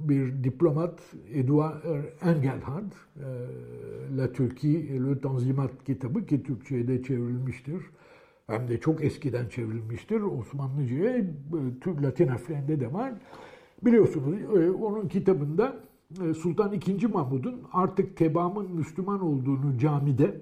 Bir 0.09 0.45
diplomat 0.45 1.03
Edouard 1.33 1.79
Engelhard, 2.23 2.93
La 4.17 4.33
Türkiye 4.33 5.05
Le 5.05 5.21
Tanzimat 5.21 5.85
kitabı 5.85 6.27
ki 6.27 6.43
Türkçe'ye 6.43 6.89
de 6.89 7.03
çevrilmiştir 7.03 7.83
hem 8.47 8.69
de 8.69 8.81
çok 8.81 9.05
eskiden 9.05 9.49
çevrilmiştir. 9.49 10.21
Osmanlıca'ya, 10.21 11.25
Latin 12.03 12.29
harflerinde 12.29 12.81
de 12.81 12.93
var. 12.93 13.13
Biliyorsunuz 13.83 14.41
e, 14.43 14.71
onun 14.71 15.09
kitabında 15.09 15.77
e, 16.25 16.35
Sultan 16.35 16.73
II. 16.73 17.07
Mahmud'un 17.07 17.63
artık 17.73 18.17
tebaamın 18.17 18.71
Müslüman 18.71 19.21
olduğunu 19.21 19.79
camide 19.79 20.41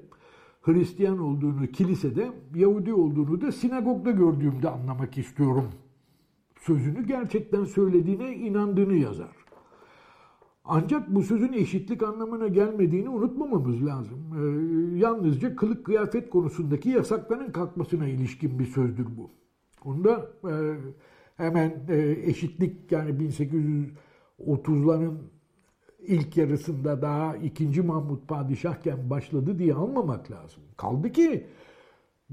Hristiyan 0.63 1.19
olduğunu 1.19 1.67
kilisede, 1.67 2.33
Yahudi 2.55 2.95
olduğunu 2.95 3.41
da 3.41 3.53
sinagogda 3.53 4.11
gördüğümde 4.11 4.69
anlamak 4.69 5.19
istiyorum. 5.19 5.69
Sözünü 6.61 7.07
gerçekten 7.07 7.65
söylediğine 7.65 8.37
inandığını 8.37 8.95
yazar. 8.95 9.44
Ancak 10.65 11.15
bu 11.15 11.23
sözün 11.23 11.53
eşitlik 11.53 12.03
anlamına 12.03 12.49
gelmediğini 12.49 13.09
unutmamamız 13.09 13.87
lazım. 13.87 14.19
Ee, 14.35 14.99
yalnızca 14.99 15.57
kılık 15.57 15.87
kıyafet 15.87 16.31
konusundaki 16.31 16.89
yasakların 16.89 17.53
kalkmasına 17.53 18.07
ilişkin 18.07 18.59
bir 18.59 18.67
sözdür 18.67 19.07
bu. 19.17 19.31
Onda 19.85 20.31
e, 20.45 20.75
hemen 21.37 21.85
e, 21.89 22.17
eşitlik 22.25 22.93
yani 22.93 23.11
1830'ların 24.41 25.15
ilk 26.01 26.37
yarısında 26.37 27.03
daha 27.03 27.37
2. 27.37 27.83
Mahmut 27.83 28.29
padişahken 28.29 29.11
başladı 29.11 29.59
diye 29.59 29.75
almamak 29.75 30.31
lazım. 30.31 30.63
Kaldı 30.77 31.13
ki 31.13 31.47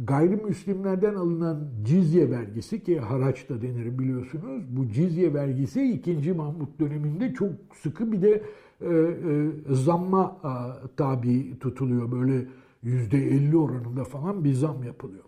gayrimüslimlerden 0.06 1.16
alınan 1.16 1.70
cizye 1.84 2.32
vergisi 2.32 2.84
ki 2.84 3.00
haraç 3.00 3.50
da 3.50 3.62
denir 3.62 4.00
biliyorsunuz. 4.00 4.64
Bu 4.70 4.88
cizye 4.88 5.34
vergisi 5.34 5.92
2. 5.94 6.34
Mahmut 6.34 6.80
döneminde 6.80 7.34
çok 7.34 7.50
sıkı 7.74 8.12
bir 8.12 8.22
de 8.22 8.44
e, 8.82 8.90
e, 8.90 9.50
zamma 9.70 10.38
e, 10.44 10.50
tabi 10.98 11.60
tutuluyor. 11.60 12.12
Böyle 12.12 12.48
%50 12.84 13.56
oranında 13.56 14.04
falan 14.04 14.44
bir 14.44 14.54
zam 14.54 14.84
yapılıyor. 14.84 15.24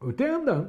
Öte 0.00 0.24
yandan 0.24 0.68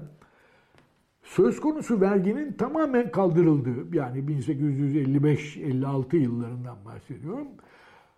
söz 1.23 1.59
konusu 1.59 2.01
verginin 2.01 2.53
tamamen 2.53 3.11
kaldırıldığı 3.11 3.95
yani 3.95 4.19
1855-56 4.19 6.15
yıllarından 6.15 6.77
bahsediyorum 6.85 7.47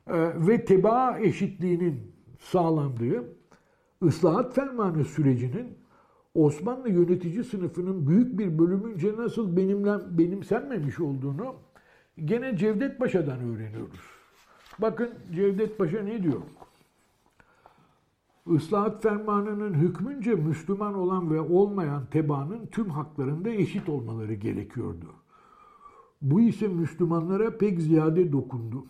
e, 0.08 0.48
ve 0.48 0.66
tebaa 0.66 1.20
eşitliğinin 1.20 2.00
sağlandığı 2.40 3.41
ıslahat 4.04 4.56
fermanı 4.56 5.06
sürecinin 5.06 5.78
Osmanlı 6.36 6.90
yönetici 6.90 7.44
sınıfının 7.44 8.08
büyük 8.08 8.40
bir 8.40 8.60
bölümünce 8.60 9.16
nasıl 9.18 9.58
benimle, 9.58 10.18
benimsenmemiş 10.18 11.00
olduğunu 11.00 11.56
gene 12.26 12.58
Cevdet 12.58 13.00
Paşa'dan 13.00 13.40
öğreniyoruz. 13.40 14.00
Bakın 14.80 15.10
Cevdet 15.36 15.78
Paşa 15.78 16.04
ne 16.04 16.24
diyor? 16.24 16.42
Islahat 18.48 19.04
fermanının 19.04 19.74
hükmünce 19.74 20.36
Müslüman 20.36 20.94
olan 20.94 21.32
ve 21.32 21.42
olmayan 21.42 22.06
tebaanın 22.06 22.66
tüm 22.66 22.90
haklarında 22.90 23.50
eşit 23.50 23.90
olmaları 23.90 24.34
gerekiyordu. 24.34 25.06
Bu 26.22 26.42
ise 26.42 26.68
Müslümanlara 26.68 27.58
pek 27.58 27.80
ziyade 27.80 28.32
dokundu. 28.32 28.86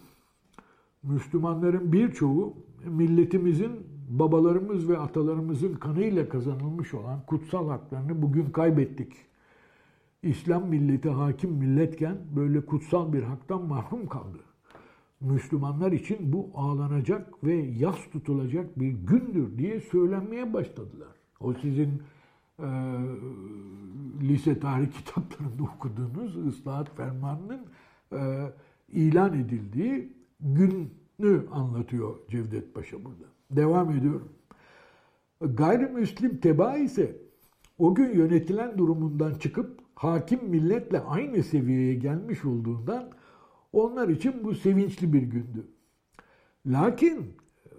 Müslümanların 1.04 1.94
birçoğu 1.94 2.54
milletimizin 2.86 3.72
babalarımız 4.20 4.90
ve 4.90 4.98
atalarımızın 4.98 5.74
kanıyla 5.74 6.30
kazanılmış 6.30 6.94
olan 6.94 7.26
kutsal 7.26 7.70
haklarını 7.70 8.22
bugün 8.22 8.46
kaybettik. 8.46 9.14
İslam 10.24 10.68
milleti 10.68 11.10
hakim 11.10 11.52
milletken 11.52 12.18
böyle 12.36 12.66
kutsal 12.66 13.14
bir 13.14 13.24
haktan 13.24 13.62
mahrum 13.62 14.08
kaldı. 14.08 14.38
Müslümanlar 15.22 15.92
için 15.92 16.34
bu 16.34 16.50
ağlanacak 16.56 17.44
ve 17.44 17.54
yas 17.54 18.10
tutulacak 18.12 18.80
bir 18.80 18.92
gündür 18.92 19.58
diye 19.58 19.80
söylenmeye 19.80 20.54
başladılar. 20.54 21.16
O 21.40 21.54
sizin 21.54 22.02
e, 22.60 22.68
lise 24.22 24.60
tarih 24.60 24.92
kitaplarında 24.98 25.64
okuduğunuz 25.64 26.48
ıslahat 26.48 26.96
fermanının 26.98 27.62
e, 28.14 28.20
ilan 28.90 29.34
edildiği 29.40 30.14
günü 30.40 31.48
anlatıyor 31.52 32.16
Cevdet 32.30 32.74
Paşa 32.74 33.06
burada. 33.06 33.31
Devam 33.56 33.92
ediyorum. 33.92 34.30
Gayrimüslim 35.42 36.38
teba 36.38 36.78
ise 36.78 37.16
o 37.78 37.96
gün 37.96 38.14
yönetilen 38.14 38.78
durumundan 38.78 39.34
çıkıp 39.34 39.80
hakim 39.96 40.50
milletle 40.50 41.00
aynı 41.00 41.44
seviyeye 41.44 41.94
gelmiş 41.96 42.46
olduğundan 42.46 43.10
onlar 43.74 44.10
için 44.10 44.44
bu 44.44 44.56
sevinçli 44.56 45.14
bir 45.14 45.22
gündü. 45.22 45.68
Lakin 46.66 47.34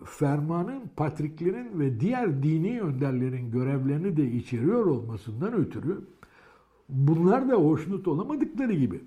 fermanın 0.04 0.82
patriklerin 0.96 1.80
ve 1.80 2.00
diğer 2.00 2.42
dini 2.42 2.82
önderlerin 2.82 3.50
görevlerini 3.50 4.16
de 4.16 4.30
içeriyor 4.30 4.86
olmasından 4.86 5.52
ötürü 5.52 6.00
bunlar 6.88 7.48
da 7.48 7.54
hoşnut 7.54 8.08
olamadıkları 8.08 8.72
gibi 8.72 9.00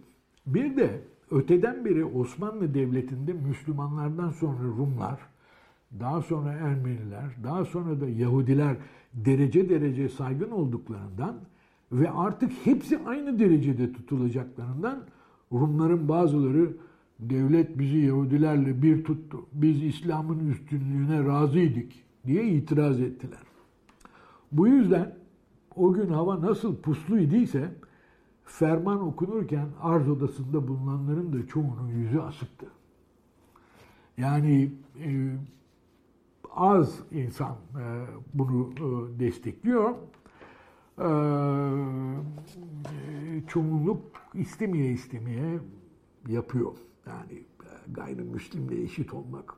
bir 0.45 0.77
de 0.77 1.01
öteden 1.31 1.85
beri 1.85 2.05
Osmanlı 2.05 2.73
Devleti'nde 2.73 3.33
Müslümanlardan 3.33 4.29
sonra 4.29 4.63
Rumlar, 4.63 5.19
daha 5.99 6.21
sonra 6.21 6.51
Ermeniler, 6.51 7.35
daha 7.43 7.65
sonra 7.65 8.01
da 8.01 8.09
Yahudiler 8.09 8.77
derece 9.13 9.69
derece 9.69 10.09
saygın 10.09 10.51
olduklarından 10.51 11.35
ve 11.91 12.11
artık 12.11 12.51
hepsi 12.63 12.99
aynı 13.05 13.39
derecede 13.39 13.93
tutulacaklarından 13.93 15.03
Rumların 15.51 16.09
bazıları 16.09 16.73
devlet 17.19 17.79
bizi 17.79 17.97
Yahudilerle 17.97 18.81
bir 18.81 19.03
tuttu. 19.03 19.45
Biz 19.53 19.83
İslam'ın 19.83 20.49
üstünlüğüne 20.49 21.25
razıydık 21.25 21.91
diye 22.25 22.47
itiraz 22.47 23.01
ettiler. 23.01 23.39
Bu 24.51 24.67
yüzden 24.67 25.15
o 25.75 25.93
gün 25.93 26.07
hava 26.07 26.41
nasıl 26.41 26.75
puslu 26.75 27.19
idiyse 27.19 27.71
ferman 28.45 29.01
okunurken 29.01 29.67
arz 29.81 30.09
odasında 30.09 30.67
bulunanların 30.67 31.33
da 31.33 31.47
çoğunun 31.47 31.87
yüzü 31.87 32.19
asıktı. 32.19 32.65
Yani 34.17 34.71
e, 34.99 35.35
az 36.55 36.99
insan 37.11 37.51
e, 37.51 37.83
bunu 38.33 38.69
e, 38.73 39.19
destekliyor. 39.19 39.95
E, 40.99 41.07
çoğunluk 43.47 44.01
istemeye 44.33 44.91
istemeye 44.91 45.59
yapıyor. 46.27 46.73
Yani 47.07 47.43
gayrimüslimle 47.87 48.81
eşit 48.81 49.13
olmak. 49.13 49.53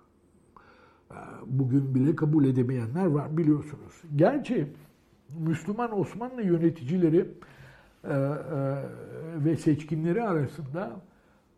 Bugün 1.46 1.96
bile 1.96 2.16
kabul 2.16 2.46
edemeyenler 2.46 3.06
var 3.06 3.38
biliyorsunuz. 3.38 4.04
Gerçi 4.16 4.68
Müslüman 5.40 6.00
Osmanlı 6.00 6.42
yöneticileri 6.42 7.28
ve 9.46 9.58
seçkinleri 9.58 10.24
arasında 10.24 11.02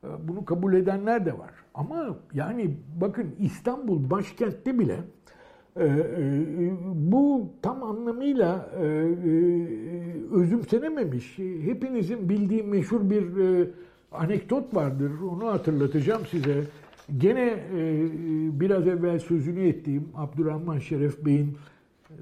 bunu 0.03 0.45
kabul 0.45 0.73
edenler 0.73 1.25
de 1.25 1.39
var. 1.39 1.51
Ama 1.73 2.17
yani 2.33 2.77
bakın 3.01 3.35
İstanbul 3.39 4.09
başkentte 4.09 4.79
bile 4.79 4.97
bu 6.93 7.49
tam 7.61 7.83
anlamıyla 7.83 8.69
özümsenememiş. 10.31 11.37
Hepinizin 11.39 12.29
bildiği 12.29 12.63
meşhur 12.63 13.09
bir 13.09 13.23
anekdot 14.11 14.75
vardır. 14.75 15.11
Onu 15.31 15.47
hatırlatacağım 15.47 16.25
size. 16.25 16.63
Gene 17.17 17.59
biraz 18.59 18.87
evvel 18.87 19.19
sözünü 19.19 19.67
ettiğim 19.67 20.07
Abdurrahman 20.15 20.79
Şeref 20.79 21.25
Bey'in 21.25 21.57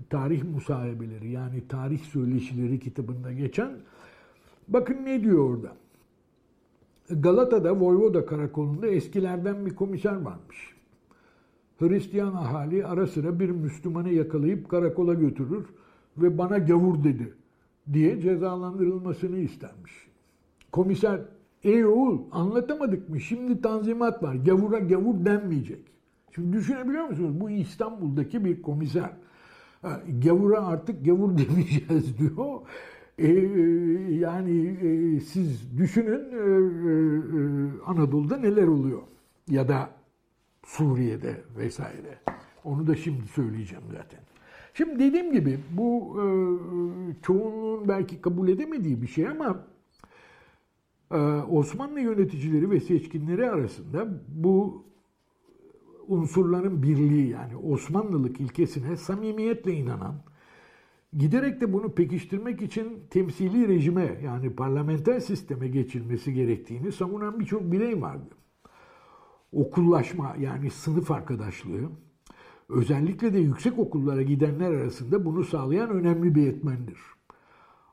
tarih 0.10 0.44
musayebeleri 0.54 1.32
yani 1.32 1.68
tarih 1.68 2.00
söyleşileri 2.00 2.80
kitabında 2.80 3.34
geçen 3.34 3.70
bakın 4.68 5.06
ne 5.06 5.24
diyor 5.24 5.50
orada. 5.50 5.72
Galata'da 7.10 7.80
Voyvoda 7.80 8.26
karakolunda 8.26 8.88
eskilerden 8.88 9.66
bir 9.66 9.76
komiser 9.76 10.16
varmış. 10.16 10.76
Hristiyan 11.80 12.34
ahali 12.34 12.86
ara 12.86 13.08
sıra 13.08 13.40
bir 13.40 13.50
Müslümanı 13.50 14.10
yakalayıp 14.10 14.70
karakola 14.70 15.14
götürür 15.14 15.66
ve 16.18 16.38
bana 16.38 16.58
gavur 16.58 17.04
dedi 17.04 17.34
diye 17.94 18.22
cezalandırılmasını 18.22 19.38
istermiş. 19.38 20.08
Komiser, 20.72 21.22
ey 21.64 21.86
oğul 21.86 22.20
anlatamadık 22.32 23.10
mı? 23.10 23.20
Şimdi 23.20 23.62
tanzimat 23.62 24.24
var. 24.24 24.36
Gavura 24.36 24.80
gavur 24.80 25.26
denmeyecek. 25.26 25.82
Şimdi 26.36 26.58
düşünebiliyor 26.58 27.06
musunuz? 27.06 27.42
Bu 27.42 27.50
İstanbul'daki 27.50 28.46
bir 28.46 28.62
komiser. 28.62 29.10
Gavura 30.24 30.68
artık 30.68 31.06
gavur 31.06 31.38
demeyeceğiz 31.38 32.18
diyor. 32.18 32.60
Ee, 33.18 33.28
yani 34.10 34.68
e, 34.68 35.20
siz 35.20 35.78
düşünün 35.78 36.32
e, 36.32 36.38
e, 36.38 37.82
Anadolu'da 37.86 38.38
neler 38.38 38.68
oluyor. 38.68 39.02
Ya 39.50 39.68
da 39.68 39.90
Suriye'de 40.66 41.42
vesaire. 41.58 42.20
Onu 42.64 42.88
da 42.88 42.96
şimdi 42.96 43.28
söyleyeceğim 43.28 43.84
zaten. 43.92 44.20
Şimdi 44.74 45.00
dediğim 45.00 45.34
gibi 45.34 45.60
bu 45.72 46.18
e, 46.22 46.24
çoğunluğun 47.22 47.88
belki 47.88 48.22
kabul 48.22 48.48
edemediği 48.48 49.02
bir 49.02 49.08
şey 49.08 49.28
ama 49.28 49.66
e, 51.12 51.18
Osmanlı 51.52 52.00
yöneticileri 52.00 52.70
ve 52.70 52.80
seçkinleri 52.80 53.50
arasında 53.50 54.08
bu 54.28 54.86
unsurların 56.08 56.84
birliği 56.84 57.30
yani 57.30 57.56
Osmanlılık 57.56 58.40
ilkesine 58.40 58.98
samimiyetle 58.98 59.74
inanan, 59.74 60.16
giderek 61.14 61.62
de 61.62 61.74
bunu 61.74 61.92
pekiştirmek 61.92 62.62
için 62.62 63.04
temsili 63.10 63.68
rejime 63.68 64.20
yani 64.24 64.56
parlamenter 64.56 65.20
sisteme 65.20 65.68
geçilmesi 65.68 66.34
gerektiğini 66.34 66.92
savunan 66.92 67.40
birçok 67.40 67.72
birey 67.72 68.02
vardı 68.02 68.38
okullaşma 69.52 70.36
yani 70.40 70.72
sınıf 70.72 71.12
arkadaşlığı 71.12 71.90
özellikle 72.70 73.34
de 73.34 73.40
yüksek 73.40 73.80
okullara 73.80 74.22
gidenler 74.22 74.72
arasında 74.72 75.26
bunu 75.26 75.44
sağlayan 75.44 75.90
önemli 75.90 76.36
bir 76.36 76.48
etmendir. 76.48 76.98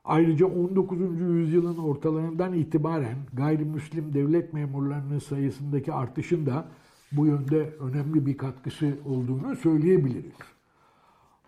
Ayrıca 0.05 0.45
19. 0.45 0.99
yüzyılın 1.19 1.77
ortalarından 1.77 2.53
itibaren 2.53 3.17
gayrimüslim 3.33 4.13
devlet 4.13 4.53
memurlarının 4.53 5.19
sayısındaki 5.19 5.93
artışın 5.93 6.45
da 6.45 6.67
bu 7.11 7.25
yönde 7.25 7.69
önemli 7.79 8.25
bir 8.25 8.37
katkısı 8.37 8.97
olduğunu 9.05 9.55
söyleyebiliriz. 9.55 10.54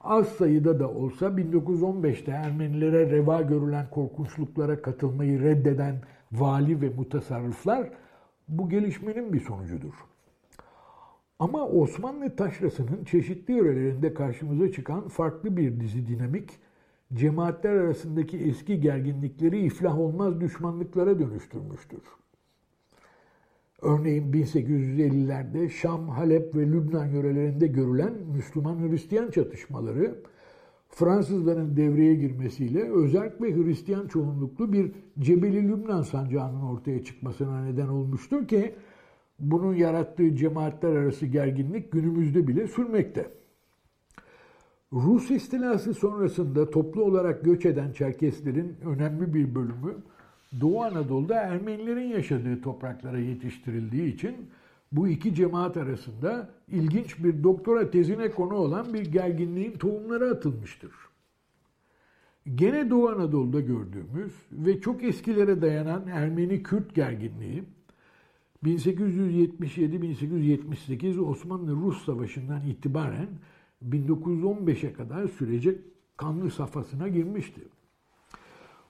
Az 0.10 0.28
sayıda 0.28 0.80
da 0.80 0.89
olsa 0.89 1.26
1915'te 1.26 2.32
Ermenilere 2.32 3.10
reva 3.10 3.41
görülen 3.41 3.89
korkunçluklara 3.89 4.82
katılmayı 4.82 5.41
reddeden 5.41 5.95
vali 6.32 6.82
ve 6.82 6.89
mutasarrıflar 6.89 7.89
bu 8.47 8.70
gelişmenin 8.70 9.34
bir 9.34 9.39
sonucudur. 9.39 9.93
Ama 11.39 11.68
Osmanlı 11.68 12.36
taşrasının 12.36 13.03
çeşitli 13.03 13.53
yörelerinde 13.53 14.14
karşımıza 14.14 14.72
çıkan 14.72 15.08
farklı 15.08 15.58
bir 15.58 15.80
dizi 15.80 16.08
dinamik, 16.08 16.49
cemaatler 17.14 17.76
arasındaki 17.76 18.38
eski 18.38 18.82
gerginlikleri 18.82 19.60
iflah 19.60 19.99
olmaz 19.99 20.41
düşmanlıklara 20.41 21.20
dönüştürmüştür. 21.20 22.01
Örneğin 23.82 24.34
1850'lerde 24.34 25.70
Şam, 25.70 26.10
Halep 26.10 26.56
ve 26.56 26.68
Lübnan 26.68 27.06
yörelerinde 27.06 27.68
görülen 27.68 28.14
Müslüman-Hristiyan 28.36 29.32
çatışmaları 29.32 30.24
Fransızların 30.90 31.78
devreye 31.78 32.16
girmesiyle 32.16 32.92
özerk 32.92 33.42
ve 33.42 33.56
Hristiyan 33.56 34.08
çoğunluklu 34.08 34.74
bir 34.74 34.92
Cebeli 35.20 35.68
Lübnan 35.68 36.02
sancağının 36.02 36.62
ortaya 36.62 37.04
çıkmasına 37.04 37.64
neden 37.64 37.88
olmuştur 37.88 38.48
ki 38.48 38.76
bunun 39.40 39.74
yarattığı 39.74 40.36
cemaatler 40.36 40.96
arası 40.96 41.26
gerginlik 41.26 41.92
günümüzde 41.92 42.48
bile 42.48 42.68
sürmekte. 42.68 43.32
Rus 44.94 45.32
istilası 45.32 45.94
sonrasında 45.94 46.70
toplu 46.70 47.04
olarak 47.04 47.46
göç 47.46 47.66
eden 47.66 47.92
Çerkeslerin 47.92 48.76
önemli 48.86 49.34
bir 49.34 49.56
bölümü 49.56 49.96
Doğu 50.62 50.84
Anadolu'da 50.84 51.36
Ermenilerin 51.36 52.08
yaşadığı 52.08 52.62
topraklara 52.62 53.20
yetiştirildiği 53.20 54.14
için 54.14 54.36
bu 54.91 55.08
iki 55.08 55.36
cemaat 55.36 55.78
arasında 55.78 56.50
ilginç 56.68 57.24
bir 57.24 57.43
doktora 57.43 57.91
tezine 57.91 58.32
konu 58.32 58.54
olan 58.54 58.93
bir 58.93 59.06
gerginliğin 59.06 59.78
tohumları 59.78 60.30
atılmıştır. 60.30 60.91
Gene 62.56 62.89
Doğu 62.89 63.10
Anadolu'da 63.10 63.60
gördüğümüz 63.60 64.34
ve 64.52 64.82
çok 64.82 65.04
eskilere 65.04 65.62
dayanan 65.62 66.08
Ermeni-Kürt 66.08 66.95
gerginliği 66.95 67.64
1877-1878 68.66 71.20
Osmanlı-Rus 71.20 72.06
Savaşı'ndan 72.06 72.64
itibaren 72.64 73.28
1915'e 73.89 74.93
kadar 74.93 75.28
sürecek 75.28 75.80
kanlı 76.18 76.52
safhasına 76.52 77.08
girmişti. 77.08 77.62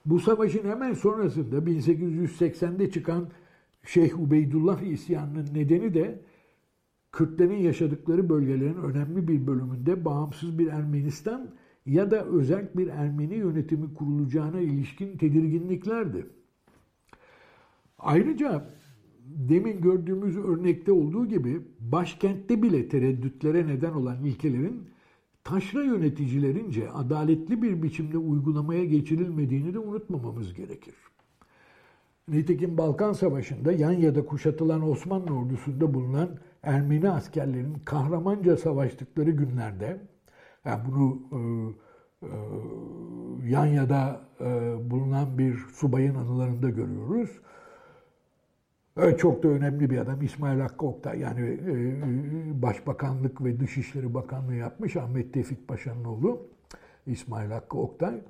Bu 0.08 0.20
savaşın 0.20 0.68
hemen 0.68 0.94
sonrasında 0.94 1.56
1880'de 1.56 2.90
çıkan 2.90 3.28
Şeyh 3.84 4.20
Ubeydullah 4.20 4.82
isyanının 4.82 5.46
nedeni 5.54 5.94
de 5.94 6.20
Kürtlerin 7.12 7.56
yaşadıkları 7.56 8.28
bölgelerin 8.28 8.74
önemli 8.74 9.28
bir 9.28 9.46
bölümünde 9.46 10.04
bağımsız 10.04 10.58
bir 10.58 10.66
Ermenistan 10.66 11.50
ya 11.86 12.10
da 12.10 12.24
özel 12.24 12.68
bir 12.76 12.88
Ermeni 12.88 13.34
yönetimi 13.34 13.94
kurulacağına 13.94 14.60
ilişkin 14.60 15.18
tedirginliklerdi. 15.18 16.26
Ayrıca 17.98 18.70
demin 19.26 19.80
gördüğümüz 19.80 20.36
örnekte 20.36 20.92
olduğu 20.92 21.26
gibi 21.26 21.60
başkentte 21.80 22.62
bile 22.62 22.88
tereddütlere 22.88 23.66
neden 23.66 23.92
olan 23.92 24.24
ilkelerin 24.24 24.82
taşra 25.48 25.82
yöneticilerince 25.82 26.90
adaletli 26.90 27.62
bir 27.62 27.82
biçimde 27.82 28.18
uygulamaya 28.18 28.84
geçirilmediğini 28.84 29.74
de 29.74 29.78
unutmamamız 29.78 30.54
gerekir. 30.54 30.94
Nitekim 32.28 32.78
Balkan 32.78 33.12
Savaşı'nda 33.12 33.72
Yanya'da 33.72 34.26
kuşatılan 34.26 34.90
Osmanlı 34.90 35.38
ordusunda 35.38 35.94
bulunan 35.94 36.28
Ermeni 36.62 37.10
askerlerin 37.10 37.74
kahramanca 37.84 38.56
savaştıkları 38.56 39.30
günlerde, 39.30 40.00
yani 40.64 40.80
bunu 40.88 41.22
e, 41.32 41.38
e, 42.26 42.30
Yanya'da 43.50 44.20
e, 44.40 44.76
bulunan 44.90 45.38
bir 45.38 45.54
subayın 45.54 46.14
anılarında 46.14 46.70
görüyoruz. 46.70 47.30
Evet, 49.00 49.18
çok 49.18 49.42
da 49.42 49.48
önemli 49.48 49.90
bir 49.90 49.98
adam 49.98 50.22
İsmail 50.22 50.60
Hakkı 50.60 50.86
Oktay. 50.86 51.20
Yani 51.20 51.40
e, 51.40 51.72
e, 51.72 52.62
Başbakanlık 52.62 53.44
ve 53.44 53.60
Dışişleri 53.60 54.14
Bakanlığı 54.14 54.54
yapmış 54.54 54.96
Ahmet 54.96 55.34
Tevfik 55.34 55.68
Paşa'nın 55.68 56.04
oğlu 56.04 56.40
İsmail 57.06 57.50
Hakkı 57.50 57.78
Oktay. 57.78 58.20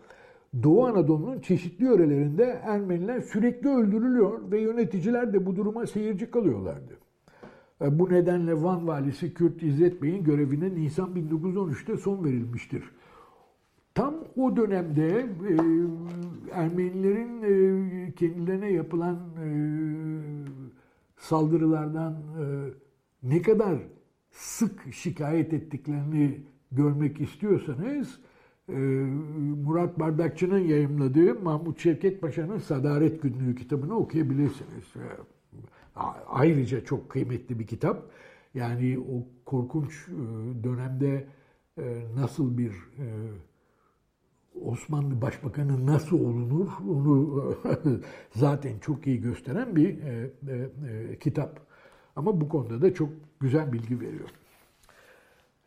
Doğu 0.62 0.86
Anadolu'nun 0.86 1.40
çeşitli 1.40 1.84
yörelerinde 1.84 2.44
Ermeniler 2.64 3.20
sürekli 3.20 3.68
öldürülüyor 3.68 4.50
ve 4.50 4.60
yöneticiler 4.60 5.32
de 5.32 5.46
bu 5.46 5.56
duruma 5.56 5.86
seyirci 5.86 6.30
kalıyorlardı. 6.30 6.98
E, 7.80 7.98
bu 7.98 8.10
nedenle 8.10 8.62
Van 8.62 8.88
valisi 8.88 9.34
Kürt 9.34 9.62
İzzet 9.62 10.02
Bey'in 10.02 10.24
görevine 10.24 10.74
Nisan 10.74 11.10
1913'te 11.14 11.96
son 11.96 12.24
verilmiştir. 12.24 12.82
Tam 13.98 14.14
o 14.36 14.56
dönemde 14.56 15.08
e, 15.08 15.54
Ermenilerin 16.52 17.42
e, 17.42 18.12
kendilerine 18.12 18.72
yapılan 18.72 19.16
e, 19.16 19.48
saldırılardan 21.16 22.12
e, 22.12 22.44
ne 23.22 23.42
kadar 23.42 23.78
sık 24.30 24.92
şikayet 24.92 25.52
ettiklerini 25.52 26.40
görmek 26.72 27.20
istiyorsanız 27.20 28.20
e, 28.68 28.72
Murat 29.64 30.00
Bardakçı'nın 30.00 30.58
yayımladığı 30.58 31.34
Mahmut 31.34 31.80
Şevket 31.80 32.20
Paşa'nın 32.20 32.58
Sadaret 32.58 33.22
Günlüğü 33.22 33.54
kitabını 33.54 33.96
okuyabilirsiniz. 33.96 34.84
E, 34.96 35.06
ayrıca 36.28 36.84
çok 36.84 37.08
kıymetli 37.08 37.58
bir 37.58 37.66
kitap. 37.66 38.10
Yani 38.54 38.98
o 38.98 39.26
korkunç 39.44 40.08
e, 40.08 40.64
dönemde 40.64 41.26
e, 41.78 42.02
nasıl 42.16 42.58
bir 42.58 42.72
Osmanlı 44.64 45.22
Başbakanı 45.22 45.86
nasıl 45.86 46.20
olunur 46.20 46.68
onu 46.88 47.54
zaten 48.36 48.78
çok 48.78 49.06
iyi 49.06 49.20
gösteren 49.20 49.76
bir 49.76 49.88
e, 49.88 50.30
e, 50.48 50.70
e, 50.88 51.18
kitap. 51.18 51.60
Ama 52.16 52.40
bu 52.40 52.48
konuda 52.48 52.82
da 52.82 52.94
çok 52.94 53.08
güzel 53.40 53.72
bilgi 53.72 54.00
veriyor. 54.00 54.28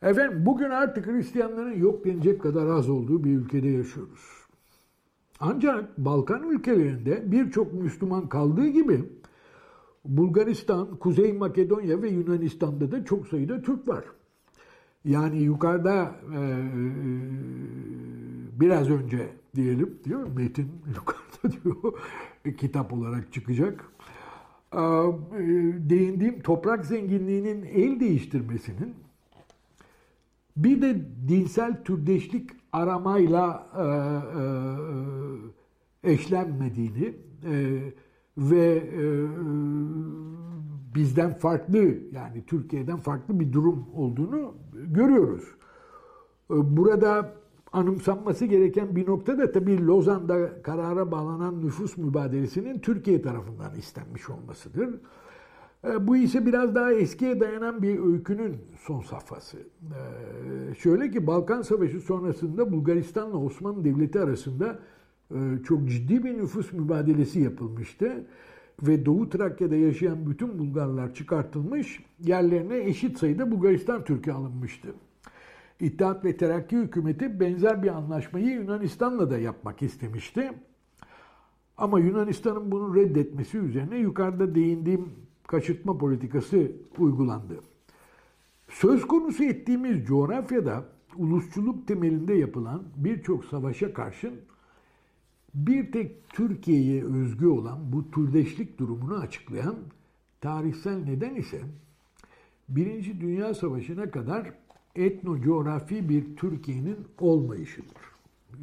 Efendim 0.01 0.45
bugün 0.45 0.69
artık 0.69 1.07
Hristiyanların 1.07 1.79
yok 1.79 2.05
denecek 2.05 2.41
kadar 2.41 2.67
az 2.67 2.89
olduğu 2.89 3.23
bir 3.23 3.31
ülkede 3.31 3.67
yaşıyoruz. 3.67 4.41
Ancak 5.39 5.97
Balkan 5.97 6.49
ülkelerinde 6.49 7.31
birçok 7.31 7.73
Müslüman 7.73 8.29
kaldığı 8.29 8.67
gibi 8.67 9.03
Bulgaristan, 10.05 10.95
Kuzey 10.95 11.33
Makedonya 11.33 12.01
ve 12.01 12.09
Yunanistan'da 12.09 12.91
da 12.91 13.05
çok 13.05 13.27
sayıda 13.27 13.61
Türk 13.61 13.87
var. 13.87 14.03
Yani 15.05 15.37
yukarıda 15.41 16.15
e, 16.33 16.39
biraz 18.59 18.89
önce 18.89 19.29
diyelim 19.55 19.99
diyor 20.03 20.27
metin 20.35 20.71
yukarıda 20.95 21.63
diyor 21.63 21.93
kitap 22.57 22.93
olarak 22.93 23.33
çıkacak. 23.33 23.85
E, 24.73 24.79
değindiğim 25.89 26.41
toprak 26.41 26.85
zenginliğinin 26.85 27.63
el 27.63 27.99
değiştirmesinin 27.99 28.95
bir 30.57 30.81
de 30.81 31.01
dinsel 31.27 31.83
türdeşlik 31.83 32.49
aramayla 32.73 33.67
e, 33.77 33.83
e, 36.09 36.13
eşlenmediğini 36.13 37.13
ve 38.37 38.83
bizden 40.95 41.33
farklı 41.33 41.77
yani 42.11 42.45
Türkiye'den 42.47 42.97
farklı 42.97 43.39
bir 43.39 43.53
durum 43.53 43.85
olduğunu 43.93 44.55
görüyoruz. 44.73 45.43
Burada 46.49 47.40
anımsanması 47.71 48.45
gereken 48.45 48.95
bir 48.95 49.07
nokta 49.07 49.37
da 49.37 49.51
tabii 49.51 49.87
Lozan'da 49.87 50.61
karara 50.61 51.11
bağlanan 51.11 51.61
nüfus 51.61 51.97
mübadelesinin 51.97 52.79
Türkiye 52.79 53.21
tarafından 53.21 53.75
istenmiş 53.75 54.29
olmasıdır. 54.29 54.89
E, 55.87 56.07
bu 56.07 56.17
ise 56.17 56.45
biraz 56.45 56.75
daha 56.75 56.93
eskiye 56.93 57.39
dayanan 57.39 57.81
bir 57.81 57.99
öykünün 57.99 58.57
son 58.79 59.01
safhası. 59.01 59.57
E, 59.57 60.75
şöyle 60.75 61.11
ki 61.11 61.27
Balkan 61.27 61.61
Savaşı 61.61 61.99
sonrasında 61.99 62.71
Bulgaristan'la 62.71 63.37
Osmanlı 63.37 63.83
Devleti 63.83 64.19
arasında 64.19 64.79
çok 65.67 65.89
ciddi 65.89 66.23
bir 66.23 66.37
nüfus 66.37 66.73
mübadelesi 66.73 67.39
yapılmıştı. 67.39 68.25
Ve 68.81 69.05
Doğu 69.05 69.29
Trakya'da 69.29 69.75
yaşayan 69.75 70.29
bütün 70.29 70.59
Bulgarlar 70.59 71.13
çıkartılmış, 71.13 72.03
yerlerine 72.19 72.77
eşit 72.77 73.17
sayıda 73.17 73.51
Bulgaristan 73.51 74.03
Türk'ü 74.03 74.31
alınmıştı. 74.31 74.87
İttihat 75.81 76.25
ve 76.25 76.37
Terakki 76.37 76.77
hükümeti 76.77 77.39
benzer 77.39 77.83
bir 77.83 77.87
anlaşmayı 77.87 78.45
Yunanistan'la 78.45 79.31
da 79.31 79.37
yapmak 79.37 79.81
istemişti. 79.81 80.51
Ama 81.77 81.99
Yunanistan'ın 81.99 82.71
bunu 82.71 82.95
reddetmesi 82.95 83.57
üzerine 83.57 83.97
yukarıda 83.97 84.55
değindiğim 84.55 85.09
kaçırtma 85.47 85.97
politikası 85.97 86.71
uygulandı. 86.97 87.59
Söz 88.69 89.07
konusu 89.07 89.43
ettiğimiz 89.43 90.05
coğrafyada 90.05 90.85
ulusçuluk 91.17 91.87
temelinde 91.87 92.33
yapılan 92.33 92.83
birçok 92.95 93.45
savaşa 93.45 93.93
karşın 93.93 94.33
bir 95.53 95.91
tek 95.91 96.29
Türkiye'ye 96.29 97.03
özgü 97.03 97.47
olan 97.47 97.91
bu 97.91 98.11
türdeşlik 98.11 98.79
durumunu 98.79 99.15
açıklayan 99.15 99.75
tarihsel 100.41 100.97
neden 100.97 101.35
ise 101.35 101.61
Birinci 102.69 103.21
Dünya 103.21 103.53
Savaşı'na 103.53 104.11
kadar 104.11 104.60
etno 104.95 105.35
bir 106.09 106.35
Türkiye'nin 106.35 106.97
olmayışıdır. 107.19 108.01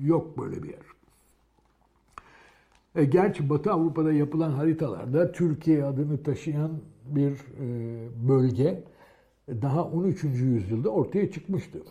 Yok 0.01 0.39
böyle 0.39 0.63
bir 0.63 0.69
yer. 0.69 0.89
E, 2.95 3.05
gerçi 3.05 3.51
Batı 3.51 3.73
Avrupa'da 3.73 4.13
yapılan 4.13 4.51
haritalarda 4.51 5.33
Türkiye 5.33 5.85
adını 5.85 6.23
taşıyan 6.23 6.71
bir 7.07 7.33
e, 7.33 8.29
bölge 8.29 8.85
daha 9.49 9.85
13. 9.85 10.25
yüzyılda 10.25 10.89
ortaya 10.89 11.31
çıkmıştı. 11.31 11.83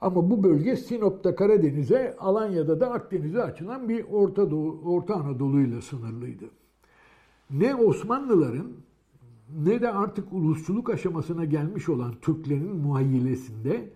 Ama 0.00 0.30
bu 0.30 0.42
bölge 0.42 0.76
Sinop'ta 0.76 1.36
Karadeniz'e, 1.36 2.16
Alanya'da 2.18 2.80
da 2.80 2.90
Akdeniz'e 2.90 3.42
açılan 3.42 3.88
bir 3.88 4.04
Orta, 4.12 4.50
Doğu, 4.50 4.80
Orta 4.84 5.14
Anadolu 5.14 5.60
ile 5.60 5.82
sınırlıydı. 5.82 6.44
Ne 7.50 7.74
Osmanlıların 7.74 8.72
ne 9.50 9.80
de 9.80 9.92
artık 9.92 10.32
ulusçuluk 10.32 10.90
aşamasına 10.90 11.44
gelmiş 11.44 11.88
olan 11.88 12.14
Türklerin 12.22 12.76
muhayyilesinde 12.76 13.92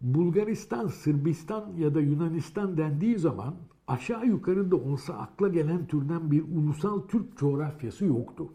Bulgaristan, 0.00 0.86
Sırbistan 0.86 1.72
ya 1.78 1.94
da 1.94 2.00
Yunanistan 2.00 2.76
dendiği 2.76 3.18
zaman 3.18 3.54
aşağı 3.86 4.26
yukarı 4.26 4.70
da 4.70 4.76
olsa 4.76 5.14
akla 5.14 5.48
gelen 5.48 5.86
türden 5.86 6.30
bir 6.30 6.42
ulusal 6.42 7.00
Türk 7.00 7.36
coğrafyası 7.36 8.04
yoktu. 8.04 8.48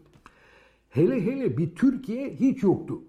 Hele 0.90 1.26
hele 1.26 1.58
bir 1.58 1.74
Türkiye 1.74 2.30
hiç 2.30 2.62
yoktu. 2.62 3.02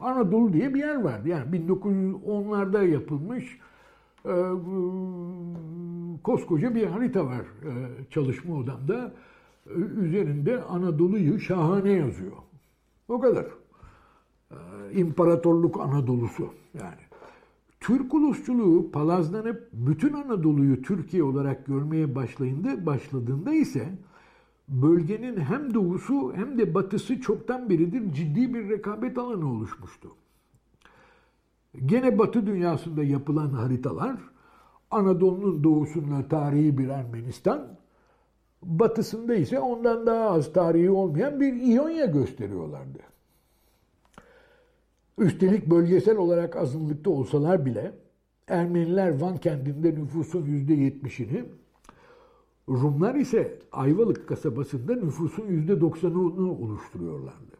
Anadolu 0.00 0.52
diye 0.52 0.74
bir 0.74 0.80
yer 0.80 1.02
vardı. 1.02 1.28
Yani 1.28 1.56
1910'larda 1.56 2.88
yapılmış 2.88 3.58
e, 4.24 4.34
koskoca 6.22 6.74
bir 6.74 6.86
harita 6.86 7.26
var 7.26 7.40
e, 7.40 7.70
çalışma 8.10 8.54
odamda. 8.54 9.14
E, 9.66 9.72
üzerinde 9.74 10.62
Anadolu'yu 10.62 11.40
şahane 11.40 11.92
yazıyor. 11.92 12.32
O 13.08 13.20
kadar. 13.20 13.46
E, 14.50 14.56
İmparatorluk 14.92 15.80
Anadolu'su 15.80 16.48
yani. 16.80 17.00
Türk 17.80 18.14
ulusçuluğu 18.14 18.90
palazlanıp 18.90 19.68
bütün 19.72 20.12
Anadolu'yu 20.12 20.82
Türkiye 20.82 21.22
olarak 21.22 21.66
görmeye 21.66 22.14
başlayında, 22.14 22.86
başladığında 22.86 23.54
ise 23.54 23.88
bölgenin 24.68 25.36
hem 25.36 25.74
doğusu 25.74 26.32
hem 26.34 26.58
de 26.58 26.74
batısı 26.74 27.20
çoktan 27.20 27.70
beridir 27.70 28.12
ciddi 28.12 28.54
bir 28.54 28.68
rekabet 28.68 29.18
alanı 29.18 29.52
oluşmuştu. 29.52 30.08
Gene 31.86 32.18
batı 32.18 32.46
dünyasında 32.46 33.02
yapılan 33.02 33.50
haritalar 33.50 34.16
Anadolu'nun 34.90 35.64
doğusunda 35.64 36.28
tarihi 36.28 36.78
bir 36.78 36.88
Ermenistan, 36.88 37.78
batısında 38.66 39.34
ise 39.34 39.60
ondan 39.60 40.06
daha 40.06 40.30
az 40.30 40.52
tarihi 40.52 40.90
olmayan 40.90 41.40
bir 41.40 41.52
İonya 41.52 42.06
gösteriyorlardı. 42.06 42.98
Üstelik 45.18 45.66
bölgesel 45.66 46.16
olarak 46.16 46.56
azınlıkta 46.56 47.10
olsalar 47.10 47.66
bile 47.66 47.92
Ermeniler 48.48 49.20
Van 49.20 49.36
kentinde 49.36 49.94
nüfusun 49.94 50.46
%70'ini, 50.46 51.44
Rumlar 52.68 53.14
ise 53.14 53.58
Ayvalık 53.72 54.28
kasabasında 54.28 54.94
nüfusun 54.94 55.42
%90'ını 55.42 56.62
oluşturuyorlardı. 56.62 57.54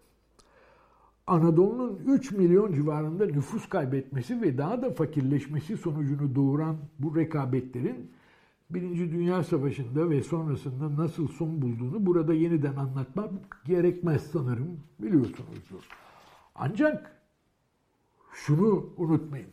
Anadolu'nun 1.26 2.00
3 2.07 2.32
milyon 2.32 2.72
civarında 2.72 3.26
nüfus 3.26 3.68
kaybetmesi 3.68 4.42
ve 4.42 4.59
daha 4.59 4.82
da 4.82 4.90
fakirleşmesi 4.90 5.76
sonucunu 5.76 6.34
doğuran 6.34 6.76
bu 6.98 7.16
rekabetlerin 7.16 8.11
Birinci 8.70 9.12
Dünya 9.12 9.44
Savaşı'nda 9.44 10.10
ve 10.10 10.22
sonrasında 10.22 11.02
nasıl 11.02 11.28
son 11.28 11.62
bulduğunu 11.62 12.06
burada 12.06 12.34
yeniden 12.34 12.76
anlatmam 12.76 13.30
gerekmez 13.64 14.30
sanırım 14.32 14.80
biliyorsunuzdur. 14.98 15.88
Ancak 16.54 17.20
şunu 18.32 18.92
unutmayın. 18.96 19.50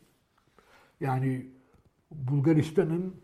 Yani 0.99 1.47
Bulgaristan'ın 2.11 3.15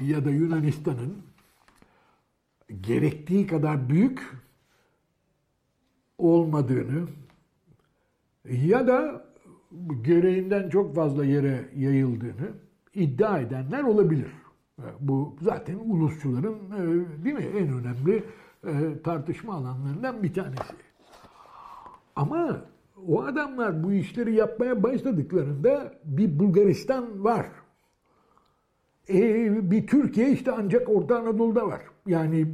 ya 0.00 0.24
da 0.24 0.30
Yunanistan'ın 0.30 1.22
gerektiği 2.80 3.46
kadar 3.46 3.88
büyük 3.88 4.36
olmadığını 6.18 7.08
ya 8.44 8.86
da 8.86 9.26
gereğinden 10.02 10.68
çok 10.68 10.94
fazla 10.94 11.24
yere 11.24 11.70
yayıldığını 11.76 12.52
iddia 12.94 13.38
edenler 13.40 13.82
olabilir. 13.82 14.43
Bu 15.00 15.36
zaten 15.40 15.78
ulusçuların 15.78 16.54
e, 16.54 17.24
değil 17.24 17.36
mi 17.36 17.44
en 17.44 17.68
önemli 17.68 18.24
e, 18.66 19.02
tartışma 19.02 19.54
alanlarından 19.54 20.22
bir 20.22 20.34
tanesi. 20.34 20.74
Ama 22.16 22.64
o 23.06 23.22
adamlar 23.22 23.84
bu 23.84 23.92
işleri 23.92 24.34
yapmaya 24.34 24.82
başladıklarında 24.82 25.94
bir 26.04 26.38
Bulgaristan 26.38 27.24
var. 27.24 27.46
E, 29.08 29.70
bir 29.70 29.86
Türkiye 29.86 30.30
işte 30.30 30.52
ancak 30.52 30.88
Orta 30.88 31.18
Anadolu'da 31.18 31.66
var. 31.66 31.82
Yani 32.06 32.46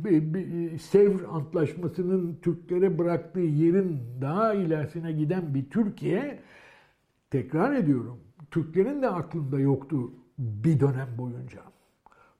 Sevr 0.79 1.21
Antlaşması'nın 1.31 2.39
Türklere 2.43 2.99
bıraktığı 2.99 3.41
yerin 3.41 4.01
daha 4.21 4.55
ilerisine 4.55 5.12
giden 5.12 5.55
bir 5.55 5.71
Türkiye, 5.71 6.41
tekrar 7.31 7.73
ediyorum, 7.73 8.21
Türklerin 8.51 9.03
de 9.03 9.09
aklında 9.09 9.61
yoktu 9.61 10.12
bir 10.39 10.81
dönem 10.81 11.09
boyunca. 11.18 11.61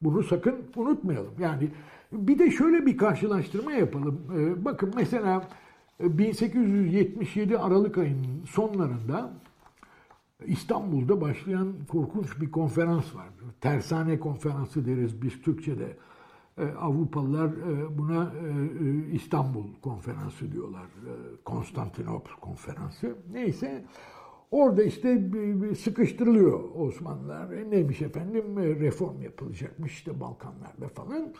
Bunu 0.03 0.23
sakın 0.23 0.57
unutmayalım. 0.77 1.35
Yani 1.39 1.71
bir 2.13 2.39
de 2.39 2.51
şöyle 2.51 2.87
bir 2.87 2.97
karşılaştırma 2.97 3.73
yapalım. 3.73 4.21
E, 4.39 4.65
bakın 4.65 4.93
mesela 4.97 5.49
1877 6.01 7.59
Aralık 7.59 7.99
ayının 7.99 8.45
sonlarında 8.51 9.33
İstanbul'da 10.47 11.21
başlayan 11.21 11.73
korkunç 11.89 12.41
bir 12.41 12.51
konferans 12.51 13.15
var. 13.15 13.29
Tersane 13.61 14.21
konferansı 14.21 14.87
deriz 14.87 15.23
biz 15.23 15.43
Türkçe'de. 15.43 15.97
E, 16.59 16.65
Avrupalılar 16.65 17.49
e, 17.49 17.99
buna 17.99 18.23
e, 18.25 19.13
İstanbul 19.13 19.65
konferansı 19.83 20.53
diyorlar. 20.53 20.87
Konstantinopl 21.45 22.31
konferansı. 22.41 23.17
Neyse 23.33 23.85
orada 24.51 24.83
işte 24.83 25.31
sıkıştırılıyor 25.79 26.75
Osmanlılar. 26.75 27.71
Neymiş 27.71 28.03
efendim 28.03 28.57
reform 28.59 29.23
yapılacakmış 29.23 29.93
işte 29.93 30.21
Balkanlarda 30.21 30.89
falan. 30.89 31.33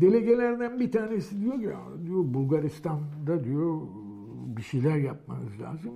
Delegelerden 0.00 0.80
bir 0.80 0.92
tanesi 0.92 1.40
diyor 1.40 1.54
ki 1.54 1.68
diyor 2.06 2.24
Bulgaristan'da 2.34 3.44
diyor 3.44 3.80
bir 4.56 4.62
şeyler 4.62 4.96
yapmanız 4.96 5.60
lazım. 5.60 5.92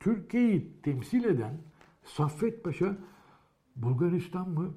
Türkiye'yi 0.00 0.82
temsil 0.82 1.24
eden 1.24 1.54
Saffet 2.04 2.64
Paşa 2.64 2.96
Bulgaristan 3.76 4.50
mı? 4.50 4.74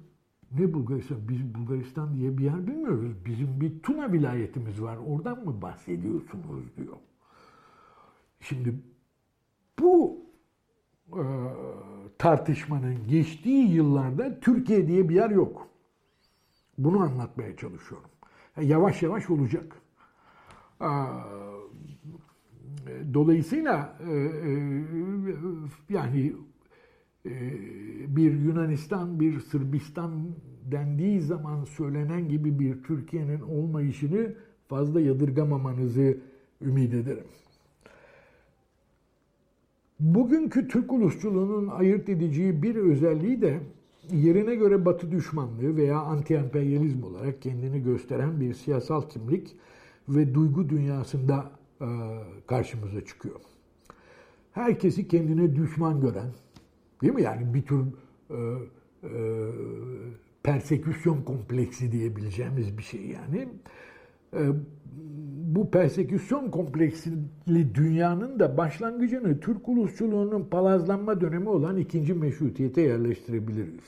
Ne 0.52 0.74
Bulgaristan? 0.74 1.30
Biz 1.30 1.56
Bulgaristan 1.56 2.16
diye 2.16 2.38
bir 2.38 2.44
yer 2.44 2.68
bilmiyoruz. 2.68 3.26
Bizim 3.26 3.62
bir 3.62 3.80
Tuna 3.80 4.12
vilayetimiz 4.12 4.82
var. 4.82 4.98
Oradan 5.08 5.46
mı 5.46 5.62
bahsediyorsunuz 5.62 6.78
diyor. 6.78 6.98
Şimdi 8.40 8.76
bu 9.80 10.26
e, 11.10 11.24
tartışmanın 12.18 13.08
geçtiği 13.08 13.72
yıllarda 13.72 14.40
Türkiye 14.40 14.88
diye 14.88 15.10
bir 15.10 15.16
yer 15.16 15.30
yok. 15.30 15.68
Bunu 16.78 17.00
anlatmaya 17.00 17.58
çalışıyorum. 17.58 18.10
Yani 18.58 18.68
yavaş 18.68 19.04
yavaş 19.04 19.30
olacak. 19.30 19.82
E, 20.82 20.90
dolayısıyla 23.14 23.98
e, 24.10 24.14
e, 24.14 24.54
yani 25.90 26.34
e, 27.26 27.32
bir 28.16 28.34
Yunanistan, 28.34 29.20
bir 29.20 29.40
Sırbistan 29.40 30.12
dendiği 30.72 31.22
zaman 31.22 31.64
söylenen 31.64 32.30
gibi 32.30 32.60
bir 32.60 32.84
Türkiye'nin 32.84 33.42
olmayışını 33.42 34.36
fazla 34.68 35.02
yadırgamamanızı 35.02 36.18
ümit 36.62 36.94
ederim. 36.94 37.26
Bugünkü 40.04 40.68
Türk 40.68 40.94
ulusçuluğunun 40.94 41.68
ayırt 41.68 42.10
edeceği 42.10 42.64
bir 42.64 42.76
özelliği 42.76 43.42
de 43.42 43.60
yerine 44.12 44.56
göre 44.56 44.86
Batı 44.86 45.12
düşmanlığı 45.12 45.76
veya 45.76 45.98
anti-emperyalizm 45.98 47.04
olarak 47.04 47.42
kendini 47.42 47.84
gösteren 47.84 48.40
bir 48.40 48.54
siyasal 48.54 49.10
kimlik 49.10 49.56
ve 50.10 50.34
duygu 50.34 50.70
dünyasında 50.70 51.52
e, 51.82 51.88
karşımıza 52.48 53.06
çıkıyor. 53.06 53.40
Herkesi 54.52 55.08
kendine 55.08 55.56
düşman 55.56 56.02
gören, 56.02 56.32
değil 57.02 57.14
mi? 57.14 57.22
Yani 57.22 57.54
bir 57.54 57.62
tür 57.62 57.84
e, 58.30 58.36
e, 59.04 59.10
perseküsyon 60.44 61.22
kompleksi 61.22 61.92
diyebileceğimiz 61.92 62.78
bir 62.78 62.84
şey 62.84 63.02
yani. 63.02 63.48
E, 64.34 64.42
bu 65.56 65.72
perseküsyon 65.72 66.50
kompleksli 66.50 67.76
dünyanın 67.76 68.40
da 68.40 68.58
başlangıcını 68.58 69.40
Türk 69.40 69.70
ulusçuluğunun 69.70 70.44
palazlanma 70.52 71.22
dönemi 71.22 71.50
olan 71.50 71.78
ikinci 71.78 72.14
meşrutiyete 72.14 72.82
yerleştirebiliriz. 72.82 73.84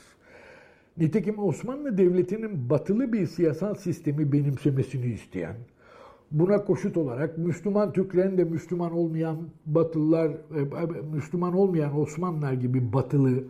Nitekim 0.98 1.38
Osmanlı 1.38 1.98
Devleti'nin 1.98 2.70
batılı 2.70 3.12
bir 3.12 3.26
siyasal 3.26 3.74
sistemi 3.74 4.32
benimsemesini 4.32 5.06
isteyen, 5.06 5.56
buna 6.30 6.64
koşut 6.64 6.96
olarak 6.96 7.38
Müslüman 7.38 7.92
Türklerin 7.92 8.38
de 8.38 8.44
Müslüman 8.44 8.92
olmayan 8.92 9.36
Batılılar, 9.66 10.30
e, 10.30 11.12
Müslüman 11.14 11.54
olmayan 11.54 12.00
Osmanlılar 12.00 12.52
gibi 12.52 12.92
batılı 12.92 13.44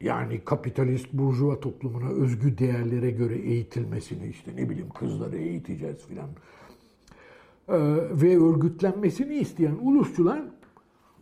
yani 0.00 0.40
kapitalist 0.44 1.12
burjuva 1.12 1.60
toplumuna 1.60 2.10
özgü 2.10 2.58
değerlere 2.58 3.10
göre 3.10 3.36
eğitilmesini 3.36 4.26
işte 4.26 4.50
ne 4.56 4.70
bileyim 4.70 4.90
kızları 4.90 5.36
eğiteceğiz 5.36 6.06
filan 6.06 6.28
e, 6.28 6.57
ve 8.10 8.38
örgütlenmesini 8.38 9.34
isteyen 9.34 9.76
ulusçular 9.82 10.42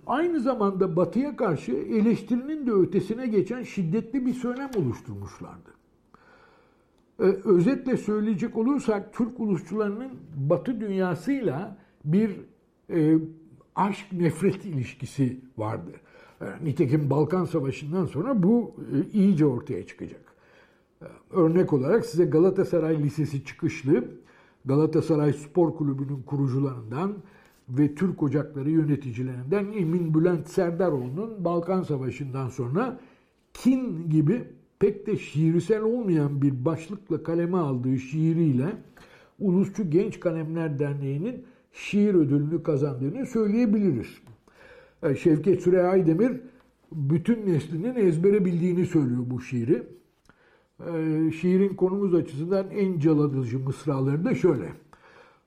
aynı 0.06 0.40
zamanda 0.40 0.96
batıya 0.96 1.36
karşı 1.36 1.72
eleştirinin 1.72 2.66
de 2.66 2.72
ötesine 2.72 3.26
geçen 3.26 3.62
şiddetli 3.62 4.26
bir 4.26 4.34
söylem 4.34 4.70
oluşturmuşlardı. 4.76 5.76
Ee, 7.20 7.24
özetle 7.44 7.96
söyleyecek 7.96 8.56
olursak 8.56 9.14
Türk 9.14 9.40
ulusçularının 9.40 10.10
batı 10.36 10.80
dünyasıyla 10.80 11.76
bir 12.04 12.30
e, 12.90 13.18
aşk 13.76 14.12
nefret 14.12 14.64
ilişkisi 14.64 15.40
vardı. 15.58 15.90
E, 16.40 16.44
nitekim 16.64 17.10
Balkan 17.10 17.44
Savaşı'ndan 17.44 18.06
sonra 18.06 18.42
bu 18.42 18.74
e, 18.78 19.18
iyice 19.18 19.46
ortaya 19.46 19.86
çıkacak. 19.86 20.20
E, 21.02 21.06
örnek 21.30 21.72
olarak 21.72 22.06
size 22.06 22.24
Galatasaray 22.24 23.02
Lisesi 23.02 23.44
çıkışlı 23.44 24.04
Galatasaray 24.66 25.32
Spor 25.32 25.76
Kulübü'nün 25.76 26.22
kurucularından 26.22 27.14
ve 27.68 27.94
Türk 27.94 28.22
Ocakları 28.22 28.70
yöneticilerinden 28.70 29.66
Emin 29.72 30.14
Bülent 30.14 30.48
Serdaroğlu'nun 30.48 31.44
Balkan 31.44 31.82
Savaşı'ndan 31.82 32.48
sonra 32.48 33.00
kin 33.54 34.10
gibi 34.10 34.44
pek 34.78 35.06
de 35.06 35.16
şiirsel 35.16 35.82
olmayan 35.82 36.42
bir 36.42 36.64
başlıkla 36.64 37.22
kaleme 37.22 37.56
aldığı 37.56 37.98
şiiriyle 37.98 38.66
Ulusçu 39.38 39.90
Genç 39.90 40.20
Kalemler 40.20 40.78
Derneği'nin 40.78 41.44
şiir 41.72 42.14
ödülünü 42.14 42.62
kazandığını 42.62 43.26
söyleyebiliriz. 43.26 44.06
E, 45.02 45.14
Şevket 45.14 45.62
Süre 45.62 45.82
Aydemir 45.82 46.32
bütün 46.92 47.46
neslinin 47.46 47.94
ezbere 47.94 48.44
bildiğini 48.44 48.86
söylüyor 48.86 49.22
bu 49.26 49.40
şiiri. 49.40 49.82
E, 50.80 51.32
şiirin 51.32 51.74
konumuz 51.74 52.14
açısından 52.14 52.70
en 52.70 52.98
caladıcı 52.98 53.58
mısraları 53.58 54.24
da 54.24 54.34
şöyle. 54.34 54.72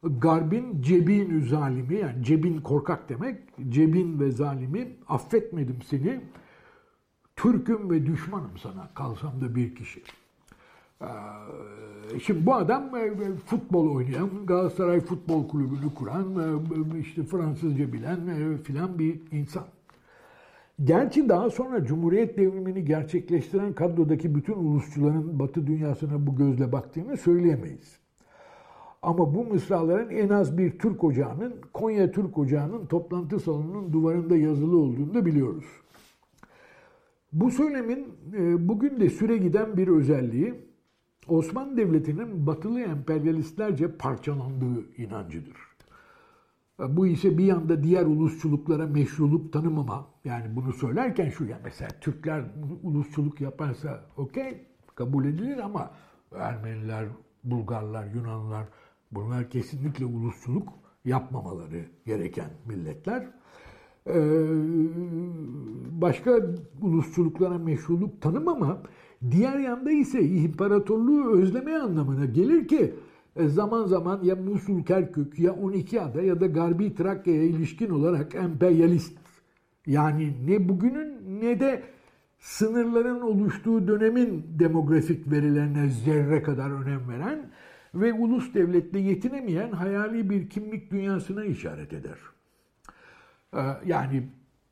Garbin 0.03 0.81
cebin 0.81 1.41
zalimi 1.41 1.95
yani 1.95 2.23
cebin 2.23 2.61
korkak 2.61 3.09
demek. 3.09 3.39
Cebin 3.69 4.19
ve 4.19 4.31
zalimi 4.31 4.87
affetmedim 5.07 5.81
seni. 5.81 6.21
Türk'üm 7.35 7.91
ve 7.91 8.05
düşmanım 8.05 8.57
sana 8.57 8.89
kalsam 8.93 9.41
da 9.41 9.55
bir 9.55 9.75
kişi. 9.75 10.03
Ee, 11.01 11.05
şimdi 12.23 12.45
bu 12.45 12.55
adam 12.55 12.95
e, 12.95 12.99
e, 12.99 13.35
futbol 13.45 13.95
oynayan, 13.95 14.29
Galatasaray 14.45 14.99
Futbol 14.99 15.47
Kulübü'nü 15.47 15.93
kuran, 15.95 16.35
e, 16.95 16.99
işte 16.99 17.23
Fransızca 17.23 17.93
bilen 17.93 18.19
filan 18.63 18.99
bir 18.99 19.19
insan. 19.31 19.65
Gerçi 20.83 21.29
daha 21.29 21.49
sonra 21.49 21.85
Cumhuriyet 21.85 22.37
devrimini 22.37 22.85
gerçekleştiren 22.85 23.73
kadrodaki 23.73 24.35
bütün 24.35 24.53
ulusçuların 24.53 25.39
Batı 25.39 25.67
dünyasına 25.67 26.27
bu 26.27 26.35
gözle 26.35 26.71
baktığını 26.71 27.17
söyleyemeyiz. 27.17 27.99
Ama 29.01 29.35
bu 29.35 29.43
mısraların 29.43 30.09
en 30.09 30.29
az 30.29 30.57
bir 30.57 30.79
Türk 30.79 31.03
ocağının, 31.03 31.55
Konya 31.73 32.11
Türk 32.11 32.37
Ocağı'nın 32.37 32.85
toplantı 32.85 33.39
salonunun 33.39 33.93
duvarında 33.93 34.37
yazılı 34.37 34.77
olduğunu 34.77 35.13
da 35.13 35.25
biliyoruz. 35.25 35.65
Bu 37.33 37.51
söylemin 37.51 38.07
e, 38.33 38.67
bugün 38.67 38.99
de 38.99 39.09
süre 39.09 39.37
giden 39.37 39.77
bir 39.77 39.87
özelliği 39.87 40.53
Osmanlı 41.27 41.77
Devleti'nin 41.77 42.47
batılı 42.47 42.81
emperyalistlerce 42.81 43.91
parçalandığı 43.91 44.95
inancıdır. 44.97 45.68
Bu 46.87 47.07
ise 47.07 47.37
bir 47.37 47.43
yanda 47.43 47.83
diğer 47.83 48.05
ulusçuluklara 48.05 48.87
meşruluk 48.87 49.53
tanımama, 49.53 50.07
yani 50.23 50.55
bunu 50.55 50.73
söylerken 50.73 51.29
şu 51.29 51.45
ya 51.45 51.59
mesela 51.63 51.89
Türkler 52.01 52.43
ulusçuluk 52.83 53.41
yaparsa 53.41 54.05
okey 54.17 54.65
kabul 54.95 55.25
edilir 55.25 55.57
ama 55.57 55.91
Ermeniler, 56.35 57.05
Bulgarlar, 57.43 58.05
Yunanlar 58.15 58.67
bunlar 59.11 59.49
kesinlikle 59.49 60.05
ulusçuluk 60.05 60.69
yapmamaları 61.05 61.85
gereken 62.05 62.49
milletler. 62.65 63.27
Ee, 64.07 64.45
başka 66.01 66.39
ulusçuluklara 66.81 67.57
meşruluk 67.57 68.21
tanımama, 68.21 68.81
diğer 69.31 69.59
yanda 69.59 69.91
ise 69.91 70.21
imparatorluğu 70.21 71.31
özleme 71.31 71.75
anlamına 71.75 72.25
gelir 72.25 72.67
ki 72.67 72.93
zaman 73.47 73.85
zaman 73.85 74.23
ya 74.23 74.35
Musul 74.35 74.83
Kerkük 74.83 75.39
ya 75.39 75.53
12 75.53 76.01
ada 76.01 76.21
ya 76.21 76.39
da 76.39 76.47
Garbi 76.47 76.95
Trakya'ya 76.95 77.43
ilişkin 77.43 77.89
olarak 77.89 78.35
emperyalist 78.35 79.17
yani 79.87 80.33
ne 80.47 80.69
bugünün 80.69 81.41
ne 81.41 81.59
de 81.59 81.83
sınırların 82.39 83.21
oluştuğu 83.21 83.87
dönemin 83.87 84.45
demografik 84.59 85.31
verilerine 85.31 85.89
zerre 85.89 86.43
kadar 86.43 86.71
önem 86.71 87.09
veren 87.09 87.51
ve 87.95 88.13
ulus 88.13 88.53
devletle 88.53 88.99
yetinemeyen 88.99 89.71
hayali 89.71 90.29
bir 90.29 90.49
kimlik 90.49 90.91
dünyasına 90.91 91.45
işaret 91.45 91.93
eder. 91.93 92.17
Ee, 93.53 93.59
yani 93.85 94.23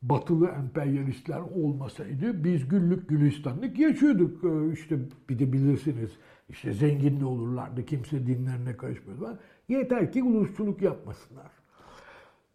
batılı 0.02 0.48
emperyalistler 0.48 1.40
olmasaydı 1.40 2.44
biz 2.44 2.68
güllük 2.68 3.08
gülistanlık 3.08 3.78
yaşıyorduk. 3.78 4.44
Ee, 4.44 4.72
işte 4.72 4.98
bir 5.28 5.38
de 5.38 5.52
bilirsiniz 5.52 6.10
işte 6.48 6.72
zengin 6.72 7.20
de 7.20 7.24
olurlardı. 7.24 7.84
Kimse 7.84 8.26
dinlerine 8.26 8.76
karışmıyordu. 8.76 9.38
Yeter 9.68 10.12
ki 10.12 10.22
ulusçuluk 10.22 10.82
yapmasınlar. 10.82 11.50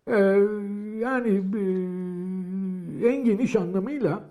Ee, 0.07 0.13
yani 0.99 1.29
e, 1.29 3.07
en 3.07 3.23
geniş 3.23 3.55
anlamıyla 3.55 4.23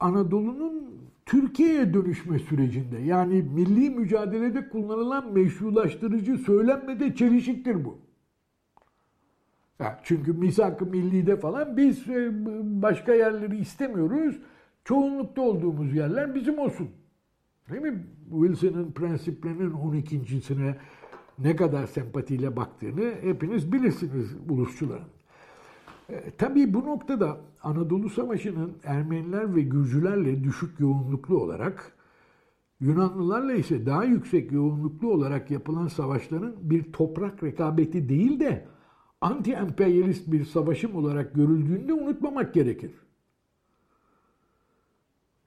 Anadolu'nun 0.00 0.90
Türkiye'ye 1.26 1.94
dönüşme 1.94 2.38
sürecinde 2.38 2.98
yani 2.98 3.42
milli 3.42 3.90
mücadelede 3.90 4.68
kullanılan 4.68 5.32
meşrulaştırıcı 5.32 6.38
söylenmede 6.38 7.14
çelişiktir 7.14 7.84
bu. 7.84 7.98
Ya 9.78 10.00
çünkü 10.04 10.32
misak-ı 10.32 10.86
millide 10.86 11.36
falan 11.36 11.76
biz 11.76 12.08
e, 12.08 12.30
başka 12.82 13.14
yerleri 13.14 13.58
istemiyoruz. 13.58 14.38
Çoğunlukta 14.84 15.42
olduğumuz 15.42 15.94
yerler 15.94 16.34
bizim 16.34 16.58
olsun. 16.58 16.90
Değil 17.70 17.82
mi? 17.82 18.06
Wilson'ın 18.30 18.92
prensiplerinin 18.92 19.70
12.sine 19.70 20.76
ne 21.38 21.56
kadar 21.56 21.86
sempatiyle 21.86 22.56
baktığını 22.56 23.14
hepiniz 23.22 23.72
bilirsiniz 23.72 24.36
ulusçuların. 24.48 25.08
E, 26.08 26.30
tabii 26.38 26.74
bu 26.74 26.84
noktada 26.84 27.40
Anadolu 27.62 28.10
Savaşı'nın 28.10 28.72
Ermeniler 28.84 29.56
ve 29.56 29.62
Gürcülerle 29.62 30.44
düşük 30.44 30.80
yoğunluklu 30.80 31.38
olarak 31.38 31.92
Yunanlılarla 32.80 33.52
ise 33.52 33.86
daha 33.86 34.04
yüksek 34.04 34.52
yoğunluklu 34.52 35.12
olarak 35.12 35.50
yapılan 35.50 35.88
savaşların 35.88 36.54
bir 36.60 36.92
toprak 36.92 37.42
rekabeti 37.42 38.08
değil 38.08 38.40
de 38.40 38.66
anti-emperyalist 39.20 40.32
bir 40.32 40.44
savaşım 40.44 40.96
olarak 40.96 41.34
görüldüğünde 41.34 41.92
unutmamak 41.92 42.54
gerekir. 42.54 42.92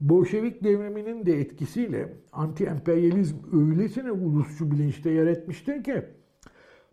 Bolşevik 0.03 0.63
devriminin 0.63 1.25
de 1.25 1.39
etkisiyle 1.39 2.13
anti-emperyalizm 2.31 3.35
öylesine 3.53 4.11
ulusçu 4.11 4.71
bilinçte 4.71 5.09
yer 5.09 5.27
etmiştir 5.27 5.83
ki 5.83 6.05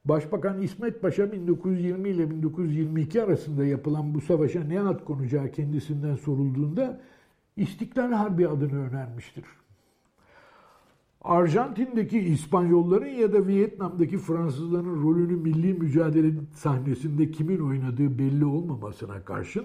Başbakan 0.04 0.62
İsmet 0.62 1.02
Paşa 1.02 1.32
1920 1.32 2.08
ile 2.08 2.30
1922 2.30 3.22
arasında 3.22 3.64
yapılan 3.64 4.14
bu 4.14 4.20
savaşa 4.20 4.64
ne 4.64 4.80
ad 4.80 5.04
konacağı 5.04 5.50
kendisinden 5.50 6.14
sorulduğunda 6.14 7.00
İstiklal 7.56 8.12
Harbi 8.12 8.48
adını 8.48 8.88
önermiştir. 8.88 9.44
Arjantin'deki 11.20 12.18
İspanyolların 12.18 13.06
ya 13.06 13.32
da 13.32 13.46
Vietnam'daki 13.46 14.18
Fransızların 14.18 15.02
rolünü 15.02 15.36
milli 15.36 15.74
mücadele 15.74 16.32
sahnesinde 16.54 17.30
kimin 17.30 17.58
oynadığı 17.58 18.18
belli 18.18 18.44
olmamasına 18.44 19.24
karşın 19.24 19.64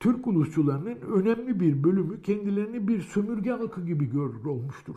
Türk 0.00 0.26
ulusçularının 0.26 0.96
önemli 1.00 1.60
bir 1.60 1.84
bölümü 1.84 2.22
kendilerini 2.22 2.88
bir 2.88 3.00
sömürge 3.00 3.50
halkı 3.50 3.86
gibi 3.86 4.10
görür 4.10 4.44
olmuştur. 4.44 4.96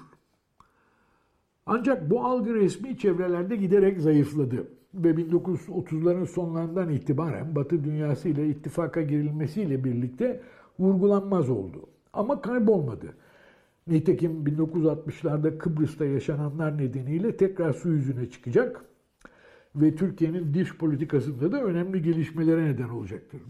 Ancak 1.66 2.10
bu 2.10 2.26
algı 2.26 2.54
resmi 2.54 2.98
çevrelerde 2.98 3.56
giderek 3.56 4.02
zayıfladı 4.02 4.68
ve 4.94 5.12
1930'ların 5.12 6.26
sonlarından 6.26 6.90
itibaren 6.90 7.56
Batı 7.56 7.84
dünyası 7.84 8.30
ile 8.30 8.48
ittifaka 8.48 9.02
girilmesiyle 9.02 9.84
birlikte 9.84 10.42
vurgulanmaz 10.80 11.50
oldu. 11.50 11.86
Ama 12.14 12.42
kaybolmadı. 12.42 13.14
Nitekim 13.88 14.32
1960'larda 14.32 15.58
Kıbrıs'ta 15.58 16.06
yaşananlar 16.06 16.78
nedeniyle 16.78 17.38
tekrar 17.38 17.74
su 17.74 17.90
yüzüne 17.90 18.30
çıkacak 18.30 18.86
ve 19.76 19.96
Türkiye'nin 19.96 20.54
dış 20.54 20.78
politikasında 20.78 21.52
da 21.52 21.64
önemli 21.64 22.02
gelişmelere 22.02 22.66
neden 22.66 22.90
olacaktır. 22.90 23.42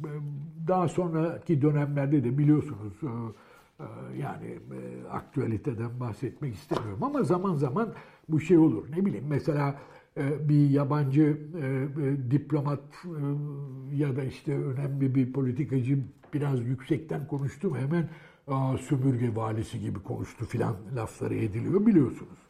Daha 0.67 0.87
sonraki 0.87 1.61
dönemlerde 1.61 2.23
de 2.23 2.37
biliyorsunuz 2.37 2.93
e, 3.03 3.07
e, 3.07 3.85
yani 4.17 4.45
e, 4.45 5.07
aktüaliteden 5.07 5.99
bahsetmek 5.99 6.53
istemiyorum 6.53 7.03
ama 7.03 7.23
zaman 7.23 7.55
zaman 7.55 7.93
bu 8.29 8.39
şey 8.39 8.57
olur. 8.57 8.85
Ne 8.97 9.05
bileyim 9.05 9.25
mesela 9.29 9.79
bir 10.17 10.69
yabancı 10.69 11.37
diplomat 12.31 12.79
ya 13.93 14.15
da 14.15 14.23
işte 14.23 14.57
önemli 14.57 15.15
bir 15.15 15.33
politikacı 15.33 15.99
biraz 16.33 16.65
yüksekten 16.65 17.27
konuştu 17.27 17.69
mu 17.69 17.77
hemen 17.77 18.09
sömürge 18.77 19.35
valisi 19.35 19.79
gibi 19.79 19.99
konuştu 19.99 20.45
filan 20.45 20.75
lafları 20.95 21.35
ediliyor 21.35 21.85
biliyorsunuz. 21.85 22.43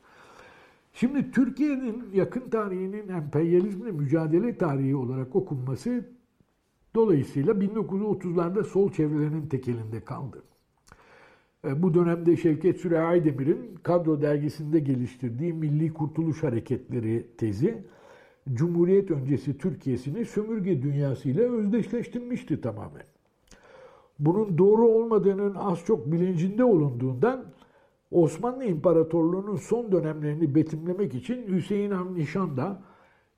Şimdi 0.93 1.31
Türkiye'nin 1.31 2.03
yakın 2.13 2.49
tarihinin 2.49 3.07
emperyalizmle 3.07 3.91
mücadele 3.91 4.57
tarihi 4.57 4.95
olarak 4.95 5.35
okunması 5.35 6.05
dolayısıyla 6.95 7.53
1930'larda 7.53 8.63
sol 8.63 8.91
çevrelerinin 8.91 9.47
tekelinde 9.47 9.99
kaldı. 9.99 10.43
E, 11.65 11.83
bu 11.83 11.93
dönemde 11.93 12.37
Şevket 12.37 12.79
Süre 12.79 12.99
Aydemir'in 12.99 13.75
Kadro 13.83 14.21
dergisinde 14.21 14.79
geliştirdiği 14.79 15.53
Milli 15.53 15.93
Kurtuluş 15.93 16.43
Hareketleri 16.43 17.27
tezi, 17.37 17.83
Cumhuriyet 18.53 19.11
öncesi 19.11 19.57
Türkiye'sini 19.57 20.25
sömürge 20.25 20.81
dünyasıyla 20.81 21.43
özdeşleştirmişti 21.43 22.61
tamamen. 22.61 23.03
Bunun 24.19 24.57
doğru 24.57 24.87
olmadığının 24.87 25.55
az 25.55 25.85
çok 25.85 26.11
bilincinde 26.11 26.63
olunduğundan 26.63 27.45
Osmanlı 28.13 28.65
İmparatorluğu'nun 28.65 29.55
son 29.55 29.91
dönemlerini 29.91 30.55
betimlemek 30.55 31.13
için 31.13 31.47
Hüseyin 31.47 31.91
Han 31.91 32.17
da 32.57 32.81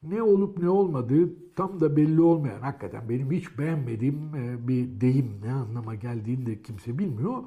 ne 0.03 0.23
olup 0.23 0.57
ne 0.57 0.69
olmadığı 0.69 1.29
tam 1.55 1.79
da 1.79 1.95
belli 1.95 2.21
olmayan, 2.21 2.61
hakikaten 2.61 3.09
benim 3.09 3.31
hiç 3.31 3.59
beğenmediğim 3.59 4.35
e, 4.35 4.67
bir 4.67 5.01
deyim 5.01 5.31
ne 5.43 5.51
anlama 5.51 5.95
geldiğini 5.95 6.45
de 6.45 6.61
kimse 6.61 6.97
bilmiyor. 6.97 7.43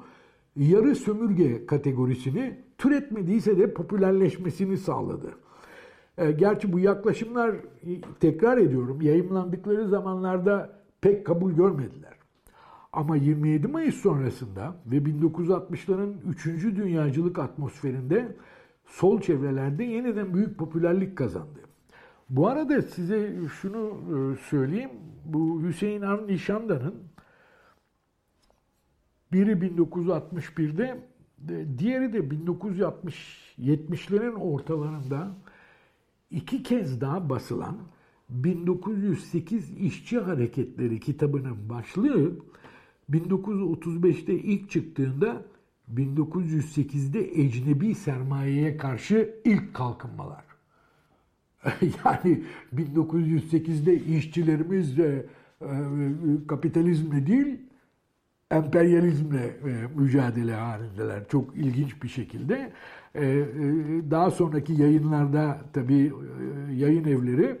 Yarı 0.55 0.95
sömürge 0.95 1.65
kategorisini 1.65 2.57
türetmediyse 2.77 3.57
de 3.57 3.73
popülerleşmesini 3.73 4.77
sağladı. 4.77 5.31
E, 6.17 6.31
gerçi 6.31 6.73
bu 6.73 6.79
yaklaşımlar 6.79 7.55
tekrar 8.19 8.57
ediyorum 8.57 9.01
yayımlandıkları 9.01 9.87
zamanlarda 9.87 10.79
pek 11.01 11.25
kabul 11.25 11.51
görmediler. 11.51 12.18
Ama 12.93 13.15
27 13.15 13.67
Mayıs 13.67 13.95
sonrasında 13.95 14.75
ve 14.85 14.97
1960'ların 14.97 16.13
3. 16.27 16.45
dünyacılık 16.63 17.39
atmosferinde 17.39 18.35
sol 18.85 19.21
çevrelerde 19.21 19.83
yeniden 19.83 20.33
büyük 20.33 20.57
popülerlik 20.57 21.17
kazandı. 21.17 21.59
Bu 22.29 22.47
arada 22.47 22.81
size 22.81 23.33
şunu 23.61 23.87
e, 23.87 24.35
söyleyeyim. 24.49 24.91
Bu 25.25 25.63
Hüseyin 25.63 26.01
Avni 26.01 26.27
Nişandan'ın 26.27 26.95
biri 29.31 29.51
1961'de 29.51 31.07
diğeri 31.77 32.13
de 32.13 32.19
1960-70'lerin 32.19 34.35
ortalarında 34.35 35.31
iki 36.31 36.63
kez 36.63 37.01
daha 37.01 37.29
basılan 37.29 37.77
1908 38.29 39.77
İşçi 39.77 40.19
Hareketleri 40.19 40.99
kitabının 40.99 41.69
başlığı 41.69 42.31
1935'te 43.11 44.33
ilk 44.33 44.69
çıktığında 44.69 45.45
1908'de 45.95 47.41
ecnebi 47.41 47.95
sermayeye 47.95 48.77
karşı 48.77 49.35
ilk 49.45 49.73
kalkınmalar. 49.73 50.43
yani 52.05 52.43
1908'de 52.75 53.95
işçilerimiz 53.95 54.97
de 54.97 55.25
e, 55.61 55.67
kapitalizmle 56.47 57.27
değil 57.27 57.59
emperyalizmle 58.51 59.45
e, 59.45 59.99
mücadele 59.99 60.53
halindeler. 60.53 61.27
Çok 61.27 61.57
ilginç 61.57 62.03
bir 62.03 62.07
şekilde. 62.07 62.71
E, 63.15 63.45
daha 64.11 64.31
sonraki 64.31 64.73
yayınlarda 64.73 65.61
tabii 65.73 66.13
yayın 66.75 67.03
evleri 67.03 67.55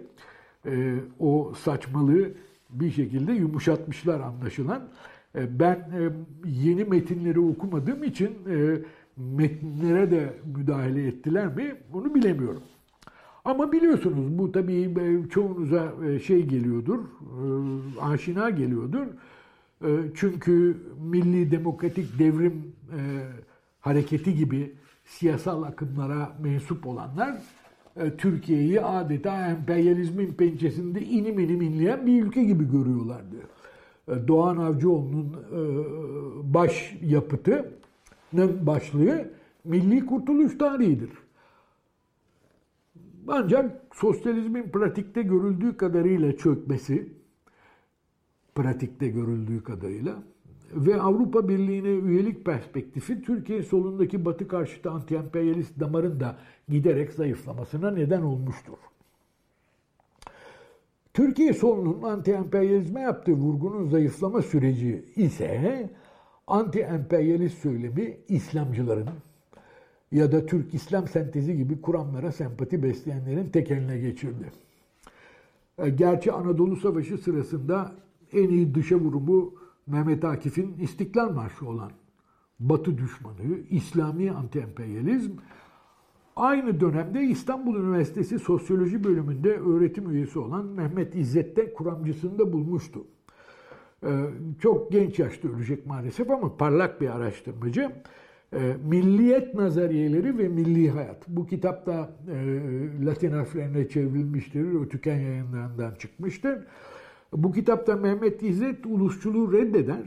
o 1.19 1.53
saçmalığı 1.63 2.31
bir 2.69 2.91
şekilde 2.91 3.31
yumuşatmışlar 3.33 4.19
anlaşılan. 4.19 4.89
E, 5.35 5.59
ben 5.59 5.75
e, 5.75 6.09
yeni 6.45 6.83
metinleri 6.83 7.39
okumadığım 7.39 8.03
için 8.03 8.29
e, 8.49 8.81
metinlere 9.17 10.11
de 10.11 10.33
müdahale 10.57 11.07
ettiler 11.07 11.55
mi 11.55 11.75
bunu 11.93 12.15
bilemiyorum. 12.15 12.63
Ama 13.45 13.71
biliyorsunuz 13.71 14.37
bu 14.37 14.51
tabii 14.51 14.95
çoğunuza 15.29 15.93
şey 16.25 16.45
geliyordur, 16.45 16.99
aşina 18.01 18.49
geliyordur. 18.49 19.07
Çünkü 20.15 20.77
Milli 21.01 21.51
Demokratik 21.51 22.19
Devrim 22.19 22.63
Hareketi 23.79 24.35
gibi 24.35 24.75
siyasal 25.05 25.63
akımlara 25.63 26.37
mensup 26.43 26.87
olanlar 26.87 27.37
Türkiye'yi 28.17 28.81
adeta 28.81 29.49
emperyalizmin 29.49 30.33
pençesinde 30.33 31.01
inim 31.01 31.39
inim 31.39 31.61
inleyen 31.61 32.05
bir 32.05 32.23
ülke 32.23 32.43
gibi 32.43 32.71
görüyorlardı. 32.71 33.35
E, 34.09 34.27
Doğan 34.27 34.57
Avcıoğlu'nun 34.57 35.33
e, 35.33 35.61
baş 36.53 36.97
yapıtının 37.01 38.65
başlığı 38.67 39.29
Milli 39.63 40.05
Kurtuluş 40.05 40.57
Tarihidir. 40.57 41.09
Ancak 43.27 43.95
sosyalizmin 43.95 44.63
pratikte 44.63 45.21
görüldüğü 45.21 45.77
kadarıyla 45.77 46.37
çökmesi, 46.37 47.13
pratikte 48.55 49.07
görüldüğü 49.07 49.63
kadarıyla 49.63 50.15
ve 50.73 51.01
Avrupa 51.01 51.49
Birliği'ne 51.49 51.89
üyelik 51.89 52.45
perspektifi 52.45 53.21
Türkiye 53.21 53.63
solundaki 53.63 54.25
Batı 54.25 54.47
karşıtı 54.47 54.89
anti-emperyalist 54.89 55.79
damarın 55.79 56.19
da 56.19 56.37
giderek 56.69 57.11
zayıflamasına 57.11 57.91
neden 57.91 58.21
olmuştur. 58.21 58.77
Türkiye 61.13 61.53
solunun 61.53 62.01
anti-emperyalizme 62.01 63.01
yaptığı 63.01 63.33
vurgunun 63.33 63.87
zayıflama 63.87 64.41
süreci 64.41 65.05
ise 65.15 65.89
anti-emperyalist 66.47 67.57
söylemi 67.57 68.17
İslamcıların 68.27 69.09
ya 70.11 70.31
da 70.31 70.45
Türk 70.45 70.73
İslam 70.73 71.07
sentezi 71.07 71.57
gibi 71.57 71.81
kuramlara 71.81 72.31
sempati 72.31 72.83
besleyenlerin 72.83 73.49
tekeline 73.49 73.97
geçirdi. 73.99 74.51
E, 75.77 75.89
gerçi 75.89 76.31
Anadolu 76.31 76.75
Savaşı 76.75 77.17
sırasında 77.17 77.91
en 78.33 78.49
iyi 78.49 78.75
dışa 78.75 78.95
vurumu 78.95 79.53
Mehmet 79.87 80.25
Akif'in 80.25 80.77
İstiklal 80.79 81.31
Marşı 81.31 81.67
olan 81.67 81.91
Batı 82.59 82.97
düşmanı, 82.97 83.59
İslami 83.69 84.31
anti-emperyalizm 84.31 85.31
Aynı 86.39 86.79
dönemde 86.79 87.21
İstanbul 87.21 87.75
Üniversitesi 87.75 88.39
Sosyoloji 88.39 89.03
bölümünde 89.03 89.57
öğretim 89.57 90.11
üyesi 90.11 90.39
olan 90.39 90.65
Mehmet 90.65 91.15
İzzet 91.15 91.55
de 91.57 91.73
kuramcısını 91.73 92.39
da 92.39 92.53
bulmuştu. 92.53 93.05
Ee, 94.03 94.25
çok 94.61 94.91
genç 94.91 95.19
yaşta 95.19 95.47
ölecek 95.47 95.85
maalesef 95.85 96.31
ama 96.31 96.57
parlak 96.57 97.01
bir 97.01 97.15
araştırmacı. 97.15 97.91
Ee, 98.53 98.75
Milliyet 98.89 99.53
Nazariyeleri 99.53 100.37
ve 100.37 100.47
Milli 100.47 100.89
Hayat. 100.89 101.27
Bu 101.27 101.47
kitap 101.47 101.85
da 101.85 102.09
e, 102.31 103.05
Latin 103.05 103.31
harflerine 103.31 103.89
çevrilmiştir. 103.89 104.81
Ötüken 104.81 105.17
yayınlarından 105.17 105.95
çıkmıştır. 105.95 106.59
Bu 107.33 107.51
kitapta 107.51 107.95
Mehmet 107.95 108.43
İzzet 108.43 108.85
ulusçuluğu 108.85 109.53
reddeder 109.53 110.03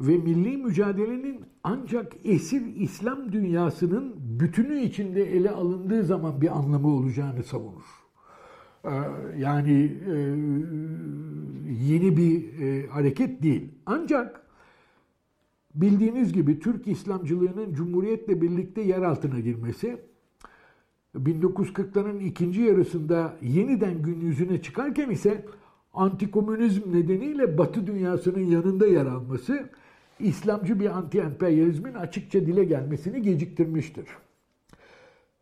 ve 0.00 0.18
milli 0.18 0.56
mücadelenin 0.56 1.40
ancak 1.64 2.12
esir 2.24 2.62
İslam 2.76 3.32
dünyasının 3.32 4.14
bütünü 4.18 4.80
içinde 4.80 5.36
ele 5.36 5.50
alındığı 5.50 6.04
zaman 6.04 6.40
bir 6.40 6.58
anlamı 6.58 6.88
olacağını 6.88 7.42
savunur. 7.42 7.84
Ee, 8.84 8.90
yani 9.38 9.98
e, 10.08 10.14
yeni 11.84 12.16
bir 12.16 12.60
e, 12.60 12.86
hareket 12.86 13.42
değil. 13.42 13.70
Ancak 13.86 14.42
bildiğiniz 15.74 16.32
gibi 16.32 16.60
Türk 16.60 16.88
İslamcılığının 16.88 17.74
Cumhuriyet'le 17.74 18.42
birlikte 18.42 18.80
yer 18.80 19.02
altına 19.02 19.40
girmesi 19.40 19.96
1940'ların 21.16 22.24
ikinci 22.24 22.60
yarısında 22.60 23.36
yeniden 23.42 24.02
gün 24.02 24.20
yüzüne 24.20 24.62
çıkarken 24.62 25.10
ise 25.10 25.44
antikomünizm 25.92 26.92
nedeniyle 26.92 27.58
Batı 27.58 27.86
dünyasının 27.86 28.44
yanında 28.44 28.86
yer 28.86 29.06
alması 29.06 29.70
İslamcı 30.20 30.80
bir 30.80 30.86
anti-emperyalizmin 30.86 31.94
açıkça 31.94 32.40
dile 32.40 32.64
gelmesini 32.64 33.22
geciktirmiştir. 33.22 34.06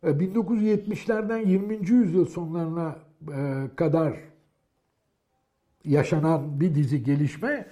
1970'lerden 0.03 1.39
e, 1.39 1.49
20. 1.49 1.89
yüzyıl 1.89 2.25
sonlarına 2.25 2.95
e, 3.21 3.67
kadar 3.75 4.13
yaşanan 5.85 6.59
bir 6.59 6.75
dizi 6.75 7.03
gelişme 7.03 7.67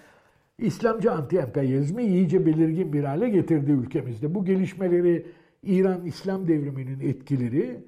İslamcı 0.57 1.10
anti-emperyalizmi 1.10 2.02
iyice 2.02 2.45
belirgin 2.45 2.94
bir 2.94 3.03
hale 3.03 3.30
getirdi 3.30 3.72
ülkemizde. 3.72 4.36
Bu 4.36 4.45
gelişmeleri 4.45 5.26
İran 5.64 6.06
İslam 6.06 6.48
devriminin 6.48 6.99
etkileri, 6.99 7.80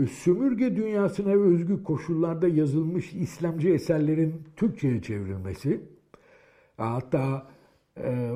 e, 0.00 0.06
sömürge 0.06 0.76
dünyasına 0.76 1.30
özgü 1.30 1.82
koşullarda 1.82 2.48
yazılmış 2.48 3.12
İslamcı 3.12 3.68
eserlerin 3.68 4.42
Türkçe'ye 4.56 5.02
çevrilmesi, 5.02 5.80
hatta 6.76 7.46
e, 8.04 8.10
e, 8.10 8.32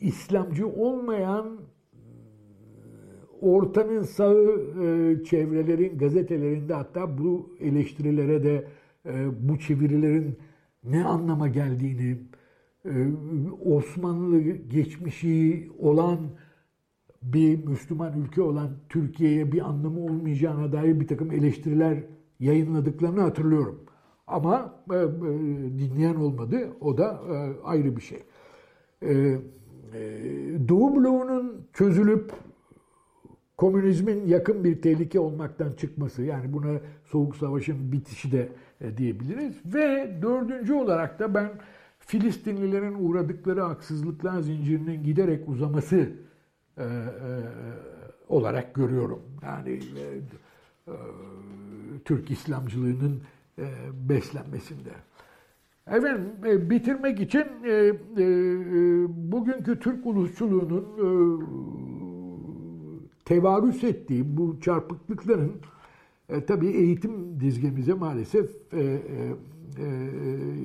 İslamcı 0.00 0.68
olmayan 0.68 1.58
ortanın 3.40 4.02
sağı 4.02 4.60
e, 4.82 5.24
çevrelerin, 5.24 5.98
gazetelerinde 5.98 6.74
hatta 6.74 7.18
bu 7.18 7.56
eleştirilere 7.60 8.44
de 8.44 8.64
e, 9.06 9.48
bu 9.48 9.58
çevirilerin 9.58 10.38
ne 10.84 11.04
anlama 11.04 11.48
geldiğini, 11.48 12.18
e, 12.84 12.90
Osmanlı 13.64 14.40
geçmişi 14.50 15.70
olan 15.78 16.18
bir 17.22 17.64
Müslüman 17.64 18.20
ülke 18.22 18.42
olan 18.42 18.70
Türkiye'ye 18.88 19.52
bir 19.52 19.68
anlamı 19.68 20.00
olmayacağına 20.00 20.72
dair 20.72 21.00
bir 21.00 21.06
takım 21.06 21.32
eleştiriler 21.32 21.98
yayınladıklarını 22.40 23.20
hatırlıyorum. 23.20 23.85
Ama 24.26 24.74
e, 24.90 24.94
e, 24.96 25.00
dinleyen 25.78 26.14
olmadı. 26.14 26.68
O 26.80 26.98
da 26.98 27.20
e, 27.30 27.62
ayrı 27.64 27.96
bir 27.96 28.02
şey. 28.02 28.22
E, 29.02 29.12
e, 29.12 29.38
Doğu 30.68 30.96
bloğunun 30.96 31.66
çözülüp 31.72 32.32
komünizmin 33.56 34.26
yakın 34.26 34.64
bir 34.64 34.82
tehlike 34.82 35.20
olmaktan 35.20 35.72
çıkması 35.72 36.22
yani 36.22 36.52
buna 36.52 36.80
soğuk 37.04 37.36
savaşın 37.36 37.92
bitişi 37.92 38.32
de 38.32 38.48
e, 38.80 38.96
diyebiliriz 38.96 39.54
ve 39.74 40.18
dördüncü 40.22 40.74
olarak 40.74 41.18
da 41.18 41.34
ben 41.34 41.50
Filistinlilerin 41.98 42.94
uğradıkları 42.94 43.60
haksızlıklar 43.60 44.40
zincirinin 44.40 45.04
giderek 45.04 45.48
uzaması 45.48 45.96
e, 45.96 46.84
e, 46.84 46.88
olarak 48.28 48.74
görüyorum. 48.74 49.22
Yani 49.42 49.70
e, 49.70 50.04
e, 50.90 50.94
Türk 52.04 52.30
İslamcılığının 52.30 53.22
e, 53.58 53.64
beslenmesinde. 54.08 54.90
Efendim 55.90 56.24
e, 56.46 56.70
bitirmek 56.70 57.20
için 57.20 57.44
e, 57.64 57.92
bugünkü 59.32 59.80
Türk 59.80 60.06
ulusçuluğunun 60.06 60.82
e, 60.82 61.06
tevarüs 63.24 63.84
ettiği 63.84 64.36
bu 64.36 64.60
çarpıklıkların 64.60 65.52
tabii 66.46 66.68
eğitim 66.68 67.40
dizgemize 67.40 67.94
maalesef 67.94 68.50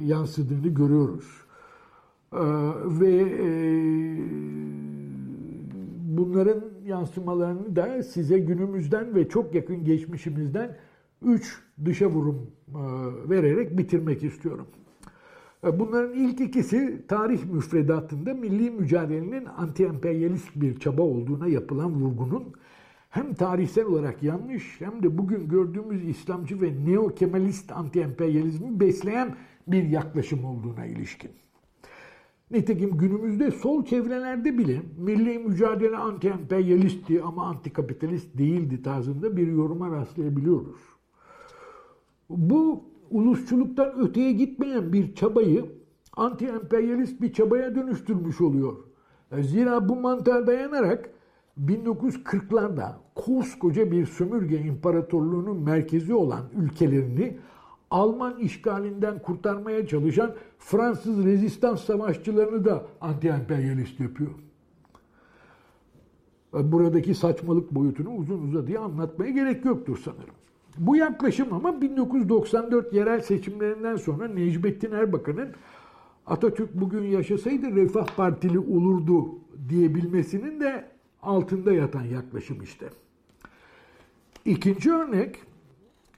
yansıdığını 0.06 0.68
görüyoruz. 0.68 1.42
Ve 3.00 3.26
bunların 6.18 6.64
yansımalarını 6.86 7.76
da 7.76 8.04
size 8.04 8.40
günümüzden 8.40 9.16
ve 9.16 9.30
çok 9.30 9.56
yakın 9.56 9.84
geçmişimizden 9.84 10.78
üç 11.22 11.60
dışa 11.86 12.08
vurum 12.08 12.52
e, 12.70 12.80
vererek 13.30 13.78
bitirmek 13.78 14.24
istiyorum. 14.24 14.68
E, 15.64 15.80
bunların 15.80 16.14
ilk 16.14 16.42
ikisi 16.42 17.06
tarih 17.08 17.46
müfredatında 17.46 18.34
milli 18.34 18.72
mücadelenin 18.72 19.46
anti-emperyalist 19.46 20.50
bir 20.56 20.80
çaba 20.80 21.02
olduğuna 21.02 21.48
yapılan 21.48 21.94
vurgunun 21.94 22.54
hem 23.10 23.34
tarihsel 23.34 23.86
olarak 23.86 24.24
yanlış 24.24 24.82
hem 24.82 25.04
de 25.04 25.18
bugün 25.18 25.48
gördüğümüz 25.48 26.08
İslamcı 26.08 26.62
ve 26.62 26.72
neo-kemalist 26.86 27.72
anti-emperyalizmi 27.72 28.80
besleyen 28.80 29.36
bir 29.68 29.84
yaklaşım 29.84 30.46
olduğuna 30.46 30.86
ilişkin. 30.86 31.32
Nitekim 32.52 32.98
günümüzde 32.98 33.52
sol 33.52 33.86
çevrelerde 33.86 34.58
bile 34.58 34.82
milli 34.98 35.40
mücadele 35.40 35.96
anti-emperyalistti 35.96 37.22
ama 37.22 37.46
antikapitalist 37.46 38.38
değildi 38.38 38.84
tarzında 38.84 39.38
bir 39.38 39.48
yoruma 39.48 39.92
rastlayabiliyoruz. 39.92 40.91
Bu 42.38 42.84
ulusçuluktan 43.10 44.00
öteye 44.00 44.32
gitmeyen 44.32 44.94
bir 44.94 45.16
çabayı 45.16 45.66
anti-emperyalist 46.18 47.22
bir 47.22 47.34
çabaya 47.34 47.76
dönüştürmüş 47.76 48.42
oluyor. 48.42 48.74
Zira 49.40 49.90
bu 49.90 49.96
mantığa 49.96 50.48
dayanarak 50.48 51.10
1940'larda 51.60 52.92
koskoca 53.16 53.92
bir 53.92 54.06
sömürge 54.06 54.60
imparatorluğunun 54.62 55.64
merkezi 55.64 56.14
olan 56.14 56.44
ülkelerini 56.58 57.38
Alman 57.92 58.40
işgalinden 58.40 59.20
kurtarmaya 59.20 59.88
çalışan 59.88 60.36
Fransız 60.60 61.26
rezistans 61.26 61.84
savaşçılarını 61.84 62.66
da 62.66 62.86
anti-emperyalist 63.02 64.04
yapıyor. 64.04 64.32
Buradaki 66.54 67.16
saçmalık 67.16 67.72
boyutunu 67.72 68.16
uzun 68.16 68.48
uzadıya 68.48 68.82
anlatmaya 68.82 69.32
gerek 69.32 69.66
yoktur 69.66 69.98
sanırım. 70.06 70.41
Bu 70.78 70.96
yaklaşım 70.96 71.54
ama 71.54 71.82
1994 71.82 72.94
yerel 72.94 73.22
seçimlerinden 73.22 73.96
sonra 73.96 74.28
Necmettin 74.28 74.92
Erbakan'ın 74.92 75.50
Atatürk 76.28 76.74
bugün 76.74 77.04
yaşasaydı 77.04 77.76
Refah 77.76 78.06
Partili 78.16 78.60
olurdu 78.60 79.40
diyebilmesinin 79.70 80.60
de 80.60 80.86
altında 81.22 81.74
yatan 81.74 82.04
yaklaşım 82.04 82.64
işte. 82.64 82.86
İkinci 84.46 84.94
örnek, 84.94 85.36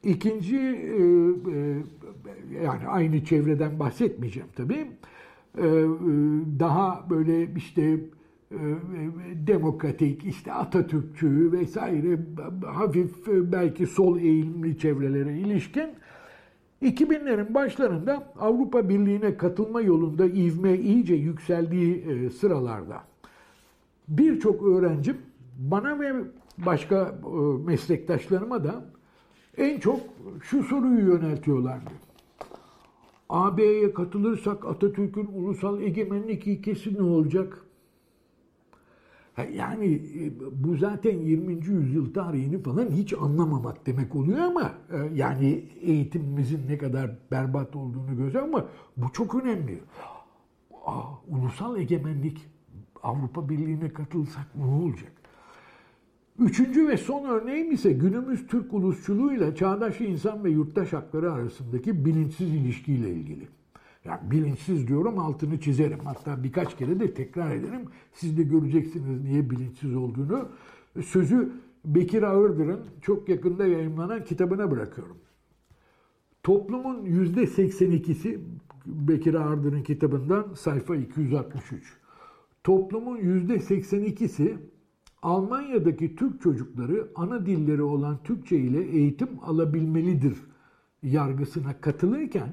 ikinci 0.04 0.58
e, 0.58 0.98
e, 1.52 1.84
yani 2.64 2.88
aynı 2.88 3.26
çevreden 3.26 3.80
bahsetmeyeceğim 3.80 4.50
tabii. 4.56 4.88
E, 5.58 5.66
daha 6.60 7.06
böyle 7.10 7.54
işte 7.56 8.00
demokratik, 9.48 10.26
işte 10.26 10.54
Atatürkçü 10.54 11.52
vesaire 11.52 12.20
hafif 12.66 13.28
belki 13.28 13.88
sol 13.88 14.20
eğilimli 14.20 14.78
çevrelere 14.78 15.38
ilişkin 15.38 15.90
2000'lerin 16.82 17.54
başlarında 17.54 18.34
Avrupa 18.40 18.90
Birliği'ne 18.90 19.38
katılma 19.38 19.82
yolunda 19.82 20.26
ivme 20.26 20.78
iyice 20.78 21.16
yükseldiği 21.16 22.30
sıralarda 22.30 23.04
birçok 24.08 24.64
öğrencim 24.64 25.18
bana 25.60 26.00
ve 26.00 26.14
başka 26.58 26.96
e, 26.96 27.66
meslektaşlarıma 27.66 28.64
da 28.64 28.86
en 29.58 29.80
çok 29.80 30.00
şu 30.42 30.64
soruyu 30.64 31.08
yöneltiyorlardı. 31.08 31.92
AB'ye 33.30 33.94
katılırsak 33.94 34.66
Atatürk'ün 34.66 35.30
ulusal 35.34 35.82
egemenlik 35.82 36.48
ilkesi 36.48 36.94
ne 36.94 37.02
olacak? 37.02 37.62
Yani 39.38 40.02
e, 40.16 40.32
bu 40.64 40.76
zaten 40.76 41.18
20. 41.20 41.54
yüzyıl 41.54 42.14
tarihini 42.14 42.62
falan 42.62 42.88
hiç 42.92 43.14
anlamamak 43.14 43.86
demek 43.86 44.16
oluyor 44.16 44.40
ama 44.40 44.74
e, 44.92 44.98
yani 45.16 45.66
eğitimimizin 45.82 46.68
ne 46.68 46.78
kadar 46.78 47.12
berbat 47.32 47.76
olduğunu 47.76 48.18
gösteriyor 48.18 48.44
ama 48.44 48.66
bu 48.98 49.12
çok 49.14 49.36
önemli. 49.36 49.80
Aa, 50.86 51.04
ulusal 51.28 51.78
egemenlik 51.80 52.48
Avrupa 53.04 53.50
Birliği'ne 53.50 53.90
katılsak 53.90 54.56
ne 54.56 54.66
olacak? 54.66 55.12
Üçüncü 56.40 56.88
ve 56.88 56.98
son 56.98 57.26
örneğim 57.26 57.72
ise 57.72 57.92
günümüz 57.92 58.48
Türk 58.48 58.74
ulusçuluğuyla 58.74 59.56
çağdaş 59.56 60.02
insan 60.02 60.44
ve 60.44 60.50
yurttaş 60.50 60.94
hakları 60.94 61.34
arasındaki 61.34 62.06
bilinçsiz 62.06 62.54
ilişkiyle 62.54 63.10
ilgili. 63.10 63.48
Yani 64.06 64.32
bilinçsiz 64.32 64.88
diyorum 64.88 65.20
altını 65.20 65.60
çizerim. 65.60 66.00
Hatta 66.04 66.44
birkaç 66.44 66.78
kere 66.78 67.00
de 67.00 67.14
tekrar 67.14 67.56
ederim. 67.56 67.82
Siz 68.14 68.38
de 68.38 68.44
göreceksiniz 68.44 69.24
niye 69.24 69.50
bilinçsiz 69.50 69.96
olduğunu. 69.96 70.50
Sözü 71.06 71.52
Bekir 71.86 72.24
Ağırdır'ın 72.24 72.80
çok 73.02 73.30
yakında 73.30 73.66
yayınlanan 73.66 74.26
kitabına 74.26 74.72
bırakıyorum. 74.72 75.18
Toplumun 76.44 77.06
yüzde 77.06 77.44
82'si 77.44 78.40
Bekir 78.86 79.34
Ağırdır'ın 79.34 79.84
kitabından 79.84 80.54
sayfa 80.54 80.96
263 80.96 81.98
toplumun 82.64 83.18
yüzde 83.18 83.56
82'si 83.56 84.58
Almanya'daki 85.22 86.16
Türk 86.16 86.42
çocukları 86.42 87.08
ana 87.16 87.46
dilleri 87.46 87.82
olan 87.82 88.18
Türkçe 88.24 88.58
ile 88.58 88.84
eğitim 88.84 89.30
alabilmelidir 89.42 90.38
yargısına 91.04 91.82
katılırken 91.82 92.50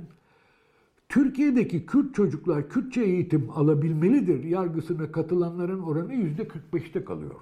Türkiye'deki 1.10 1.86
Kürt 1.86 2.14
çocuklar 2.14 2.68
Kürtçe 2.68 3.02
eğitim 3.02 3.50
alabilmelidir 3.50 4.44
yargısına 4.44 5.12
katılanların 5.12 5.82
oranı 5.82 6.14
yüzde 6.14 6.42
45'te 6.42 7.04
kalıyor. 7.04 7.40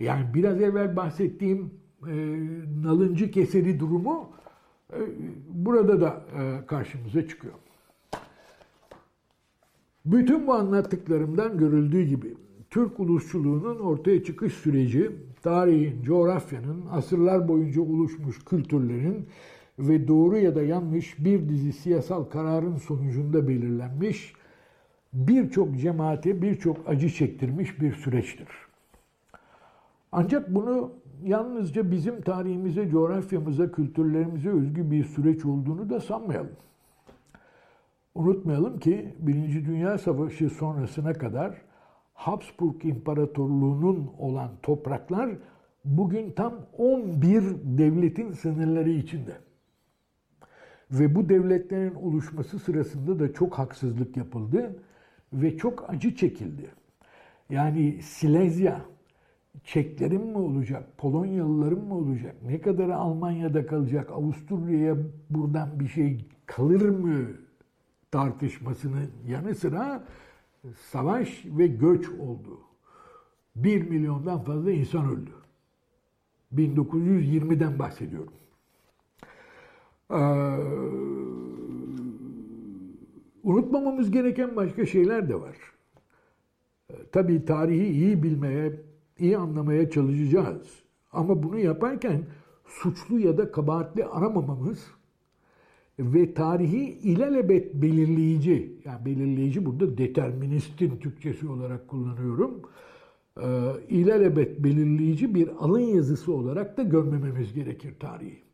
Yani 0.00 0.26
biraz 0.34 0.60
evvel 0.60 0.96
bahsettiğim 0.96 1.70
e, 2.06 2.14
nalıncı 2.82 3.30
keseri 3.30 3.80
durumu 3.80 4.30
e, 4.92 4.98
burada 5.48 6.00
da 6.00 6.24
e, 6.38 6.66
karşımıza 6.66 7.28
çıkıyor. 7.28 7.54
Bütün 10.06 10.46
bu 10.46 10.54
anlattıklarımdan 10.54 11.58
görüldüğü 11.58 12.02
gibi 12.02 12.34
Türk 12.70 13.00
ulusçuluğunun 13.00 13.78
ortaya 13.78 14.24
çıkış 14.24 14.54
süreci 14.54 15.10
tarihin, 15.42 16.02
coğrafyanın, 16.02 16.84
asırlar 16.90 17.48
boyunca 17.48 17.82
oluşmuş 17.82 18.44
kültürlerin 18.44 19.26
ve 19.88 20.08
doğru 20.08 20.38
ya 20.38 20.54
da 20.54 20.62
yanlış 20.62 21.24
bir 21.24 21.48
dizi 21.48 21.72
siyasal 21.72 22.24
kararın 22.24 22.76
sonucunda 22.76 23.48
belirlenmiş 23.48 24.34
birçok 25.12 25.78
cemaate 25.78 26.42
birçok 26.42 26.88
acı 26.88 27.10
çektirmiş 27.10 27.80
bir 27.80 27.92
süreçtir. 27.92 28.48
Ancak 30.12 30.54
bunu 30.54 30.92
yalnızca 31.24 31.90
bizim 31.90 32.20
tarihimize, 32.20 32.88
coğrafyamıza, 32.88 33.72
kültürlerimize 33.72 34.50
özgü 34.50 34.90
bir 34.90 35.04
süreç 35.04 35.44
olduğunu 35.44 35.90
da 35.90 36.00
sanmayalım. 36.00 36.56
Unutmayalım 38.14 38.78
ki 38.78 39.14
Birinci 39.18 39.66
Dünya 39.66 39.98
Savaşı 39.98 40.50
sonrasına 40.50 41.12
kadar 41.12 41.54
Habsburg 42.14 42.84
İmparatorluğu'nun 42.84 44.10
olan 44.18 44.50
topraklar 44.62 45.30
bugün 45.84 46.30
tam 46.30 46.54
11 46.78 47.42
devletin 47.64 48.32
sınırları 48.32 48.90
içinde. 48.90 49.49
Ve 50.90 51.14
bu 51.14 51.28
devletlerin 51.28 51.94
oluşması 51.94 52.58
sırasında 52.58 53.18
da 53.18 53.32
çok 53.32 53.58
haksızlık 53.58 54.16
yapıldı 54.16 54.76
ve 55.32 55.56
çok 55.56 55.90
acı 55.90 56.14
çekildi. 56.14 56.70
Yani 57.50 58.02
Silezya, 58.02 58.80
Çeklerin 59.64 60.26
mi 60.26 60.38
olacak, 60.38 60.98
Polonyalıların 60.98 61.84
mı 61.84 61.94
olacak, 61.94 62.36
ne 62.46 62.60
kadar 62.60 62.88
Almanya'da 62.88 63.66
kalacak, 63.66 64.10
Avusturya'ya 64.10 64.96
buradan 65.30 65.80
bir 65.80 65.88
şey 65.88 66.24
kalır 66.46 66.88
mı 66.88 67.26
tartışmasının 68.10 69.10
yanı 69.28 69.54
sıra 69.54 70.04
savaş 70.90 71.44
ve 71.44 71.66
göç 71.66 72.08
oldu. 72.08 72.60
Bir 73.56 73.90
milyondan 73.90 74.44
fazla 74.44 74.70
insan 74.72 75.08
öldü. 75.10 75.30
1920'den 76.54 77.78
bahsediyorum. 77.78 78.32
Ee, 80.10 80.16
unutmamamız 83.42 84.10
gereken 84.10 84.56
başka 84.56 84.86
şeyler 84.86 85.28
de 85.28 85.40
var. 85.40 85.56
Ee, 86.90 86.94
tabii 87.12 87.44
tarihi 87.44 87.86
iyi 87.86 88.22
bilmeye, 88.22 88.80
iyi 89.18 89.38
anlamaya 89.38 89.90
çalışacağız. 89.90 90.82
Ama 91.12 91.42
bunu 91.42 91.58
yaparken 91.58 92.22
suçlu 92.66 93.18
ya 93.18 93.38
da 93.38 93.52
kabahatli 93.52 94.04
aramamamız 94.04 94.86
ve 95.98 96.34
tarihi 96.34 96.84
ilelebet 96.84 97.74
belirleyici, 97.74 98.72
yani 98.84 99.04
belirleyici 99.04 99.66
burada 99.66 99.98
deterministin 99.98 100.96
Türkçesi 100.96 101.48
olarak 101.48 101.88
kullanıyorum. 101.88 102.62
Ee, 103.42 103.72
ilelebet 103.88 104.64
belirleyici 104.64 105.34
bir 105.34 105.48
alın 105.58 105.80
yazısı 105.80 106.32
olarak 106.32 106.76
da 106.76 106.82
görmememiz 106.82 107.54
gerekir 107.54 107.94
tarihi. 108.00 108.49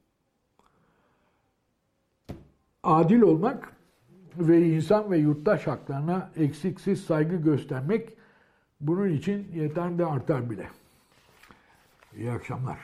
Adil 2.87 3.21
olmak 3.21 3.73
ve 4.37 4.67
insan 4.67 5.11
ve 5.11 5.19
yurttaş 5.19 5.67
haklarına 5.67 6.31
eksiksiz 6.37 7.05
saygı 7.05 7.37
göstermek 7.37 8.17
bunun 8.81 9.09
için 9.09 9.49
yeter 9.55 9.99
de 9.99 10.07
artar 10.07 10.51
bile. 10.51 10.69
İyi 12.17 12.31
akşamlar. 12.31 12.79